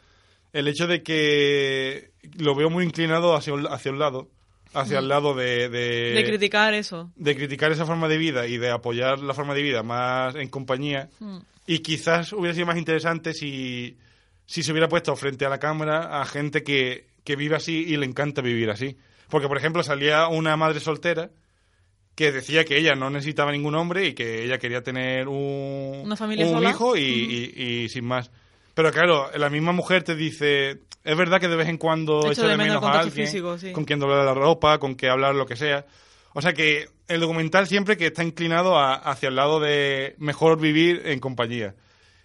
el 0.53 0.69
hecho 0.69 0.87
de 0.87 1.03
que 1.03 2.13
lo 2.39 2.55
veo 2.55 2.71
muy 2.71 2.85
inclinado 2.85 3.35
hacia 3.35 3.55
un, 3.55 3.67
hacia 3.67 3.91
un 3.91 3.99
lado, 3.99 4.29
hacia 4.73 5.01
el 5.01 5.09
lado 5.09 5.35
de, 5.35 5.69
de, 5.69 6.13
De 6.13 6.25
criticar 6.25 6.75
eso. 6.75 7.11
de 7.17 7.35
criticar 7.37 7.73
esa 7.73 7.87
forma 7.87 8.07
de 8.07 8.19
vida 8.19 8.47
y 8.47 8.57
de 8.57 8.71
apoyar 8.71 9.19
la 9.19 9.35
forma 9.35 9.55
de 9.55 9.63
vida 9.63 9.83
más 9.83 10.37
en 10.37 10.49
compañía. 10.49 11.09
Mm. 11.19 11.39
Y 11.67 11.81
quizás 11.81 12.33
hubiera 12.33 12.55
sido 12.55 12.67
más 12.67 12.79
interesante 12.79 13.35
si, 13.35 13.99
si 14.47 14.63
se 14.63 14.71
hubiera 14.71 14.89
puesto 14.89 15.15
frente 15.17 15.45
a 15.45 15.49
la 15.49 15.59
cámara 15.59 16.21
a 16.21 16.25
gente 16.25 16.63
que, 16.63 17.09
que 17.25 17.35
vive 17.35 17.57
así 17.57 17.85
y 17.89 17.97
le 17.97 18.07
encanta 18.07 18.43
vivir 18.43 18.71
así. 18.71 18.97
Porque, 19.31 19.49
por 19.49 19.57
ejemplo, 19.57 19.83
salía 19.83 20.29
una 20.29 20.57
madre 20.57 20.81
soltera 20.81 21.31
que 22.15 22.33
decía 22.33 22.65
que 22.65 22.77
ella 22.77 22.95
no 22.95 23.09
necesitaba 23.09 23.53
ningún 23.53 23.75
hombre 23.77 24.07
y 24.09 24.13
que 24.15 24.45
ella 24.45 24.59
quería 24.59 24.83
tener 24.83 25.29
un, 25.29 26.03
Una 26.05 26.17
familia 26.17 26.45
un 26.47 26.53
sola. 26.55 26.71
hijo 26.71 26.97
y, 26.97 27.01
y- 27.03 27.63
y 27.85 27.89
sin 27.89 28.05
más. 28.05 28.31
Pero 28.75 28.91
claro, 28.93 29.31
la 29.37 29.49
misma 29.49 29.73
mujer 29.73 30.03
te 30.03 30.15
dice, 30.15 30.81
es 31.05 31.17
verdad 31.17 31.41
que 31.41 31.49
de 31.49 31.57
vez 31.57 31.69
en 31.69 31.79
cuando 31.79 32.31
echa 32.31 32.47
de 32.47 32.57
menos 32.57 32.83
a 32.83 33.01
alguien 33.01 33.27
físico, 33.27 33.57
sí. 33.59 33.73
con 33.73 33.85
quien 33.85 33.99
doblar 34.01 34.25
la 34.25 34.35
ropa, 34.35 34.79
con 34.79 34.95
que 34.97 35.09
hablar 35.09 35.35
lo 35.35 35.47
que 35.47 35.57
sea. 35.57 35.87
O 36.35 36.41
sea 36.43 36.53
que 36.53 36.89
el 37.09 37.21
documental 37.21 37.67
siempre 37.67 37.97
que 37.97 38.07
está 38.07 38.23
inclinado 38.23 38.77
a- 38.79 38.95
hacia 38.95 39.29
el 39.29 39.37
lado 39.37 39.59
de 39.61 40.15
mejor 40.19 40.61
vivir 40.61 41.03
en 41.07 41.21
compañía. 41.21 41.75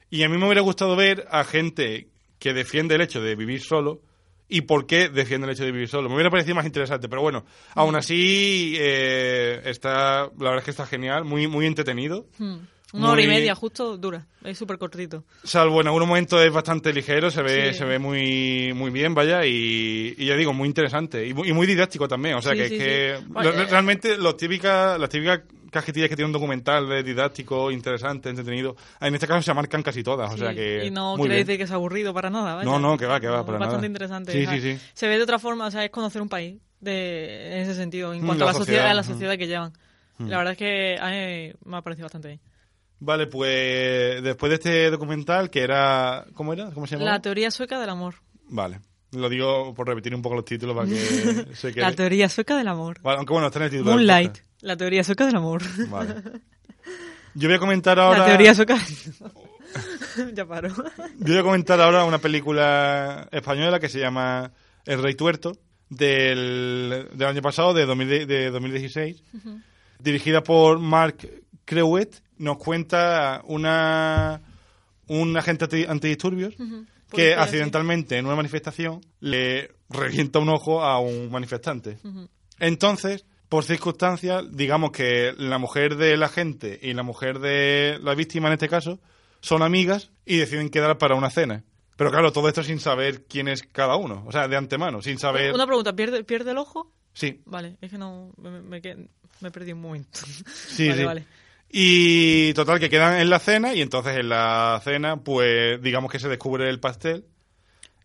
Y 0.09 0.23
a 0.23 0.29
mí 0.29 0.37
me 0.37 0.45
hubiera 0.45 0.61
gustado 0.61 0.95
ver 0.95 1.25
a 1.31 1.43
gente 1.43 2.07
que 2.39 2.53
defiende 2.53 2.95
el 2.95 3.01
hecho 3.01 3.21
de 3.21 3.35
vivir 3.35 3.61
solo 3.61 4.01
y 4.47 4.61
por 4.61 4.85
qué 4.85 5.09
defiende 5.09 5.47
el 5.47 5.53
hecho 5.53 5.65
de 5.65 5.71
vivir 5.71 5.87
solo. 5.87 6.09
Me 6.09 6.15
hubiera 6.15 6.29
parecido 6.29 6.55
más 6.55 6.65
interesante, 6.65 7.09
pero 7.09 7.21
bueno, 7.21 7.45
aún 7.73 7.95
así 7.95 8.75
eh, 8.77 9.61
está, 9.65 10.29
la 10.37 10.49
verdad 10.49 10.57
es 10.59 10.63
que 10.65 10.71
está 10.71 10.85
genial, 10.85 11.25
muy, 11.25 11.47
muy 11.47 11.65
entretenido. 11.65 12.27
Mm. 12.37 12.57
Una 12.93 13.11
hora 13.11 13.21
y 13.21 13.27
media, 13.27 13.55
justo 13.55 13.97
dura. 13.97 14.25
Es 14.43 14.57
súper 14.57 14.77
cortito. 14.77 15.25
Salvo 15.43 15.81
en 15.81 15.87
algunos 15.87 16.07
momentos 16.07 16.41
es 16.41 16.51
bastante 16.53 16.93
ligero, 16.93 17.29
se 17.29 17.41
ve, 17.41 17.73
Sí. 17.73 17.79
se 17.79 17.85
ve 17.85 17.99
muy, 17.99 18.71
muy 18.73 18.89
bien, 18.91 19.13
vaya, 19.13 19.45
y, 19.45 20.13
y 20.17 20.25
ya 20.27 20.35
digo, 20.35 20.53
muy 20.53 20.67
interesante. 20.67 21.27
Y 21.27 21.33
muy, 21.33 21.49
y 21.49 21.53
muy 21.53 21.67
didáctico 21.67 22.07
también. 22.07 22.35
O 22.35 22.41
sea 22.41 22.53
Sí, 22.53 22.57
que, 22.59 22.69
sí, 22.69 22.77
que 22.77 23.15
sí. 23.17 23.23
lo- 23.25 23.33
Bueno, 23.33 23.49
eh, 23.51 23.65
realmente 23.65 24.17
los 24.17 24.37
típicas, 24.37 24.97
las 24.99 25.09
típicas 25.09 25.41
cajetillas 25.71 26.07
que 26.07 26.15
tiene 26.15 26.27
un 26.27 26.31
documental 26.31 26.87
de 26.87 27.03
didáctico, 27.03 27.69
interesante, 27.69 28.29
entretenido, 28.29 28.77
en 29.01 29.13
este 29.13 29.27
caso 29.27 29.41
se 29.41 29.53
marcan 29.53 29.83
casi 29.83 30.01
todas. 30.03 30.33
O 30.33 30.37
sea 30.37 30.53
que. 30.53 30.85
y 30.85 30.91
no 30.91 31.15
quiere 31.17 31.35
decir 31.37 31.57
que 31.57 31.67
sea 31.67 31.75
aburrido 31.75 32.13
para 32.13 32.29
nada. 32.29 32.55
vaya. 32.55 32.65
No, 32.69 32.79
no, 32.79 32.97
que 32.97 33.07
va, 33.07 33.19
que 33.19 33.27
va, 33.27 33.39
No, 33.39 33.45
para 33.45 33.57
es 33.57 33.59
bastante 33.59 33.77
nada. 33.77 33.87
interesante. 33.87 34.31
Sí, 34.31 34.45
sí, 34.45 34.61
sí. 34.61 34.79
Se 34.93 35.07
ve 35.09 35.17
de 35.17 35.23
otra 35.23 35.39
forma, 35.39 35.65
o 35.65 35.71
sea, 35.71 35.83
es 35.83 35.89
conocer 35.91 36.21
un 36.21 36.29
país 36.29 36.61
de, 36.79 37.55
en 37.57 37.63
ese 37.63 37.73
sentido, 37.75 38.13
en 38.13 38.21
Mm, 38.23 38.25
cuanto 38.25 38.45
la 38.45 38.51
a 38.51 38.53
la 38.53 38.59
sociedad, 38.59 38.77
sociedad, 38.83 38.91
a 38.91 38.93
la 38.93 39.01
mm. 39.01 39.05
sociedad 39.05 39.37
que 39.37 39.47
llevan. 39.47 39.73
La 40.19 40.37
verdad 40.37 40.53
es 40.53 40.57
que 40.57 40.97
a 40.97 41.09
mí 41.09 41.53
me 41.65 41.75
ha 41.77 41.81
parecido 41.81 42.05
bastante 42.05 42.29
bien. 42.29 42.39
Vale, 43.05 43.27
pues 43.27 44.23
después 44.23 44.49
de 44.49 44.55
este 44.55 44.89
documental, 44.89 45.51
que 45.51 45.61
era. 45.61 46.25
¿Cómo 46.33 46.53
era? 46.53 46.71
¿Cómo 46.71 46.87
se 46.87 46.95
llama? 46.95 47.05
La 47.05 47.21
teoría 47.21 47.51
sueca 47.51 47.79
del 47.79 47.89
amor. 47.91 48.15
Vale. 48.49 48.79
Lo 49.11 49.29
digo 49.29 49.75
por 49.75 49.87
repetir 49.87 50.15
un 50.15 50.23
poco 50.23 50.35
los 50.35 50.45
títulos 50.45 50.75
para 50.75 50.87
que 50.87 50.95
se 51.55 51.71
quede. 51.71 51.81
La 51.81 51.93
teoría 51.93 52.27
sueca 52.29 52.57
del 52.57 52.67
amor. 52.67 52.99
Vale, 53.01 53.17
aunque 53.17 53.31
bueno, 53.31 53.47
está 53.47 53.59
en 53.59 53.65
el 53.65 53.71
título. 53.71 53.91
Moonlight. 53.91 54.39
La 54.61 54.75
teoría 54.75 55.03
sueca 55.03 55.27
del 55.27 55.35
amor. 55.35 55.61
Vale. 55.87 56.15
Yo 57.35 57.47
voy 57.47 57.57
a 57.57 57.59
comentar 57.59 57.99
ahora. 57.99 58.19
La 58.19 58.25
teoría 58.25 58.55
sueca. 58.55 58.79
ya 60.33 60.45
paro. 60.47 60.69
Yo 60.69 61.27
voy 61.27 61.37
a 61.37 61.43
comentar 61.43 61.79
ahora 61.79 62.05
una 62.05 62.17
película 62.17 63.27
española 63.31 63.79
que 63.79 63.87
se 63.87 63.99
llama 63.99 64.51
El 64.83 65.03
Rey 65.03 65.13
Tuerto, 65.13 65.55
del, 65.89 67.07
del 67.13 67.27
año 67.27 67.43
pasado, 67.43 67.75
de, 67.75 67.85
2000 67.85 68.25
de 68.25 68.49
2016, 68.49 69.23
dirigida 69.99 70.41
por 70.41 70.79
Mark 70.79 71.17
Creuet. 71.65 72.24
Nos 72.37 72.57
cuenta 72.57 73.41
una 73.45 74.41
un 75.07 75.37
agente 75.37 75.65
anti- 75.65 75.85
antidisturbios 75.85 76.55
que 76.55 76.63
Policía, 77.09 77.35
sí. 77.35 77.41
accidentalmente 77.41 78.17
en 78.17 78.25
una 78.25 78.35
manifestación 78.35 79.01
le 79.19 79.71
revienta 79.89 80.39
un 80.39 80.49
ojo 80.49 80.81
a 80.83 80.99
un 80.99 81.29
manifestante. 81.31 81.99
Entonces, 82.59 83.25
por 83.49 83.63
circunstancias, 83.63 84.43
digamos 84.51 84.91
que 84.91 85.33
la 85.37 85.57
mujer 85.59 85.95
del 85.97 86.23
agente 86.23 86.79
y 86.81 86.93
la 86.93 87.03
mujer 87.03 87.39
de 87.39 87.99
la 88.01 88.15
víctima 88.15 88.47
en 88.47 88.53
este 88.53 88.67
caso 88.69 88.99
son 89.41 89.61
amigas 89.61 90.11
y 90.25 90.37
deciden 90.37 90.69
quedar 90.69 90.97
para 90.97 91.15
una 91.15 91.29
cena. 91.29 91.63
Pero 91.97 92.09
claro, 92.11 92.33
todo 92.33 92.47
esto 92.49 92.63
sin 92.63 92.79
saber 92.79 93.23
quién 93.25 93.47
es 93.47 93.63
cada 93.63 93.95
uno, 93.95 94.23
o 94.27 94.31
sea, 94.31 94.47
de 94.47 94.57
antemano, 94.57 95.01
sin 95.01 95.17
saber... 95.19 95.53
Una 95.53 95.65
pregunta, 95.67 95.95
¿pierde, 95.95 96.23
¿pierde 96.23 96.51
el 96.51 96.57
ojo? 96.57 96.91
Sí, 97.13 97.41
Vale, 97.45 97.77
es 97.79 97.89
que 97.91 97.97
no. 97.97 98.33
Me, 98.37 98.49
me, 98.61 98.81
me 99.39 99.51
perdí 99.51 99.71
un 99.71 99.79
momento. 99.81 100.19
sí, 100.53 100.87
vale, 100.89 100.99
sí. 100.99 101.05
vale. 101.05 101.25
Y 101.69 102.53
total, 102.53 102.79
que 102.79 102.89
quedan 102.89 103.19
en 103.19 103.29
la 103.29 103.39
cena 103.39 103.73
y 103.73 103.81
entonces 103.81 104.17
en 104.17 104.29
la 104.29 104.79
cena, 104.83 105.17
pues 105.17 105.81
digamos 105.81 106.11
que 106.11 106.19
se 106.19 106.29
descubre 106.29 106.69
el 106.69 106.79
pastel. 106.79 107.25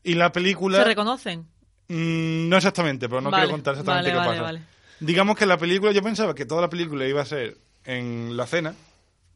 Y 0.03 0.15
la 0.15 0.33
película... 0.33 0.79
¿Se 0.79 0.85
reconocen? 0.85 1.47
Mm, 1.89 2.49
no 2.49 2.57
exactamente, 2.57 3.09
pero 3.09 3.21
no 3.21 3.31
Vale, 3.31 3.43
quiero 3.43 3.53
contar 3.53 3.75
exactamente 3.75 4.13
vale, 4.15 4.37
qué 4.37 4.41
vale, 4.41 4.59
pasa. 4.59 4.67
Digamos 5.01 5.37
que 5.37 5.47
la 5.47 5.59
película, 5.59 5.93
yo 5.93 6.03
pensaba 6.03 6.35
que 6.35 6.47
toda 6.47 6.63
la 6.63 6.71
película 6.71 7.07
iba 7.07 7.21
a 7.21 7.27
ser 7.27 7.59
en 7.85 8.37
la 8.37 8.47
cena. 8.47 8.75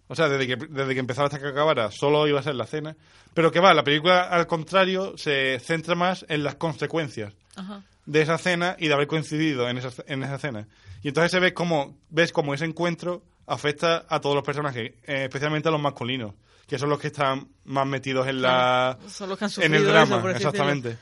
O 0.07 0.15
sea, 0.15 0.29
desde 0.29 0.47
que, 0.47 0.67
desde 0.67 0.95
que 0.95 1.01
empezaba 1.01 1.27
hasta 1.27 1.41
que 1.41 1.49
acabara, 1.49 1.91
solo 1.91 2.29
iba 2.29 2.39
a 2.39 2.43
ser 2.43 2.55
la 2.55 2.67
cena. 2.67 2.97
Pero 3.33 3.51
que 3.51 3.61
va, 3.61 3.73
la 3.73 3.85
película, 3.85 4.23
al 4.23 4.47
contrario, 4.47 5.17
se 5.17 5.59
centra 5.61 5.95
más 5.95 6.27
en 6.29 6.45
las 6.45 6.57
consecuencias 6.57 7.33
Ajá. 7.57 7.83
de 8.05 8.21
esa 8.21 8.37
cena 8.39 8.77
y 8.79 8.89
de 8.89 8.95
haber 8.95 9.07
coincidido 9.07 9.69
en 9.69 9.79
esa, 9.79 10.03
en 10.07 10.23
esa 10.23 10.39
cena. 10.39 10.69
Y 11.03 11.09
entonces 11.09 11.33
se 11.33 11.41
ve 11.41 11.55
como, 11.55 11.97
ves 12.11 12.33
cómo 12.33 12.55
ese 12.55 12.67
encuentro 12.67 13.23
afecta 13.47 14.05
a 14.09 14.21
todos 14.21 14.35
los 14.35 14.45
personajes, 14.45 14.93
eh, 15.05 15.25
especialmente 15.25 15.69
a 15.69 15.73
los 15.73 15.81
masculinos, 15.81 16.35
que 16.67 16.79
son 16.79 16.89
los 16.91 16.99
que 16.99 17.09
están 17.09 17.49
más 17.65 17.87
metidos 17.87 18.27
en 18.29 18.43
la 18.43 18.99
Son 19.09 19.29
los 19.29 19.39
que 19.39 19.45
han 19.45 19.51
en 19.63 19.75
el 19.75 19.83
drama, 19.93 20.17
eso, 20.37 20.49
exactamente. 20.49 20.99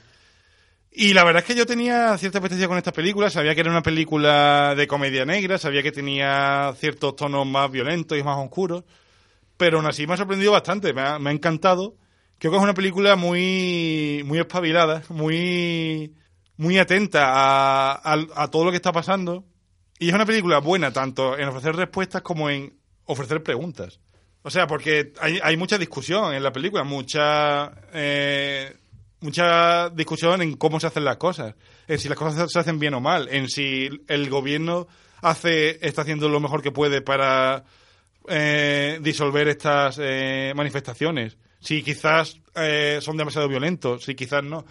Y 0.94 1.14
la 1.14 1.24
verdad 1.24 1.40
es 1.42 1.46
que 1.46 1.54
yo 1.54 1.64
tenía 1.64 2.16
cierta 2.18 2.38
apetiencia 2.38 2.68
con 2.68 2.76
esta 2.76 2.92
película, 2.92 3.30
sabía 3.30 3.54
que 3.54 3.62
era 3.62 3.70
una 3.70 3.82
película 3.82 4.74
de 4.76 4.86
comedia 4.86 5.24
negra, 5.24 5.56
sabía 5.56 5.82
que 5.82 5.90
tenía 5.92 6.74
ciertos 6.76 7.16
tonos 7.16 7.46
más 7.46 7.70
violentos 7.70 8.18
y 8.18 8.22
más 8.22 8.36
oscuros, 8.38 8.84
pero 9.56 9.78
aún 9.78 9.86
así 9.86 10.06
me 10.06 10.14
ha 10.14 10.16
sorprendido 10.18 10.52
bastante, 10.52 10.92
me 10.92 11.00
ha, 11.00 11.18
me 11.18 11.30
ha 11.30 11.32
encantado. 11.32 11.96
Creo 12.38 12.50
que 12.52 12.58
es 12.58 12.62
una 12.62 12.74
película 12.74 13.16
muy, 13.16 14.22
muy 14.26 14.38
espabilada, 14.38 15.02
muy, 15.08 16.14
muy 16.58 16.76
atenta 16.78 17.22
a, 17.32 17.92
a- 17.94 18.26
a 18.36 18.48
todo 18.50 18.64
lo 18.66 18.70
que 18.70 18.76
está 18.76 18.92
pasando. 18.92 19.44
Y 20.02 20.08
es 20.08 20.14
una 20.14 20.26
película 20.26 20.58
buena 20.58 20.92
tanto 20.92 21.38
en 21.38 21.46
ofrecer 21.46 21.76
respuestas 21.76 22.22
como 22.22 22.50
en 22.50 22.74
ofrecer 23.04 23.40
preguntas. 23.40 24.00
O 24.42 24.50
sea, 24.50 24.66
porque 24.66 25.12
hay, 25.20 25.38
hay 25.40 25.56
mucha 25.56 25.78
discusión 25.78 26.34
en 26.34 26.42
la 26.42 26.52
película, 26.52 26.82
mucha, 26.82 27.72
eh, 27.92 28.74
mucha 29.20 29.90
discusión 29.90 30.42
en 30.42 30.56
cómo 30.56 30.80
se 30.80 30.88
hacen 30.88 31.04
las 31.04 31.18
cosas, 31.18 31.54
en 31.86 32.00
si 32.00 32.08
las 32.08 32.18
cosas 32.18 32.50
se 32.50 32.58
hacen 32.58 32.80
bien 32.80 32.94
o 32.94 33.00
mal, 33.00 33.28
en 33.30 33.48
si 33.48 33.90
el 34.08 34.28
gobierno 34.28 34.88
hace, 35.20 35.78
está 35.86 36.02
haciendo 36.02 36.28
lo 36.28 36.40
mejor 36.40 36.62
que 36.62 36.72
puede 36.72 37.00
para 37.00 37.62
eh, 38.26 38.98
disolver 39.02 39.46
estas 39.46 40.00
eh, 40.02 40.52
manifestaciones, 40.56 41.36
si 41.60 41.84
quizás 41.84 42.40
eh, 42.56 42.98
son 43.00 43.16
demasiado 43.16 43.46
violentos, 43.46 44.02
si 44.02 44.16
quizás 44.16 44.42
no. 44.42 44.64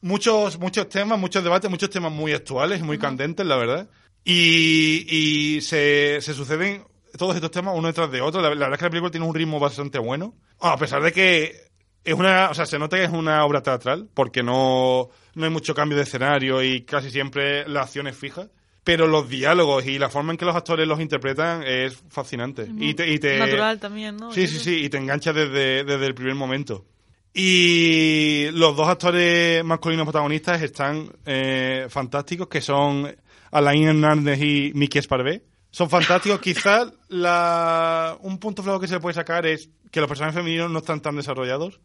Muchos, 0.00 0.58
muchos 0.58 0.88
temas, 0.88 1.18
muchos 1.18 1.44
debates, 1.44 1.70
muchos 1.70 1.90
temas 1.90 2.10
muy 2.10 2.32
actuales 2.32 2.80
muy 2.80 2.96
candentes, 2.96 3.44
la 3.44 3.56
verdad. 3.56 3.90
Y, 4.24 5.06
y 5.08 5.60
se, 5.62 6.20
se 6.20 6.34
suceden 6.34 6.84
todos 7.18 7.34
estos 7.34 7.50
temas 7.50 7.74
uno 7.76 7.88
detrás 7.88 8.10
de 8.10 8.20
otro. 8.20 8.40
La, 8.40 8.48
la 8.50 8.54
verdad 8.54 8.72
es 8.74 8.78
que 8.78 8.84
la 8.84 8.90
película 8.90 9.10
tiene 9.10 9.26
un 9.26 9.34
ritmo 9.34 9.58
bastante 9.60 9.98
bueno. 9.98 10.34
A 10.60 10.76
pesar 10.76 11.02
de 11.02 11.12
que 11.12 11.56
es 12.04 12.14
una, 12.14 12.50
o 12.50 12.54
sea, 12.54 12.66
se 12.66 12.78
nota 12.78 12.96
que 12.96 13.04
es 13.04 13.10
una 13.10 13.44
obra 13.44 13.62
teatral, 13.62 14.08
porque 14.14 14.42
no, 14.42 15.08
no 15.34 15.44
hay 15.44 15.50
mucho 15.50 15.74
cambio 15.74 15.96
de 15.96 16.04
escenario 16.04 16.62
y 16.62 16.82
casi 16.82 17.10
siempre 17.10 17.68
la 17.68 17.82
acción 17.82 18.06
es 18.06 18.16
fija. 18.16 18.48
Pero 18.84 19.06
los 19.06 19.28
diálogos 19.28 19.86
y 19.86 19.96
la 19.98 20.08
forma 20.08 20.32
en 20.32 20.36
que 20.38 20.44
los 20.44 20.56
actores 20.56 20.88
los 20.88 20.98
interpretan 21.00 21.62
es 21.64 22.02
fascinante. 22.08 22.66
Y 22.78 22.94
te, 22.94 23.08
y 23.08 23.20
te- 23.20 23.38
Natural 23.38 23.78
también, 23.78 24.16
¿no? 24.16 24.32
Sí, 24.32 24.48
sí, 24.48 24.58
sí, 24.58 24.84
y 24.84 24.88
te 24.88 24.96
engancha 24.98 25.32
desde, 25.32 25.84
desde 25.84 26.04
el 26.06 26.14
primer 26.16 26.34
momento. 26.34 26.84
Y 27.32 28.50
los 28.52 28.76
dos 28.76 28.88
actores 28.88 29.64
masculinos 29.64 30.04
protagonistas 30.04 30.60
están 30.62 31.08
eh, 31.24 31.86
fantásticos, 31.88 32.48
que 32.48 32.60
son 32.60 33.14
Alain 33.52 33.84
Hernández 33.86 34.40
y 34.42 34.72
Miki 34.74 34.98
Esparvé. 34.98 35.44
Son 35.70 35.88
fantásticos. 35.88 36.40
Quizás 36.40 36.92
la... 37.08 38.16
un 38.22 38.38
punto 38.38 38.62
flojo 38.62 38.80
que 38.80 38.88
se 38.88 38.94
le 38.94 39.00
puede 39.00 39.14
sacar 39.14 39.46
es 39.46 39.70
que 39.90 40.00
los 40.00 40.08
personajes 40.08 40.34
femeninos 40.34 40.70
no 40.70 40.78
están 40.80 41.00
tan 41.00 41.14
desarrollados, 41.16 41.80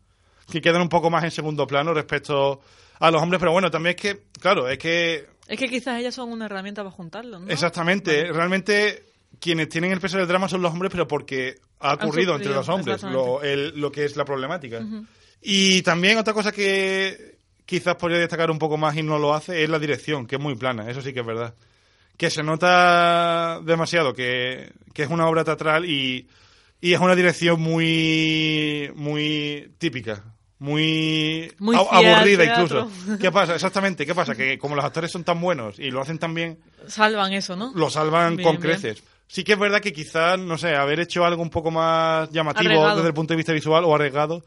que 0.52 0.62
quedan 0.62 0.82
un 0.82 0.90
poco 0.90 1.10
más 1.10 1.24
en 1.24 1.32
segundo 1.32 1.68
plano 1.68 1.94
respecto 1.94 2.62
a 3.00 3.12
los 3.12 3.22
hombres. 3.22 3.40
Pero 3.40 3.52
bueno, 3.52 3.70
también 3.70 3.96
es 3.96 4.02
que, 4.02 4.24
claro, 4.42 4.68
es 4.68 4.78
que 4.78 5.28
Es 5.48 5.60
que 5.60 5.70
quizás 5.70 6.00
ellas 6.00 6.16
son 6.16 6.32
una 6.32 6.46
herramienta 6.46 6.84
para 6.84 6.96
juntarlos, 6.96 7.42
¿no? 7.42 7.50
Exactamente. 7.52 8.32
Realmente 8.32 9.04
quienes 9.40 9.70
tienen 9.70 9.92
el 9.92 10.00
peso 10.00 10.18
del 10.18 10.28
drama 10.28 10.50
son 10.50 10.62
los 10.62 10.72
hombres, 10.74 10.92
pero 10.92 11.08
porque 11.08 11.56
ha 11.80 11.94
ocurrido 11.94 12.36
entre 12.36 12.54
los 12.54 12.68
hombres 12.70 13.04
lo, 13.04 13.42
el- 13.44 13.80
lo 13.80 13.92
que 13.92 14.06
es 14.06 14.16
la 14.18 14.26
problemática. 14.26 14.82
Y 15.42 15.82
también 15.84 16.18
otra 16.18 16.34
cosa 16.34 16.52
que 16.52 17.37
quizás 17.68 17.96
podría 17.98 18.18
destacar 18.18 18.50
un 18.50 18.58
poco 18.58 18.78
más 18.78 18.96
y 18.96 19.04
no 19.04 19.20
lo 19.20 19.36
hace 19.36 19.64
es 19.64 19.70
la 19.70 19.78
dirección, 19.78 20.26
que 20.26 20.38
es 20.38 20.42
muy 20.42 20.56
plana, 20.56 20.90
eso 20.90 21.02
sí 21.04 21.14
que 21.14 21.20
es 21.20 21.26
verdad. 21.26 21.54
Que 22.18 22.32
se 22.32 22.42
nota 22.42 23.60
demasiado 23.64 24.14
que, 24.14 24.72
que 24.94 25.04
es 25.04 25.10
una 25.10 25.28
obra 25.28 25.44
teatral 25.44 25.86
y, 25.86 26.28
y 26.82 26.94
es 26.94 27.00
una 27.00 27.14
dirección 27.16 27.62
muy, 27.62 28.92
muy 28.96 29.72
típica. 29.78 30.24
Muy, 30.60 31.54
fiel 31.60 31.76
aburrida 31.92 32.46
incluso. 32.46 32.90
¿Qué 33.22 33.32
pasa? 33.32 33.54
Exactamente, 33.54 34.08
¿qué 34.08 34.16
pasa? 34.16 34.34
Que 34.34 34.58
como 34.58 34.76
los 34.76 34.84
actores 34.84 35.12
son 35.12 35.24
tan 35.24 35.40
buenos 35.40 35.78
y 35.78 35.92
lo 35.92 36.02
hacen 36.02 36.18
tan 36.18 36.34
bien, 36.34 36.58
Salvan 36.88 37.34
eso, 37.34 37.56
¿no? 37.56 37.72
lo 37.76 37.92
salvan 37.92 38.38
Bien, 38.38 38.44
con 38.48 38.60
bien. 38.60 38.72
creces. 38.80 39.04
Sí 39.28 39.44
que 39.44 39.54
es 39.54 39.60
verdad 39.60 39.82
que 39.82 39.92
quizás, 39.94 40.40
no 40.40 40.58
sé, 40.58 40.74
haber 40.74 41.02
hecho 41.02 41.26
algo 41.26 41.44
un 41.44 41.50
poco 41.50 41.70
más 41.70 42.32
llamativo 42.32 42.96
desde 42.96 43.08
el 43.10 43.14
punto 43.14 43.34
de 43.34 43.38
vista 43.38 43.52
visual 43.54 43.84
o 43.84 43.94
arriesgado, 43.94 44.44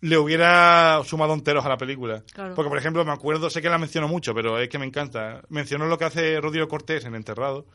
le 0.00 0.16
hubiera 0.18 1.00
sumado 1.04 1.34
enteros 1.34 1.64
a 1.64 1.68
la 1.68 1.76
película. 1.76 2.22
Claro. 2.32 2.54
Porque, 2.54 2.68
por 2.68 2.78
ejemplo, 2.78 3.04
me 3.04 3.12
acuerdo, 3.12 3.50
sé 3.50 3.60
que 3.62 3.68
la 3.68 3.78
menciono 3.78 4.06
mucho, 4.08 4.34
pero 4.34 4.58
es 4.58 4.68
que 4.68 4.78
me 4.78 4.86
encanta. 4.86 5.42
Mencionó 5.48 5.86
lo 5.86 5.98
que 5.98 6.04
hace 6.04 6.40
Rodrigo 6.40 6.68
Cortés 6.68 7.04
en 7.04 7.14
Enterrado. 7.14 7.66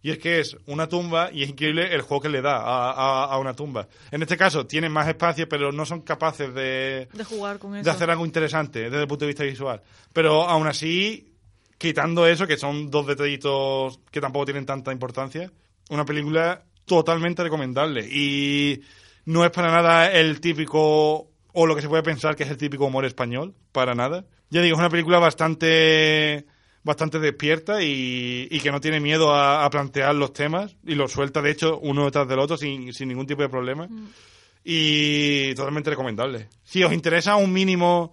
Y 0.00 0.12
es 0.12 0.18
que 0.18 0.38
es 0.38 0.56
una 0.66 0.88
tumba 0.88 1.30
y 1.32 1.42
es 1.42 1.48
increíble 1.50 1.92
el 1.92 2.02
juego 2.02 2.20
que 2.22 2.28
le 2.28 2.40
da 2.40 2.58
a, 2.58 2.92
a- 2.92 3.24
a 3.24 3.38
una 3.38 3.54
tumba. 3.54 3.88
En 4.12 4.22
este 4.22 4.36
caso, 4.36 4.64
tienen 4.64 4.92
más 4.92 5.08
espacio, 5.08 5.48
pero 5.48 5.72
no 5.72 5.84
son 5.84 6.02
capaces 6.02 6.54
de, 6.54 7.08
De 7.12 7.24
jugar 7.24 7.58
con 7.58 7.74
eso. 7.74 7.84
de 7.84 7.90
hacer 7.90 8.08
algo 8.08 8.24
interesante 8.24 8.82
desde 8.84 9.00
el 9.02 9.08
punto 9.08 9.24
de 9.24 9.30
vista 9.30 9.42
visual. 9.42 9.82
Pero 10.12 10.44
aún 10.48 10.68
así, 10.68 11.32
quitando 11.78 12.28
eso, 12.28 12.46
que 12.46 12.56
son 12.56 12.88
dos 12.92 13.08
detallitos 13.08 13.98
que 14.12 14.20
tampoco 14.20 14.44
tienen 14.44 14.64
tanta 14.66 14.92
importancia, 14.92 15.50
una 15.90 16.04
película 16.04 16.62
totalmente 16.84 17.42
recomendable. 17.42 18.06
Y 18.08 18.80
no 19.24 19.44
es 19.44 19.50
para 19.50 19.72
nada 19.72 20.12
el 20.12 20.40
típico, 20.40 21.28
o 21.60 21.66
lo 21.66 21.74
que 21.74 21.82
se 21.82 21.88
puede 21.88 22.04
pensar 22.04 22.36
que 22.36 22.44
es 22.44 22.50
el 22.50 22.56
típico 22.56 22.84
humor 22.84 23.04
español, 23.04 23.52
para 23.72 23.92
nada. 23.92 24.24
Ya 24.48 24.62
digo, 24.62 24.76
es 24.76 24.78
una 24.78 24.90
película 24.90 25.18
bastante 25.18 26.46
bastante 26.84 27.18
despierta 27.18 27.82
y, 27.82 28.46
y 28.48 28.60
que 28.60 28.70
no 28.70 28.80
tiene 28.80 29.00
miedo 29.00 29.34
a, 29.34 29.64
a 29.64 29.68
plantear 29.68 30.14
los 30.14 30.32
temas 30.32 30.76
y 30.86 30.94
los 30.94 31.10
suelta, 31.10 31.42
de 31.42 31.50
hecho, 31.50 31.80
uno 31.80 32.04
detrás 32.04 32.28
del 32.28 32.38
otro 32.38 32.56
sin, 32.56 32.94
sin 32.94 33.08
ningún 33.08 33.26
tipo 33.26 33.42
de 33.42 33.48
problema. 33.48 33.88
Y 34.62 35.52
totalmente 35.54 35.90
recomendable. 35.90 36.48
Si 36.62 36.84
os 36.84 36.92
interesa 36.92 37.34
un 37.34 37.52
mínimo 37.52 38.12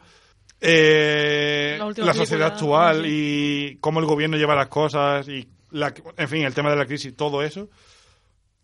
eh, 0.60 1.78
La 1.98 2.14
sociedad 2.16 2.48
actual 2.48 3.06
y 3.06 3.78
cómo 3.80 4.00
el 4.00 4.08
gobierno 4.08 4.38
lleva 4.38 4.56
las 4.56 4.68
cosas 4.68 5.28
y, 5.28 5.48
la, 5.70 5.94
en 6.18 6.28
fin, 6.28 6.44
el 6.44 6.54
tema 6.56 6.72
de 6.72 6.78
la 6.78 6.88
crisis, 6.88 7.16
todo 7.16 7.44
eso, 7.44 7.70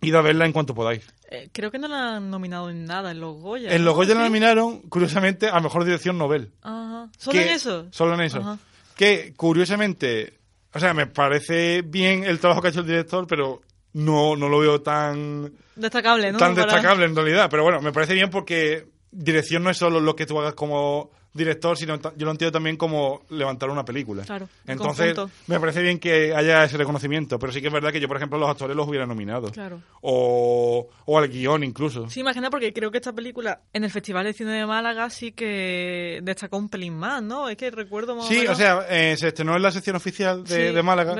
id 0.02 0.16
a 0.16 0.22
verla 0.22 0.46
en 0.46 0.52
cuanto 0.54 0.74
podáis. 0.76 1.04
Eh, 1.30 1.50
creo 1.54 1.72
que 1.72 1.80
no 1.80 1.88
la 1.88 2.18
han 2.18 2.30
nominado 2.30 2.70
en 2.70 2.86
nada 2.86 3.12
en 3.12 3.20
los 3.22 3.36
Goya. 3.38 3.74
En 3.74 3.86
los. 3.86 3.96
Goya 3.96 4.16
la 4.16 4.24
nominaron, 4.24 4.82
curiosamente, 4.82 5.48
a 5.48 5.60
Mejor 5.60 5.86
Dirección 5.86 6.18
Nobel. 6.18 6.52
Ajá. 6.62 7.10
¿Solo 7.18 7.40
que- 7.40 7.46
en 7.48 7.54
eso? 7.54 7.88
Solo 7.92 8.14
en 8.16 8.22
eso. 8.22 8.40
Ajá. 8.40 8.58
Que, 8.96 9.34
curiosamente, 9.36 10.40
o 10.74 10.80
sea, 10.80 10.94
me 10.94 11.08
parece 11.08 11.82
bien 11.84 12.24
el 12.24 12.40
trabajo 12.40 12.62
que 12.62 12.68
ha 12.68 12.72
hecho 12.72 12.82
el 12.82 12.88
director, 12.88 13.26
pero 13.28 13.62
no, 13.94 14.36
no 14.36 14.50
lo 14.50 14.60
veo 14.60 14.82
tan, 14.82 15.54
Destacable, 15.76 16.32
¿no? 16.32 16.38
tan 16.38 16.54
Para- 16.56 16.66
destacable 16.74 17.06
en 17.06 17.16
realidad. 17.16 17.48
Pero 17.50 17.64
bueno, 17.64 17.80
me 17.82 17.92
parece 17.94 18.14
bien 18.14 18.30
porque 18.30 18.88
dirección 19.12 19.64
no 19.64 19.70
es 19.70 19.78
solo 19.78 20.00
lo 20.00 20.16
que 20.16 20.26
tú 20.26 20.40
hagas 20.40 20.54
como 20.54 21.12
director, 21.34 21.78
sino 21.78 21.96
yo 21.98 22.26
lo 22.26 22.32
entiendo 22.32 22.52
también 22.52 22.76
como 22.78 23.22
levantar 23.30 23.70
una 23.70 23.86
película. 23.86 24.24
Claro, 24.24 24.50
en 24.66 24.72
Entonces, 24.74 25.14
conjunto. 25.16 25.34
me 25.48 25.60
parece 25.60 25.82
bien 25.82 25.98
que 26.00 26.36
haya 26.36 26.64
ese 26.66 26.78
reconocimiento, 26.78 27.40
pero 27.40 27.52
sí 27.54 27.62
que 27.62 27.68
es 27.68 27.74
verdad 27.74 27.92
que 27.92 28.00
yo, 28.02 28.08
por 28.08 28.18
ejemplo, 28.18 28.38
los 28.38 28.50
actores 28.50 28.76
los 28.76 28.88
hubiera 28.88 29.06
nominado. 29.06 29.50
Claro. 29.52 29.82
O, 30.02 30.90
o 31.06 31.18
al 31.18 31.30
guion 31.30 31.64
incluso. 31.64 32.10
Sí, 32.10 32.20
imagina 32.20 32.50
porque 32.50 32.74
creo 32.74 32.92
que 32.92 32.98
esta 32.98 33.14
película 33.14 33.62
en 33.72 33.84
el 33.84 33.92
Festival 33.92 34.26
de 34.26 34.34
Cine 34.34 34.52
de 34.52 34.66
Málaga 34.66 35.10
sí 35.10 35.32
que 35.32 36.20
destacó 36.24 36.58
un 36.58 36.70
pelín 36.70 36.96
más, 36.98 37.22
¿no? 37.24 37.48
Es 37.50 37.56
que 37.58 37.72
recuerdo 37.72 38.16
más 38.16 38.28
Sí, 38.28 38.40
menos- 38.40 38.54
o 38.54 38.56
sea, 38.56 38.86
eh, 38.90 39.16
se 39.18 39.30
estrenó 39.30 39.56
en 39.56 39.62
la 39.62 39.72
sección 39.72 39.96
oficial 39.96 40.44
de, 40.44 40.70
Sí, 40.70 40.74
de 40.76 40.84
Málaga. 40.84 41.16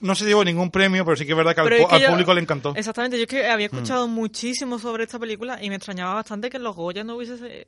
No 0.00 0.14
se 0.14 0.24
llevó 0.24 0.44
ningún 0.44 0.70
premio, 0.70 1.04
pero 1.04 1.16
sí 1.16 1.26
que 1.26 1.32
es 1.32 1.36
verdad 1.36 1.54
que 1.54 1.60
al, 1.60 1.64
Pero 1.68 1.76
es 1.76 1.82
pu- 1.84 1.88
que 1.88 1.94
al 1.96 2.02
yo- 2.02 2.08
público 2.10 2.34
le 2.34 2.40
encantó. 2.40 2.72
Exactamente, 2.76 3.16
yo 3.18 3.24
es 3.24 3.28
que 3.28 3.46
había 3.46 3.66
Mm. 3.68 3.74
escuchado 3.74 4.08
muchísimo 4.08 4.78
sobre 4.78 5.04
esta 5.04 5.18
película 5.18 5.62
y 5.62 5.68
me 5.68 5.76
extrañaba 5.76 6.14
bastante 6.14 6.48
que 6.50 6.56
en 6.56 6.62
los 6.62 6.74
Goya 6.76 7.04
no 7.04 7.16
hubiese 7.16 7.66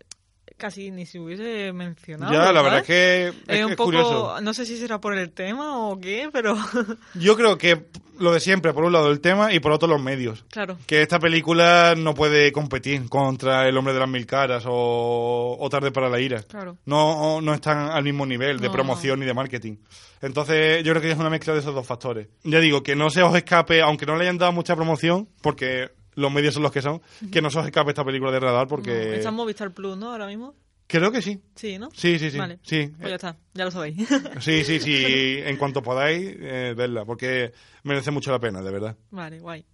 casi 0.62 0.92
ni 0.92 1.06
se 1.06 1.18
hubiese 1.18 1.72
mencionado. 1.72 2.32
ya, 2.32 2.52
la 2.52 2.62
verdad 2.62 2.78
es 2.80 2.86
que 2.86 3.32
es, 3.48 3.64
un 3.64 3.72
poco, 3.72 3.86
curioso. 3.86 4.40
no 4.40 4.54
sé 4.54 4.64
si 4.64 4.76
será 4.78 5.00
por 5.00 5.18
el 5.18 5.32
tema 5.32 5.88
o 5.88 6.00
qué, 6.00 6.28
pero 6.32 6.56
Yo 7.14 7.36
creo 7.36 7.58
que 7.58 7.86
lo 8.20 8.32
de 8.32 8.38
siempre, 8.38 8.72
por 8.72 8.84
un 8.84 8.92
lado 8.92 9.10
el 9.10 9.20
tema 9.20 9.52
y 9.52 9.58
por 9.58 9.72
otro 9.72 9.88
los 9.88 10.00
medios. 10.00 10.44
claro. 10.52 10.78
Que 10.86 11.02
esta 11.02 11.18
película 11.18 11.94
no 11.96 12.14
puede 12.14 12.52
competir 12.52 13.08
contra 13.08 13.66
El 13.68 13.76
hombre 13.76 13.92
de 13.92 13.98
las 13.98 14.08
mil 14.08 14.24
caras 14.24 14.62
o, 14.68 15.56
o 15.58 15.68
Tarde 15.68 15.90
para 15.90 16.08
la 16.08 16.20
ira. 16.20 16.40
Claro. 16.42 16.78
No, 16.84 17.40
no 17.40 17.52
están 17.54 17.90
al 17.90 18.04
mismo 18.04 18.24
nivel 18.24 18.60
de 18.60 18.68
No. 18.68 18.72
promoción 18.72 19.18
ni 19.18 19.26
de 19.26 19.34
marketing. 19.34 19.78
Entonces, 20.20 20.84
yo 20.84 20.92
creo 20.92 21.02
que 21.02 21.10
es 21.10 21.18
una 21.18 21.30
mezcla 21.30 21.52
de 21.54 21.58
esos 21.58 21.74
dos 21.74 21.84
factores. 21.84 22.28
Ya 22.44 22.60
digo, 22.60 22.84
que 22.84 22.94
no 22.94 23.10
se 23.10 23.22
os 23.22 23.34
escape, 23.34 23.82
aunque 23.82 24.06
no 24.06 24.14
le 24.14 24.22
hayan 24.22 24.38
dado 24.38 24.52
mucha 24.52 24.76
promoción, 24.76 25.28
porque 25.40 25.90
los 26.14 26.32
medios 26.32 26.54
son 26.54 26.62
los 26.62 26.72
que 26.72 26.82
son, 26.82 27.00
que 27.30 27.40
no 27.40 27.50
se 27.50 27.58
os 27.58 27.66
escape 27.66 27.90
esta 27.90 28.04
película 28.04 28.30
de 28.30 28.40
radar, 28.40 28.66
porque... 28.66 28.90
No, 28.90 29.14
está 29.14 29.28
en 29.30 29.34
Movistar 29.34 29.72
Plus, 29.72 29.96
¿no? 29.96 30.12
Ahora 30.12 30.26
mismo. 30.26 30.54
Creo 30.86 31.10
que 31.10 31.22
sí. 31.22 31.40
Sí, 31.54 31.78
¿no? 31.78 31.90
Sí, 31.92 32.18
sí, 32.18 32.30
sí. 32.30 32.38
Vale. 32.38 32.58
sí. 32.62 32.90
Pues 32.98 33.08
ya 33.08 33.14
está, 33.14 33.36
ya 33.54 33.64
lo 33.64 33.70
sabéis. 33.70 33.96
Sí, 34.40 34.64
sí, 34.64 34.78
sí. 34.78 35.38
En 35.44 35.56
cuanto 35.56 35.82
podáis, 35.82 36.36
eh, 36.38 36.74
verla, 36.76 37.04
porque 37.04 37.52
merece 37.84 38.10
mucho 38.10 38.30
la 38.30 38.38
pena, 38.38 38.60
de 38.60 38.70
verdad. 38.70 38.96
Vale, 39.10 39.40
guay. 39.40 39.64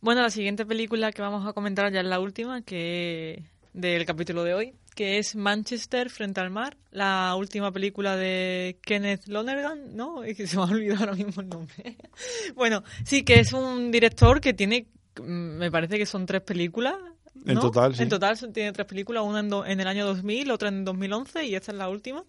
Bueno, 0.00 0.20
la 0.20 0.30
siguiente 0.30 0.66
película 0.66 1.12
que 1.12 1.22
vamos 1.22 1.46
a 1.46 1.52
comentar 1.52 1.90
ya 1.92 2.00
es 2.00 2.06
la 2.06 2.20
última, 2.20 2.62
que 2.62 3.44
del 3.72 4.04
capítulo 4.06 4.44
de 4.44 4.54
hoy, 4.54 4.74
que 4.94 5.18
es 5.18 5.34
Manchester 5.34 6.08
frente 6.08 6.40
al 6.40 6.50
mar, 6.50 6.76
la 6.90 7.34
última 7.36 7.72
película 7.72 8.16
de 8.16 8.78
Kenneth 8.82 9.26
Lonergan, 9.26 9.94
¿no? 9.96 10.22
Es 10.24 10.36
que 10.36 10.46
se 10.46 10.56
me 10.56 10.62
ha 10.62 10.66
olvidado 10.66 11.00
ahora 11.00 11.14
mismo 11.14 11.42
el 11.42 11.48
nombre. 11.48 11.96
bueno, 12.54 12.82
sí, 13.04 13.24
que 13.24 13.40
es 13.40 13.52
un 13.52 13.90
director 13.90 14.40
que 14.40 14.54
tiene, 14.54 14.86
me 15.22 15.70
parece 15.70 15.98
que 15.98 16.06
son 16.06 16.26
tres 16.26 16.42
películas. 16.42 16.94
En 17.46 17.58
total, 17.58 17.94
sí. 17.94 18.02
En 18.02 18.08
total 18.08 18.38
tiene 18.52 18.72
tres 18.72 18.86
películas, 18.86 19.24
una 19.24 19.40
en, 19.40 19.48
do- 19.50 19.66
en 19.66 19.80
el 19.80 19.86
año 19.88 20.06
2000, 20.06 20.50
otra 20.50 20.68
en 20.68 20.84
2011 20.84 21.44
y 21.46 21.54
esta 21.54 21.72
es 21.72 21.78
la 21.78 21.88
última. 21.88 22.24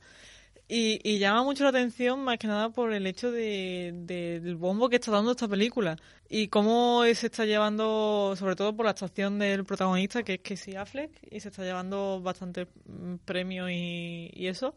Y, 0.68 1.00
y 1.08 1.20
llama 1.20 1.44
mucho 1.44 1.64
la 1.64 1.70
atención 1.70 2.22
más 2.24 2.40
que 2.40 2.48
nada 2.48 2.70
por 2.72 2.92
el 2.92 3.06
hecho 3.06 3.32
de, 3.32 3.92
de- 3.94 4.40
del 4.40 4.56
bombo 4.56 4.90
que 4.90 4.96
está 4.96 5.12
dando 5.12 5.32
esta 5.32 5.48
película 5.48 5.96
y 6.28 6.48
cómo 6.48 7.04
se 7.14 7.28
está 7.28 7.46
llevando, 7.46 8.34
sobre 8.36 8.56
todo 8.56 8.76
por 8.76 8.86
la 8.86 8.92
actuación 8.92 9.38
del 9.38 9.64
protagonista 9.64 10.24
que 10.24 10.34
es 10.36 10.40
Casey 10.42 10.76
Affleck 10.76 11.12
y 11.30 11.40
se 11.40 11.50
está 11.50 11.64
llevando 11.64 12.20
bastantes 12.20 12.68
mm, 12.88 13.18
premios 13.26 13.70
y, 13.70 14.32
y 14.34 14.48
eso, 14.48 14.76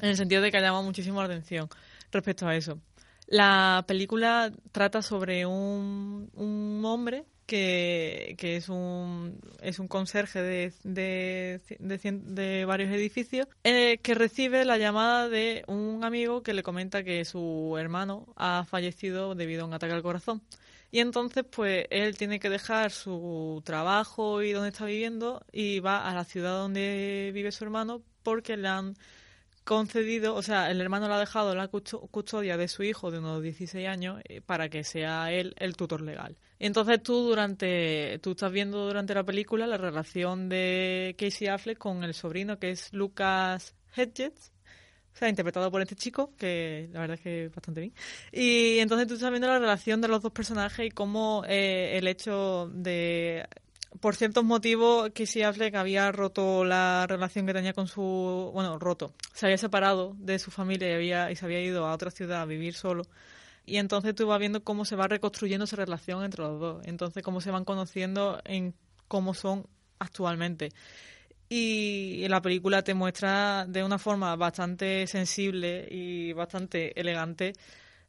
en 0.00 0.08
el 0.08 0.16
sentido 0.16 0.40
de 0.40 0.50
que 0.50 0.56
ha 0.56 0.62
llamado 0.62 0.82
muchísimo 0.84 1.20
la 1.20 1.26
atención 1.26 1.68
respecto 2.10 2.48
a 2.48 2.56
eso. 2.56 2.78
La 3.26 3.84
película 3.86 4.50
trata 4.72 5.02
sobre 5.02 5.44
un, 5.44 6.30
un 6.32 6.82
hombre 6.86 7.26
que, 7.48 8.36
que 8.38 8.56
es 8.56 8.68
un 8.68 9.40
es 9.60 9.80
un 9.80 9.88
conserje 9.88 10.40
de, 10.42 10.72
de, 10.84 11.60
de 11.80 11.98
de 12.12 12.64
varios 12.64 12.90
edificios 12.92 13.48
eh, 13.64 13.98
que 14.02 14.14
recibe 14.14 14.64
la 14.64 14.78
llamada 14.78 15.28
de 15.28 15.64
un 15.66 16.04
amigo 16.04 16.42
que 16.44 16.54
le 16.54 16.62
comenta 16.62 17.02
que 17.02 17.24
su 17.24 17.76
hermano 17.78 18.32
ha 18.36 18.64
fallecido 18.68 19.34
debido 19.34 19.62
a 19.64 19.66
un 19.66 19.74
ataque 19.74 19.94
al 19.94 20.02
corazón. 20.02 20.42
Y 20.90 21.00
entonces, 21.00 21.44
pues, 21.50 21.86
él 21.90 22.16
tiene 22.16 22.40
que 22.40 22.48
dejar 22.50 22.92
su 22.92 23.60
trabajo 23.64 24.42
y 24.42 24.52
donde 24.52 24.70
está 24.70 24.86
viviendo 24.86 25.44
y 25.52 25.80
va 25.80 26.08
a 26.08 26.14
la 26.14 26.24
ciudad 26.24 26.52
donde 26.58 27.30
vive 27.34 27.52
su 27.52 27.64
hermano 27.64 28.02
porque 28.22 28.56
le 28.56 28.68
han 28.68 28.96
concedido, 29.64 30.34
o 30.34 30.42
sea, 30.42 30.70
el 30.70 30.80
hermano 30.80 31.08
le 31.08 31.14
ha 31.14 31.18
dejado 31.18 31.54
la 31.54 31.68
custo- 31.70 32.08
custodia 32.10 32.56
de 32.56 32.68
su 32.68 32.82
hijo 32.82 33.10
de 33.10 33.18
unos 33.18 33.42
16 33.42 33.86
años 33.88 34.20
eh, 34.28 34.40
para 34.40 34.68
que 34.70 34.84
sea 34.84 35.30
él 35.32 35.54
el 35.58 35.76
tutor 35.76 36.00
legal. 36.02 36.36
Entonces 36.58 37.02
tú 37.02 37.22
durante, 37.22 38.18
tú 38.22 38.32
estás 38.32 38.50
viendo 38.50 38.86
durante 38.86 39.14
la 39.14 39.24
película 39.24 39.66
la 39.66 39.76
relación 39.76 40.48
de 40.48 41.14
Casey 41.18 41.48
Affleck 41.48 41.78
con 41.78 42.02
el 42.04 42.14
sobrino 42.14 42.58
que 42.58 42.70
es 42.70 42.92
Lucas 42.92 43.74
Hedges, 43.94 44.52
o 45.14 45.18
sea, 45.18 45.28
interpretado 45.28 45.70
por 45.70 45.82
este 45.82 45.96
chico, 45.96 46.32
que 46.36 46.88
la 46.92 47.00
verdad 47.00 47.16
es 47.16 47.20
que 47.20 47.48
bastante 47.48 47.80
bien. 47.80 47.94
Y 48.32 48.78
entonces 48.78 49.06
tú 49.08 49.14
estás 49.14 49.30
viendo 49.30 49.48
la 49.48 49.58
relación 49.58 50.00
de 50.00 50.08
los 50.08 50.22
dos 50.22 50.32
personajes 50.32 50.86
y 50.86 50.90
cómo 50.90 51.44
eh, 51.48 51.96
el 51.98 52.06
hecho 52.06 52.70
de 52.72 53.46
por 54.00 54.16
ciertos 54.16 54.44
motivos, 54.44 55.10
Casey 55.14 55.42
Affleck 55.42 55.74
había 55.74 56.12
roto 56.12 56.64
la 56.64 57.06
relación 57.08 57.46
que 57.46 57.54
tenía 57.54 57.72
con 57.72 57.88
su... 57.88 58.50
Bueno, 58.52 58.78
roto. 58.78 59.14
Se 59.34 59.46
había 59.46 59.58
separado 59.58 60.14
de 60.18 60.38
su 60.38 60.50
familia 60.50 60.90
y, 60.90 60.94
había, 60.94 61.30
y 61.30 61.36
se 61.36 61.44
había 61.44 61.60
ido 61.60 61.86
a 61.86 61.94
otra 61.94 62.10
ciudad 62.10 62.42
a 62.42 62.44
vivir 62.44 62.74
solo. 62.74 63.04
Y 63.68 63.76
entonces 63.76 64.14
tú 64.14 64.26
vas 64.26 64.38
viendo 64.40 64.64
cómo 64.64 64.84
se 64.84 64.96
va 64.96 65.06
reconstruyendo 65.08 65.64
esa 65.64 65.76
relación 65.76 66.24
entre 66.24 66.42
los 66.42 66.58
dos. 66.58 66.86
Entonces 66.86 67.22
cómo 67.22 67.40
se 67.40 67.50
van 67.50 67.64
conociendo 67.64 68.40
en 68.44 68.74
cómo 69.08 69.34
son 69.34 69.66
actualmente. 69.98 70.70
Y 71.50 72.26
la 72.28 72.42
película 72.42 72.82
te 72.82 72.94
muestra 72.94 73.64
de 73.66 73.82
una 73.82 73.98
forma 73.98 74.36
bastante 74.36 75.06
sensible 75.06 75.86
y 75.90 76.32
bastante 76.34 76.98
elegante 77.00 77.54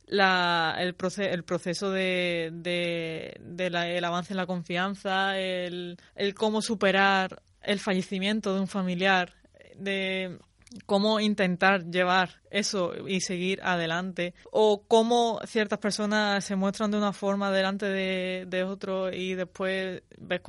la, 0.07 0.75
el, 0.79 0.97
proce- 0.97 1.31
el 1.31 1.43
proceso 1.43 1.91
de, 1.91 2.49
de, 2.53 3.37
de 3.41 3.69
la- 3.69 3.87
el 3.89 4.03
avance 4.03 4.33
en 4.33 4.37
la 4.37 4.45
confianza, 4.47 5.37
el, 5.39 5.97
el 6.15 6.33
cómo 6.33 6.61
superar 6.61 7.41
el 7.61 7.79
fallecimiento 7.79 8.53
de 8.53 8.59
un 8.61 8.67
familiar, 8.67 9.33
de 9.75 10.37
cómo 10.85 11.19
intentar 11.19 11.85
llevar 11.85 12.41
eso 12.51 12.93
y 13.07 13.21
seguir 13.21 13.59
adelante, 13.63 14.33
o 14.51 14.83
cómo 14.87 15.39
ciertas 15.45 15.79
personas 15.79 16.43
se 16.43 16.55
muestran 16.55 16.91
de 16.91 16.97
una 16.97 17.13
forma 17.13 17.51
delante 17.51 17.85
de, 17.87 18.45
de 18.47 18.63
otro 18.63 19.11
y 19.11 19.35
después 19.35 20.03
ves, 20.17 20.41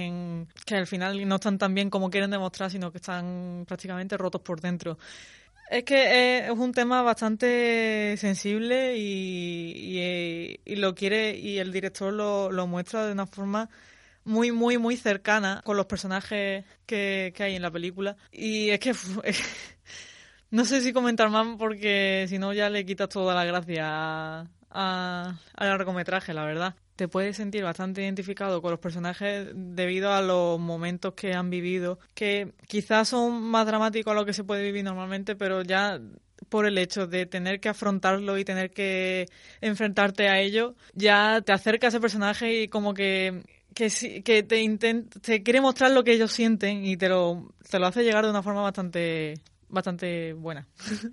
en, 0.00 0.48
que 0.64 0.76
al 0.76 0.86
final 0.86 1.26
no 1.26 1.36
están 1.36 1.58
tan 1.58 1.74
bien 1.74 1.90
como 1.90 2.10
quieren 2.10 2.30
demostrar, 2.30 2.70
sino 2.70 2.90
que 2.90 2.98
están 2.98 3.64
prácticamente 3.66 4.16
rotos 4.16 4.42
por 4.42 4.60
dentro. 4.60 4.98
Es 5.70 5.84
que 5.84 6.46
es 6.46 6.50
un 6.50 6.72
tema 6.72 7.02
bastante 7.02 8.16
sensible 8.16 8.96
y, 8.96 10.58
y 10.64 10.76
lo 10.76 10.94
quiere 10.94 11.36
y 11.36 11.58
el 11.58 11.72
director 11.72 12.10
lo, 12.12 12.50
lo 12.50 12.66
muestra 12.66 13.06
de 13.06 13.12
una 13.12 13.26
forma 13.26 13.68
muy, 14.28 14.52
muy, 14.52 14.78
muy 14.78 14.96
cercana 14.96 15.62
con 15.64 15.76
los 15.76 15.86
personajes 15.86 16.64
que, 16.86 17.32
que 17.34 17.42
hay 17.42 17.56
en 17.56 17.62
la 17.62 17.70
película. 17.70 18.16
Y 18.32 18.70
es 18.70 18.80
que 18.80 18.92
no 20.50 20.64
sé 20.64 20.80
si 20.80 20.92
comentar 20.92 21.30
más 21.30 21.46
porque 21.58 22.26
si 22.28 22.38
no 22.38 22.52
ya 22.52 22.70
le 22.70 22.84
quitas 22.86 23.08
toda 23.08 23.34
la 23.34 23.44
gracia 23.44 23.84
a, 23.86 24.46
a- 24.70 25.38
al 25.54 25.68
largometraje, 25.68 26.32
la 26.34 26.44
verdad. 26.44 26.74
Te 26.96 27.06
puedes 27.06 27.36
sentir 27.36 27.62
bastante 27.62 28.02
identificado 28.02 28.60
con 28.60 28.72
los 28.72 28.80
personajes 28.80 29.48
debido 29.54 30.12
a 30.12 30.20
los 30.20 30.58
momentos 30.58 31.14
que 31.14 31.32
han 31.32 31.48
vivido, 31.48 32.00
que 32.14 32.54
quizás 32.66 33.08
son 33.08 33.40
más 33.42 33.66
dramáticos 33.66 34.10
a 34.12 34.14
lo 34.16 34.24
que 34.24 34.32
se 34.32 34.42
puede 34.44 34.64
vivir 34.64 34.82
normalmente, 34.84 35.36
pero 35.36 35.62
ya 35.62 36.00
por 36.48 36.66
el 36.66 36.76
hecho 36.78 37.06
de 37.06 37.26
tener 37.26 37.60
que 37.60 37.68
afrontarlo 37.68 38.36
y 38.38 38.44
tener 38.44 38.72
que 38.72 39.26
enfrentarte 39.60 40.28
a 40.28 40.40
ello, 40.40 40.74
ya 40.92 41.40
te 41.42 41.52
acerca 41.52 41.86
a 41.86 41.90
ese 41.90 42.00
personaje 42.00 42.62
y 42.62 42.68
como 42.68 42.94
que 42.94 43.42
que, 43.74 43.90
sí- 43.90 44.22
que 44.22 44.42
te 44.42 44.76
te 45.22 45.42
quiere 45.42 45.60
mostrar 45.60 45.90
lo 45.92 46.04
que 46.04 46.12
ellos 46.12 46.32
sienten 46.32 46.84
y 46.84 46.96
te 46.96 47.08
lo, 47.08 47.52
te 47.70 47.78
lo 47.78 47.86
hace 47.86 48.02
llegar 48.04 48.24
de 48.24 48.30
una 48.30 48.42
forma 48.42 48.62
bastante 48.62 49.34
bastante 49.68 50.32
buena. 50.32 50.66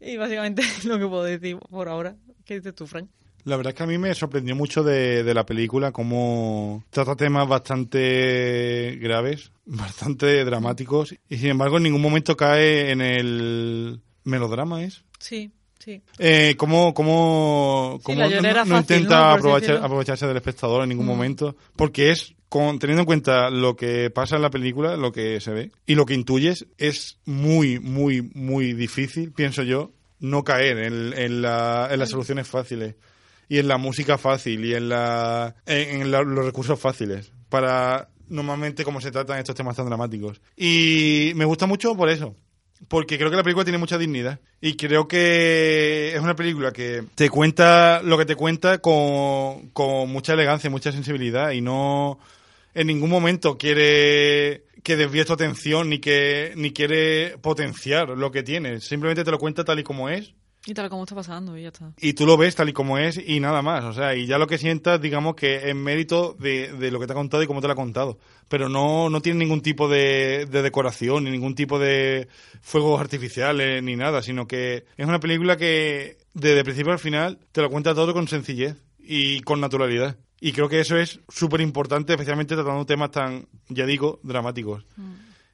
Y 0.00 0.16
básicamente 0.16 0.62
lo 0.84 0.96
que 0.98 1.06
puedo 1.08 1.24
decir 1.24 1.58
por 1.58 1.88
ahora. 1.88 2.14
¿Qué 2.44 2.54
dices 2.54 2.72
tú, 2.74 2.86
Frank? 2.86 3.08
La 3.44 3.56
verdad 3.56 3.72
es 3.72 3.76
que 3.76 3.82
a 3.82 3.86
mí 3.86 3.98
me 3.98 4.14
sorprendió 4.14 4.54
mucho 4.54 4.82
de, 4.84 5.24
de 5.24 5.34
la 5.34 5.44
película 5.44 5.90
cómo 5.90 6.84
trata 6.90 7.16
temas 7.16 7.48
bastante 7.48 8.96
graves, 9.00 9.50
bastante 9.64 10.44
dramáticos, 10.44 11.14
y 11.28 11.36
sin 11.38 11.48
embargo 11.50 11.78
en 11.78 11.84
ningún 11.84 12.02
momento 12.02 12.36
cae 12.36 12.90
en 12.90 13.00
el 13.00 14.00
melodrama, 14.24 14.84
¿es? 14.84 15.04
Sí, 15.18 15.50
sí. 15.78 16.00
Eh, 16.18 16.54
¿Cómo, 16.56 16.92
no, 18.24 18.28
llorera 18.30 18.64
no 18.64 18.76
fácil, 18.76 18.96
intenta 18.96 19.32
aprovecharse 19.84 20.26
del 20.26 20.36
espectador 20.36 20.82
en 20.82 20.88
ningún 20.90 21.06
Mm. 21.06 21.08
momento? 21.08 21.56
Porque 21.76 22.10
es, 22.10 22.34
con, 22.48 22.78
teniendo 22.78 23.02
en 23.02 23.06
cuenta 23.06 23.50
lo 23.50 23.76
que 23.76 24.10
pasa 24.10 24.36
en 24.36 24.42
la 24.42 24.50
película, 24.50 24.96
lo 24.96 25.12
que 25.12 25.40
se 25.40 25.50
ve 25.52 25.70
y 25.86 25.94
lo 25.94 26.06
que 26.06 26.14
intuyes, 26.14 26.66
es 26.78 27.18
muy, 27.24 27.78
muy, 27.78 28.22
muy 28.34 28.72
difícil, 28.72 29.32
pienso 29.32 29.62
yo, 29.62 29.92
no 30.20 30.42
caer 30.44 30.78
en, 30.78 31.12
en 31.16 31.42
la- 31.42 31.88
en 31.90 31.98
las 32.00 32.10
soluciones 32.10 32.48
fáciles 32.48 32.96
y 33.48 33.58
en 33.58 33.68
la 33.68 33.78
música 33.78 34.18
fácil 34.18 34.64
y 34.64 34.74
en, 34.74 34.88
la, 34.88 35.54
en, 35.66 36.02
en 36.02 36.10
la- 36.10 36.22
los 36.22 36.44
recursos 36.44 36.78
fáciles 36.80 37.30
para 37.48 38.08
normalmente 38.28 38.84
cómo 38.84 39.00
se 39.00 39.10
tratan 39.10 39.38
estos 39.38 39.54
temas 39.54 39.76
tan 39.76 39.86
dramáticos. 39.86 40.40
Y 40.56 41.32
me 41.34 41.44
gusta 41.46 41.66
mucho 41.66 41.94
por 41.96 42.10
eso. 42.10 42.34
Porque 42.86 43.18
creo 43.18 43.30
que 43.30 43.36
la 43.36 43.42
película 43.42 43.64
tiene 43.64 43.78
mucha 43.78 43.98
dignidad. 43.98 44.38
Y 44.60 44.76
creo 44.76 45.08
que 45.08 46.12
es 46.14 46.20
una 46.20 46.36
película 46.36 46.72
que 46.72 47.04
te 47.14 47.28
cuenta 47.28 48.00
lo 48.02 48.16
que 48.16 48.24
te 48.24 48.36
cuenta 48.36 48.78
con, 48.78 49.70
con 49.70 50.10
mucha 50.10 50.34
elegancia, 50.34 50.70
mucha 50.70 50.92
sensibilidad. 50.92 51.50
Y 51.50 51.60
no 51.60 52.18
en 52.74 52.86
ningún 52.86 53.10
momento 53.10 53.58
quiere 53.58 54.64
que 54.84 54.96
desvíes 54.96 55.26
tu 55.26 55.32
atención 55.32 55.88
ni 55.88 55.98
que 55.98 56.52
ni 56.56 56.72
quiere 56.72 57.36
potenciar 57.38 58.10
lo 58.10 58.30
que 58.30 58.42
tienes. 58.42 58.84
Simplemente 58.84 59.24
te 59.24 59.30
lo 59.30 59.38
cuenta 59.38 59.64
tal 59.64 59.80
y 59.80 59.82
como 59.82 60.08
es 60.08 60.34
Y 60.66 60.74
tal 60.74 60.90
como 60.90 61.04
está 61.04 61.14
pasando, 61.14 61.56
y 61.56 61.62
ya 61.62 61.68
está. 61.68 61.92
y 61.98 62.12
tú 62.12 62.26
lo 62.26 62.36
ves 62.36 62.54
tal 62.54 62.68
y 62.68 62.72
como 62.72 62.98
es 62.98 63.18
y 63.24 63.40
nada 63.40 63.62
más. 63.62 63.84
O 63.84 63.92
sea, 63.92 64.14
y 64.14 64.26
ya 64.26 64.38
lo 64.38 64.46
que 64.46 64.58
sientas, 64.58 65.00
digamos 65.00 65.34
que 65.34 65.70
es 65.70 65.74
mérito 65.74 66.36
de, 66.38 66.72
de 66.72 66.90
lo 66.90 67.00
que 67.00 67.06
te 67.06 67.12
ha 67.12 67.16
contado 67.16 67.42
y 67.42 67.46
cómo 67.46 67.60
te 67.60 67.68
lo 67.68 67.72
ha 67.72 67.76
contado. 67.76 68.18
Pero 68.48 68.68
no, 68.68 69.08
no 69.08 69.20
tiene 69.22 69.38
ningún 69.38 69.62
tipo 69.62 69.88
de, 69.88 70.46
de 70.50 70.62
decoración, 70.62 71.24
ni 71.24 71.30
ningún 71.30 71.54
tipo 71.54 71.78
de 71.78 72.28
fuegos 72.60 73.00
artificiales, 73.00 73.82
ni 73.82 73.96
nada, 73.96 74.22
sino 74.22 74.46
que 74.46 74.84
es 74.96 75.06
una 75.06 75.20
película 75.20 75.56
que 75.56 76.18
desde 76.34 76.64
principio 76.64 76.92
al 76.92 76.98
final 76.98 77.38
te 77.52 77.62
lo 77.62 77.70
cuenta 77.70 77.94
todo 77.94 78.12
con 78.12 78.28
sencillez 78.28 78.76
y 78.98 79.40
con 79.40 79.60
naturalidad. 79.60 80.16
Y 80.40 80.52
creo 80.52 80.68
que 80.68 80.80
eso 80.80 80.96
es 80.96 81.20
súper 81.28 81.60
importante, 81.60 82.12
especialmente 82.12 82.54
tratando 82.54 82.86
temas 82.86 83.10
tan, 83.10 83.48
ya 83.68 83.86
digo, 83.86 84.20
dramáticos. 84.22 84.84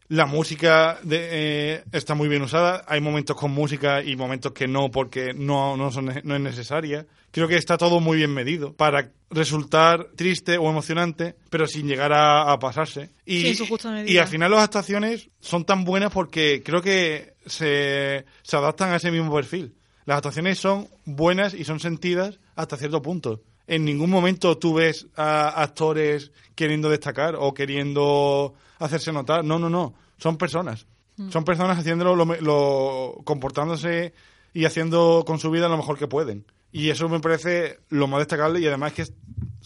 La 0.09 0.27
música 0.27 0.99
de- 1.03 1.29
eh, 1.77 1.85
está 1.93 2.15
muy 2.15 2.29
bien 2.29 2.43
usada. 2.43 2.85
Hay 2.87 3.01
momentos 3.01 3.37
con 3.37 3.51
música 3.53 4.03
y 4.03 4.17
momentos 4.17 4.53
que 4.53 4.67
no, 4.69 4.91
porque 4.91 5.33
no, 5.35 5.77
no, 5.77 5.91
son, 5.91 6.07
no 6.23 6.35
es 6.35 6.41
necesaria. 6.41 7.07
Creo 7.31 7.49
que 7.49 7.57
está 7.57 7.79
todo 7.79 8.01
muy 8.01 8.19
bien 8.19 8.33
medido 8.33 8.75
para 8.75 9.11
resultar 9.31 10.09
triste 10.15 10.59
o 10.59 10.69
emocionante, 10.71 11.35
pero 11.51 11.67
sin 11.67 11.89
llegar 11.89 12.13
a, 12.13 12.53
a 12.53 12.59
pasarse. 12.59 13.11
Y, 13.25 13.55
Sí, 13.55 13.65
medida. 13.85 14.11
y 14.13 14.19
al 14.19 14.29
final 14.29 14.51
las 14.53 14.63
actuaciones 14.65 15.31
son 15.41 15.65
tan 15.65 15.85
buenas 15.85 16.13
porque 16.13 16.63
creo 16.65 16.81
que 16.83 17.35
se, 17.47 18.25
se 18.43 18.57
adaptan 18.57 18.93
a 18.93 18.97
ese 18.97 19.11
mismo 19.11 19.35
perfil. 19.35 19.75
Las 20.05 20.19
actuaciones 20.19 20.59
son 20.59 20.89
buenas 21.07 21.55
y 21.55 21.65
son 21.65 21.81
sentidas 21.81 22.39
hasta 22.57 22.77
cierto 22.77 23.01
punto. 23.03 23.41
En 23.67 23.87
ningún 23.87 24.11
momento 24.11 24.59
tú 24.59 24.75
ves 24.75 25.07
a 25.17 25.49
actores 25.63 26.31
queriendo 26.55 26.91
destacar 26.91 27.35
o 27.37 27.55
queriendo 27.55 28.55
hacerse 28.79 29.13
notar. 29.13 29.45
No, 29.45 29.59
no, 29.59 29.69
no. 29.71 29.95
Son 30.19 30.37
personas. 30.37 30.87
Son 31.31 31.45
personas 31.45 31.79
haciéndolo, 31.79 32.17
lo, 32.17 32.25
lo- 32.41 33.21
comportándose 33.25 34.15
y 34.53 34.65
haciendo 34.65 35.23
con 35.27 35.39
su 35.39 35.51
vida 35.51 35.69
lo 35.69 35.77
mejor 35.77 35.97
que 35.99 36.09
pueden. 36.09 36.45
Y 36.73 36.91
eso 36.91 37.09
me 37.09 37.21
parece 37.21 37.79
lo 37.91 38.09
más 38.09 38.19
destacable 38.19 38.59
y 38.61 38.67
además 38.67 38.93
que 38.95 39.03
es- 39.03 39.13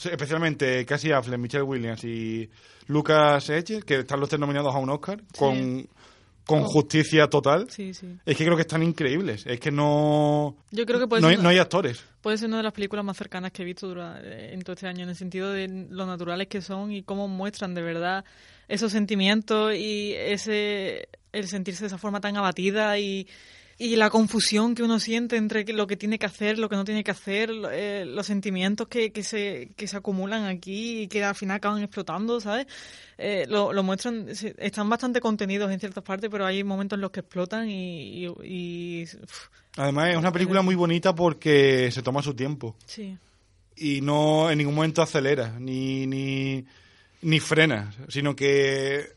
especialmente 0.05 0.85
Cassie 0.85 1.14
Affleck, 1.14 1.38
Michelle 1.38 1.62
Williams 1.64 2.05
y 2.05 2.51
Lucas 2.87 3.49
Edge, 3.51 3.83
que 3.83 4.01
están 4.01 4.21
los 4.21 4.29
tres 4.29 4.38
nominados 4.40 4.75
a 4.75 4.79
un 4.79 4.90
Oscar, 4.90 5.23
con, 5.38 5.88
con 6.47 6.64
justicia 6.64 7.29
total. 7.29 7.71
Sí, 7.71 7.94
sí. 7.94 8.18
Es 8.27 8.37
que 8.37 8.44
creo 8.44 8.57
que 8.57 8.62
están 8.62 8.83
increíbles. 8.83 9.47
Es 9.47 9.59
que 9.59 9.71
no. 9.71 10.55
Yo 10.71 10.85
creo 10.85 10.99
que 11.01 11.07
puede 11.07 11.23
no, 11.23 11.29
hay, 11.29 11.35
ser 11.37 11.42
no 11.42 11.49
hay 11.49 11.59
actores. 11.59 12.05
Puede 12.21 12.37
ser 12.37 12.49
una 12.49 12.59
de 12.59 12.62
las 12.64 12.73
películas 12.75 13.05
más 13.07 13.16
cercanas 13.16 13.53
que 13.53 13.62
he 13.62 13.64
visto 13.64 13.88
durante, 13.88 14.53
en 14.53 14.61
todo 14.62 14.75
este 14.75 14.87
año, 14.87 15.03
en 15.05 15.09
el 15.09 15.16
sentido 15.16 15.51
de 15.51 15.66
lo 15.90 16.05
naturales 16.05 16.49
que 16.49 16.61
son 16.61 16.92
y 16.92 17.03
cómo 17.03 17.27
muestran 17.27 17.75
de 17.75 17.81
verdad 17.83 18.25
esos 18.68 18.92
sentimientos 18.92 19.74
y 19.74 20.12
ese 20.14 21.09
el 21.33 21.48
sentirse 21.48 21.83
de 21.83 21.88
esa 21.88 21.98
forma 21.98 22.20
tan 22.20 22.37
abatida 22.37 22.98
y, 22.98 23.26
y 23.78 23.96
la 23.96 24.09
confusión 24.11 24.74
que 24.74 24.83
uno 24.83 24.98
siente 24.98 25.37
entre 25.37 25.64
lo 25.72 25.87
que 25.87 25.96
tiene 25.96 26.18
que 26.18 26.26
hacer, 26.26 26.59
lo 26.59 26.68
que 26.68 26.76
no 26.76 26.85
tiene 26.85 27.04
que 27.04 27.11
hacer, 27.11 27.50
eh, 27.70 28.04
los 28.07 28.26
sentimientos 28.26 28.88
que, 28.88 29.12
que, 29.12 29.22
se, 29.22 29.70
que 29.76 29.87
se 29.87 29.96
acumulan 29.96 30.44
aquí 30.46 31.02
y 31.02 31.07
que 31.09 31.22
al 31.22 31.35
final 31.35 31.59
acaban 31.59 31.83
explotando, 31.83 32.40
¿sabes? 32.40 32.66
Eh, 33.18 33.44
lo, 33.48 33.72
lo 33.72 33.83
muestran, 33.83 34.26
están 34.59 34.88
bastante 34.88 35.20
contenidos 35.20 35.70
en 35.70 35.78
ciertas 35.81 36.02
partes, 36.02 36.28
pero 36.31 36.44
hay 36.46 36.64
momentos 36.64 36.96
en 36.96 37.02
los 37.02 37.11
que 37.11 37.20
explotan 37.20 37.68
y... 37.68 38.26
y- 38.26 39.02
y- 39.02 39.04
Además, 39.76 40.11
es 40.11 40.16
una 40.16 40.33
película 40.33 40.61
muy 40.62 40.74
bonita 40.74 41.14
porque 41.14 41.90
se 41.92 42.02
toma 42.02 42.20
su 42.22 42.35
tiempo. 42.35 42.74
sí. 42.87 43.16
y 43.76 44.00
no 44.00 44.50
en 44.50 44.59
ningún 44.59 44.74
momento 44.74 45.02
acelera 45.02 45.57
ni, 45.61 46.04
ni, 46.07 46.64
ni 47.22 47.40
frena, 47.40 47.92
sino 48.09 48.35
que 48.37 49.16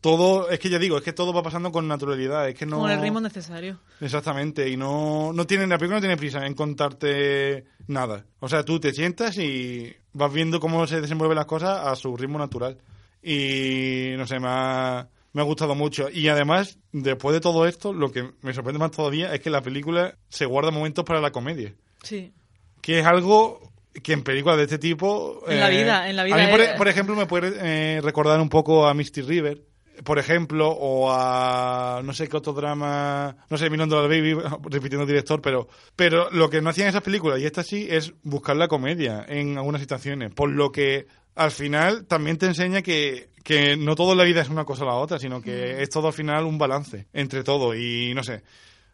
todo, 0.00 0.50
es 0.50 0.58
que 0.58 0.68
ya 0.68 0.78
digo, 0.78 0.96
es 0.98 1.04
que 1.04 1.12
todo 1.12 1.32
va 1.32 1.42
pasando 1.42 1.70
con 1.70 1.86
naturalidad, 1.86 2.48
es 2.48 2.54
que 2.56 2.66
no... 2.66 2.80
Con 2.80 2.90
el 2.90 3.00
ritmo 3.00 3.20
necesario. 3.20 3.78
Exactamente, 4.00 4.68
y 4.68 4.76
no, 4.76 5.32
no 5.32 5.46
tiene, 5.46 5.66
la 5.66 5.78
película 5.78 5.98
no 5.98 6.02
tiene 6.02 6.16
prisa 6.16 6.44
en 6.44 6.54
contarte 6.54 7.64
nada. 7.86 8.24
O 8.40 8.48
sea, 8.48 8.64
tú 8.64 8.80
te 8.80 8.92
sientas 8.92 9.38
y 9.38 9.94
vas 10.12 10.32
viendo 10.32 10.58
cómo 10.58 10.86
se 10.88 11.00
desenvuelven 11.00 11.36
las 11.36 11.46
cosas 11.46 11.86
a 11.86 11.94
su 11.94 12.16
ritmo 12.16 12.38
natural. 12.38 12.78
Y 13.22 14.14
no 14.16 14.26
sé, 14.26 14.40
me 14.40 14.48
ha, 14.48 15.08
me 15.32 15.40
ha 15.40 15.44
gustado 15.44 15.76
mucho. 15.76 16.08
Y 16.10 16.26
además, 16.28 16.78
después 16.90 17.34
de 17.34 17.40
todo 17.40 17.66
esto, 17.66 17.92
lo 17.92 18.10
que 18.10 18.28
me 18.42 18.52
sorprende 18.52 18.80
más 18.80 18.90
todavía 18.90 19.32
es 19.32 19.40
que 19.40 19.50
la 19.50 19.62
película 19.62 20.16
se 20.28 20.46
guarda 20.46 20.72
momentos 20.72 21.04
para 21.04 21.20
la 21.20 21.30
comedia 21.30 21.72
Sí. 22.02 22.32
que 22.80 22.98
es 22.98 23.06
algo 23.06 23.71
que 24.02 24.12
en 24.12 24.22
películas 24.22 24.56
de 24.58 24.64
este 24.64 24.78
tipo... 24.78 25.42
En 25.48 25.60
la 25.60 25.68
vida, 25.68 26.08
en 26.08 26.16
la 26.16 26.24
vida 26.24 26.36
A 26.36 26.38
mí, 26.38 26.46
por, 26.50 26.60
es- 26.60 26.70
por 26.70 26.88
ejemplo, 26.88 27.14
me 27.16 27.26
puede 27.26 27.52
eh, 27.60 28.00
recordar 28.02 28.40
un 28.40 28.48
poco 28.48 28.86
a 28.86 28.94
Misty 28.94 29.22
River, 29.22 29.62
por 30.04 30.18
ejemplo, 30.18 30.70
o 30.70 31.10
a 31.12 32.00
no 32.02 32.12
sé 32.14 32.28
qué 32.28 32.36
otro 32.36 32.52
drama, 32.54 33.36
no 33.50 33.58
sé, 33.58 33.68
Mirando 33.70 33.98
al 34.00 34.08
Baby, 34.08 34.34
repitiendo 34.70 35.04
director, 35.06 35.40
pero 35.42 35.68
pero 35.94 36.30
lo 36.30 36.48
que 36.48 36.60
no 36.62 36.70
hacían 36.70 36.88
esas 36.88 37.02
películas, 37.02 37.38
y 37.40 37.44
esta 37.44 37.62
sí, 37.62 37.86
es 37.90 38.12
buscar 38.22 38.56
la 38.56 38.68
comedia 38.68 39.24
en 39.28 39.58
algunas 39.58 39.80
situaciones, 39.82 40.32
por 40.32 40.50
lo 40.50 40.72
que 40.72 41.06
al 41.34 41.50
final 41.50 42.06
también 42.06 42.36
te 42.38 42.46
enseña 42.46 42.82
que, 42.82 43.28
que 43.44 43.76
no 43.76 43.94
todo 43.94 44.12
en 44.12 44.18
la 44.18 44.24
vida 44.24 44.40
es 44.40 44.48
una 44.48 44.64
cosa 44.64 44.84
o 44.84 44.86
la 44.86 44.94
otra, 44.94 45.18
sino 45.18 45.40
Mm. 45.40 45.42
que 45.42 45.82
es 45.82 45.90
todo 45.90 46.06
al 46.08 46.12
final 46.14 46.44
un 46.44 46.58
balance 46.58 47.06
entre 47.12 47.44
todo, 47.44 47.74
y 47.74 48.12
no 48.14 48.24
sé... 48.24 48.42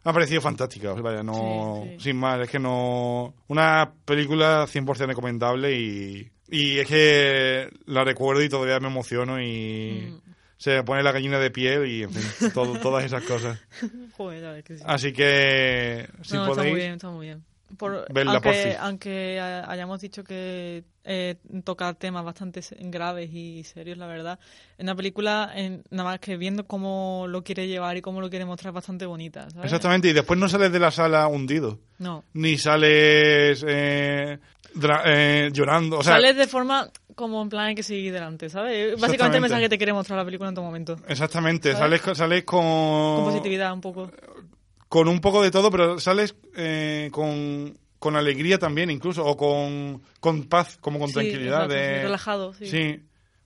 Me 0.03 0.11
ha 0.11 0.13
parecido 0.13 0.39
fantástica, 0.41 0.93
vaya, 0.93 1.23
no, 1.23 1.81
Sí, 1.83 1.91
sí. 1.97 2.03
sin 2.09 2.17
más, 2.17 2.39
es 2.41 2.49
que 2.49 2.57
no... 2.59 3.33
Una 3.47 3.91
película 4.05 4.65
100% 4.65 5.07
recomendable 5.07 5.75
y, 5.77 6.31
y 6.49 6.77
es 6.79 6.87
que 6.87 7.69
la 7.85 8.03
recuerdo 8.05 8.41
y 8.41 8.47
todavía 8.49 8.79
me 8.79 8.87
emociono 8.87 9.41
y 9.41 10.09
Mm. 10.09 10.19
se 10.57 10.71
me 10.75 10.83
pone 10.83 11.03
la 11.03 11.11
gallina 11.11 11.37
de 11.39 11.51
piel 11.51 11.85
y, 11.87 12.03
en 12.03 12.11
fin, 12.13 12.51
todo- 12.53 12.79
todas 12.79 13.03
esas 13.03 13.23
cosas. 13.23 13.59
Joder, 14.17 14.41
ya 14.41 14.51
ves 14.53 14.63
que 14.63 14.77
sí. 14.77 14.83
Así 14.85 15.11
que, 15.13 16.07
si 16.21 16.33
no, 16.35 16.47
está 16.49 16.63
muy 16.63 16.75
bien, 16.75 16.93
está 16.93 17.09
muy 17.09 17.25
bien. 17.27 17.43
Por, 17.77 18.11
Verla 18.11 18.33
aunque, 18.33 18.49
por 18.77 18.85
aunque 18.85 19.39
ha- 19.39 19.69
hayamos 19.71 20.01
dicho 20.01 20.23
que 20.23 20.83
eh, 21.03 21.35
toca 21.63 21.93
temas 21.93 22.25
bastante 22.25 22.61
graves 22.79 23.29
y 23.31 23.63
serios, 23.63 23.97
la 23.97 24.07
verdad, 24.07 24.39
en 24.77 24.85
una 24.87 24.95
película, 24.95 25.51
en, 25.55 25.83
nada 25.91 26.09
más 26.09 26.19
que 26.19 26.35
viendo 26.37 26.65
cómo 26.65 27.25
lo 27.29 27.43
quiere 27.43 27.67
llevar 27.67 27.95
y 27.97 28.01
cómo 28.01 28.21
lo 28.21 28.29
quiere 28.29 28.45
mostrar, 28.45 28.73
bastante 28.73 29.05
bonita, 29.05 29.49
¿sabes? 29.51 29.65
Exactamente, 29.65 30.07
y 30.09 30.13
después 30.13 30.39
no 30.39 30.49
sales 30.49 30.71
de 30.71 30.79
la 30.79 30.91
sala 30.91 31.27
hundido, 31.27 31.79
No. 31.99 32.23
ni 32.33 32.57
sales 32.57 33.63
eh, 33.67 34.39
dra- 34.75 35.03
eh, 35.05 35.49
llorando, 35.53 35.99
o 35.99 36.03
sea... 36.03 36.13
Sales 36.13 36.35
de 36.37 36.47
forma 36.47 36.89
como 37.15 37.41
en 37.41 37.49
plan 37.49 37.65
hay 37.67 37.75
que 37.75 37.83
seguir 37.83 38.13
delante, 38.13 38.49
¿sabes? 38.49 38.99
Básicamente 38.99 39.37
el 39.37 39.41
mensaje 39.41 39.63
que 39.63 39.69
te 39.69 39.77
quiere 39.77 39.91
mostrar 39.93 40.17
la 40.17 40.23
película 40.25 40.47
en 40.49 40.55
todo 40.55 40.63
momento. 40.65 40.95
Exactamente, 41.07 41.73
¿Sabes? 41.73 41.79
sales, 41.79 42.01
con- 42.01 42.15
sales 42.15 42.43
con... 42.45 42.61
Con 42.63 43.25
positividad 43.25 43.73
un 43.73 43.81
poco. 43.81 44.09
Con 44.89 45.07
un 45.07 45.21
poco 45.21 45.41
de 45.41 45.51
todo, 45.51 45.71
pero 45.71 45.99
sales 45.99 46.35
eh, 46.57 47.07
con, 47.11 47.77
con 47.99 48.15
alegría 48.17 48.57
también, 48.59 48.89
incluso, 48.91 49.23
o 49.25 49.37
con, 49.37 50.01
con 50.19 50.43
paz, 50.45 50.77
como 50.81 50.99
con 50.99 51.07
Sí, 51.09 51.13
tranquilidad. 51.13 51.65
exacto, 51.65 51.73
de, 51.75 51.95
sí, 51.97 52.01
relajado, 52.03 52.53
sí. 52.53 52.65
Sí, 52.67 52.99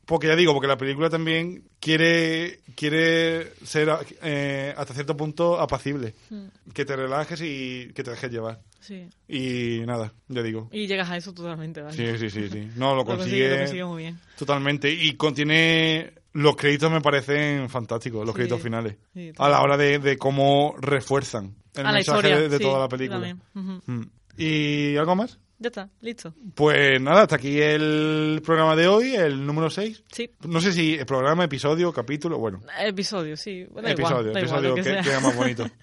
porque 0.05 0.28
ya 0.28 0.36
digo, 0.36 0.53
porque 0.53 0.67
la 0.67 0.78
película 0.78 1.09
también 1.09 1.63
quiere, 1.80 2.59
quiere 2.76 3.53
ser 3.65 3.89
eh, 4.22 4.74
hasta 4.76 4.93
cierto 4.93 5.15
punto 5.15 5.59
apacible. 5.59 6.13
Mm, 6.30 6.45
Que 6.74 6.84
te 6.86 6.95
relajes 6.95 7.39
y 7.41 7.91
que 7.93 8.03
te 8.03 8.11
dejes 8.11 8.30
llevar. 8.32 8.59
sí. 8.82 9.07
Y 9.30 9.86
nada, 9.86 10.13
ya 10.28 10.41
digo. 10.43 10.70
Y 10.74 10.88
llegas 10.88 11.09
a 11.09 11.17
eso 11.17 11.34
totalmente, 11.34 11.82
¿vale? 11.82 11.95
Sí, 11.95 12.17
sí, 12.17 12.30
sí, 12.30 12.49
sí. 12.49 12.70
No, 12.76 12.91
lo 12.95 12.97
Lo 13.03 13.05
consigue, 13.05 13.15
consigue, 13.15 13.49
lo 13.49 13.57
consigue 13.59 13.86
muy 13.86 14.03
bien. 14.03 14.20
totalmente. 14.38 14.91
Y 14.91 15.15
contiene... 15.15 16.13
Los 16.34 16.55
créditos 16.55 16.91
me 16.91 16.99
parecen 17.01 17.69
fantásticos, 17.69 18.25
los 18.25 18.34
Sí. 18.34 18.38
créditos 18.38 18.61
finales. 18.61 18.97
Sí, 19.13 19.31
a 19.38 19.49
la 19.49 19.61
hora 19.61 19.77
de, 19.77 19.99
de 19.99 20.17
cómo 20.17 20.75
refuerzan 20.79 21.55
el 21.75 21.86
a 21.86 21.91
mensaje 21.91 22.17
historia 22.17 22.39
de, 22.39 22.49
de 22.49 22.57
sí, 22.57 22.63
toda 22.63 22.79
la 22.79 22.88
película. 22.89 23.38
Mm. 23.53 24.01
¿Y 24.38 24.97
algo 24.97 25.15
más? 25.15 25.39
Ya 25.59 25.67
está, 25.67 25.89
listo. 26.01 26.34
Pues 26.55 26.99
nada, 26.99 27.21
hasta 27.21 27.36
aquí 27.36 27.61
el 27.61 28.41
programa 28.43 28.75
de 28.75 28.88
hoy, 28.88 29.15
el 29.15 29.45
número 29.45 29.69
6. 29.69 30.03
Sí, 30.11 30.29
No 30.41 30.59
sé 30.59 30.73
si 30.73 30.95
el 30.95 31.05
programa, 31.05 31.43
episodio, 31.45 31.93
capítulo, 31.93 32.38
bueno, 32.39 32.59
episodio, 32.79 33.38
sí. 33.38 33.63
Da 33.65 33.67
igual, 33.69 33.88
episodio, 33.91 34.34
da 34.34 34.39
episodio 34.39 34.75
que 34.75 34.84
sea. 34.84 35.01
queda 35.01 35.19
más 35.19 35.36
bonito. 35.36 35.65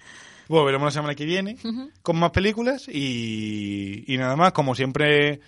Bueno, 0.49 0.65
veremos 0.65 0.87
la 0.87 0.91
semana 0.91 1.15
que 1.15 1.25
viene 1.25 1.57
con 2.03 2.19
más 2.19 2.33
películas 2.33 2.89
y, 2.89 4.03
y 4.13 4.19
nada 4.19 4.35
más. 4.35 4.51
Como 4.53 4.75
siempre, 4.75 5.39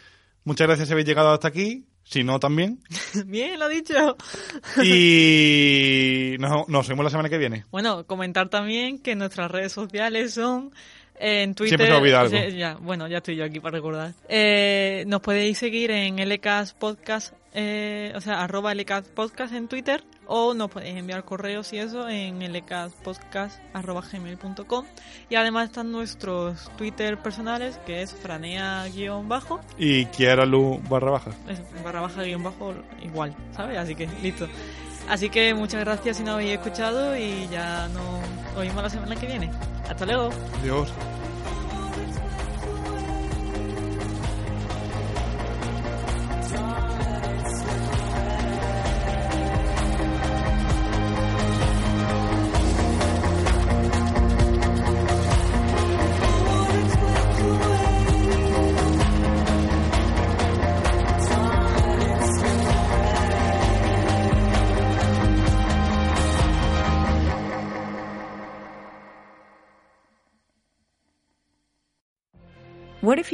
muchas 0.44 0.68
gracias 0.68 0.86
si 0.86 0.92
habéis 0.92 1.08
llegado 1.08 1.32
hasta 1.32 1.48
aquí. 1.48 1.88
Si 2.04 2.24
no, 2.24 2.38
también. 2.38 2.78
Bien, 3.26 3.58
lo 3.58 3.68
dicho. 3.68 4.16
Y 4.82 6.36
nos, 6.40 6.68
nos 6.68 6.88
vemos 6.88 7.04
la 7.04 7.10
semana 7.10 7.28
que 7.28 7.38
viene. 7.38 7.64
Bueno, 7.70 8.06
comentar 8.06 8.48
también 8.48 8.98
que 8.98 9.14
nuestras 9.14 9.50
redes 9.50 9.72
sociales 9.72 10.34
son 10.34 10.72
eh, 11.18 11.42
en 11.42 11.54
Twitter. 11.54 11.78
Siempre 11.78 11.94
se 11.94 12.00
olvida 12.00 12.20
algo. 12.20 12.36
Sí, 12.36 12.56
ya, 12.56 12.74
bueno, 12.80 13.08
ya 13.08 13.18
estoy 13.18 13.36
yo 13.36 13.44
aquí 13.44 13.60
para 13.60 13.76
recordar. 13.76 14.12
Eh, 14.28 15.04
nos 15.06 15.20
podéis 15.20 15.58
seguir 15.58 15.90
en 15.90 16.16
LCAS 16.16 16.74
Podcast, 16.74 17.34
eh, 17.54 18.12
o 18.14 18.20
sea, 18.20 18.42
arroba 18.42 18.74
LCAS 18.74 19.08
Podcast 19.08 19.54
en 19.54 19.68
Twitter, 19.68 20.04
o 20.26 20.54
nos 20.54 20.70
podéis 20.70 20.96
enviar 20.96 21.24
correos 21.24 21.72
y 21.72 21.78
eso 21.78 22.08
en 22.08 22.40
lcaspodcast.gmail.com. 22.52 24.84
Y 25.28 25.34
además 25.34 25.66
están 25.66 25.92
nuestros 25.92 26.70
Twitter 26.76 27.18
personales, 27.18 27.78
que 27.86 28.02
es 28.02 28.14
franea-bajo, 28.14 29.60
Y 29.78 30.06
Kiara 30.06 30.46
Lu 30.46 30.80
barra 30.88 31.10
baja. 31.10 31.30
es 31.48 31.60
barra 31.84 32.00
baja 32.00 32.22
guion 32.22 32.42
bajo 32.42 32.74
igual, 33.02 33.34
¿sabes? 33.54 33.78
Así 33.78 33.94
que 33.94 34.06
listo. 34.22 34.48
Así 35.08 35.28
que 35.30 35.52
muchas 35.52 35.80
gracias 35.80 36.18
si 36.18 36.22
nos 36.22 36.34
habéis 36.34 36.52
escuchado 36.52 37.16
y 37.16 37.48
ya 37.50 37.88
nos 37.88 38.56
oímos 38.56 38.82
la 38.82 38.90
semana 38.90 39.16
que 39.16 39.26
viene. 39.26 39.50
Hasta 39.88 40.06
luego. 40.06 40.30
Adiós. 40.60 40.92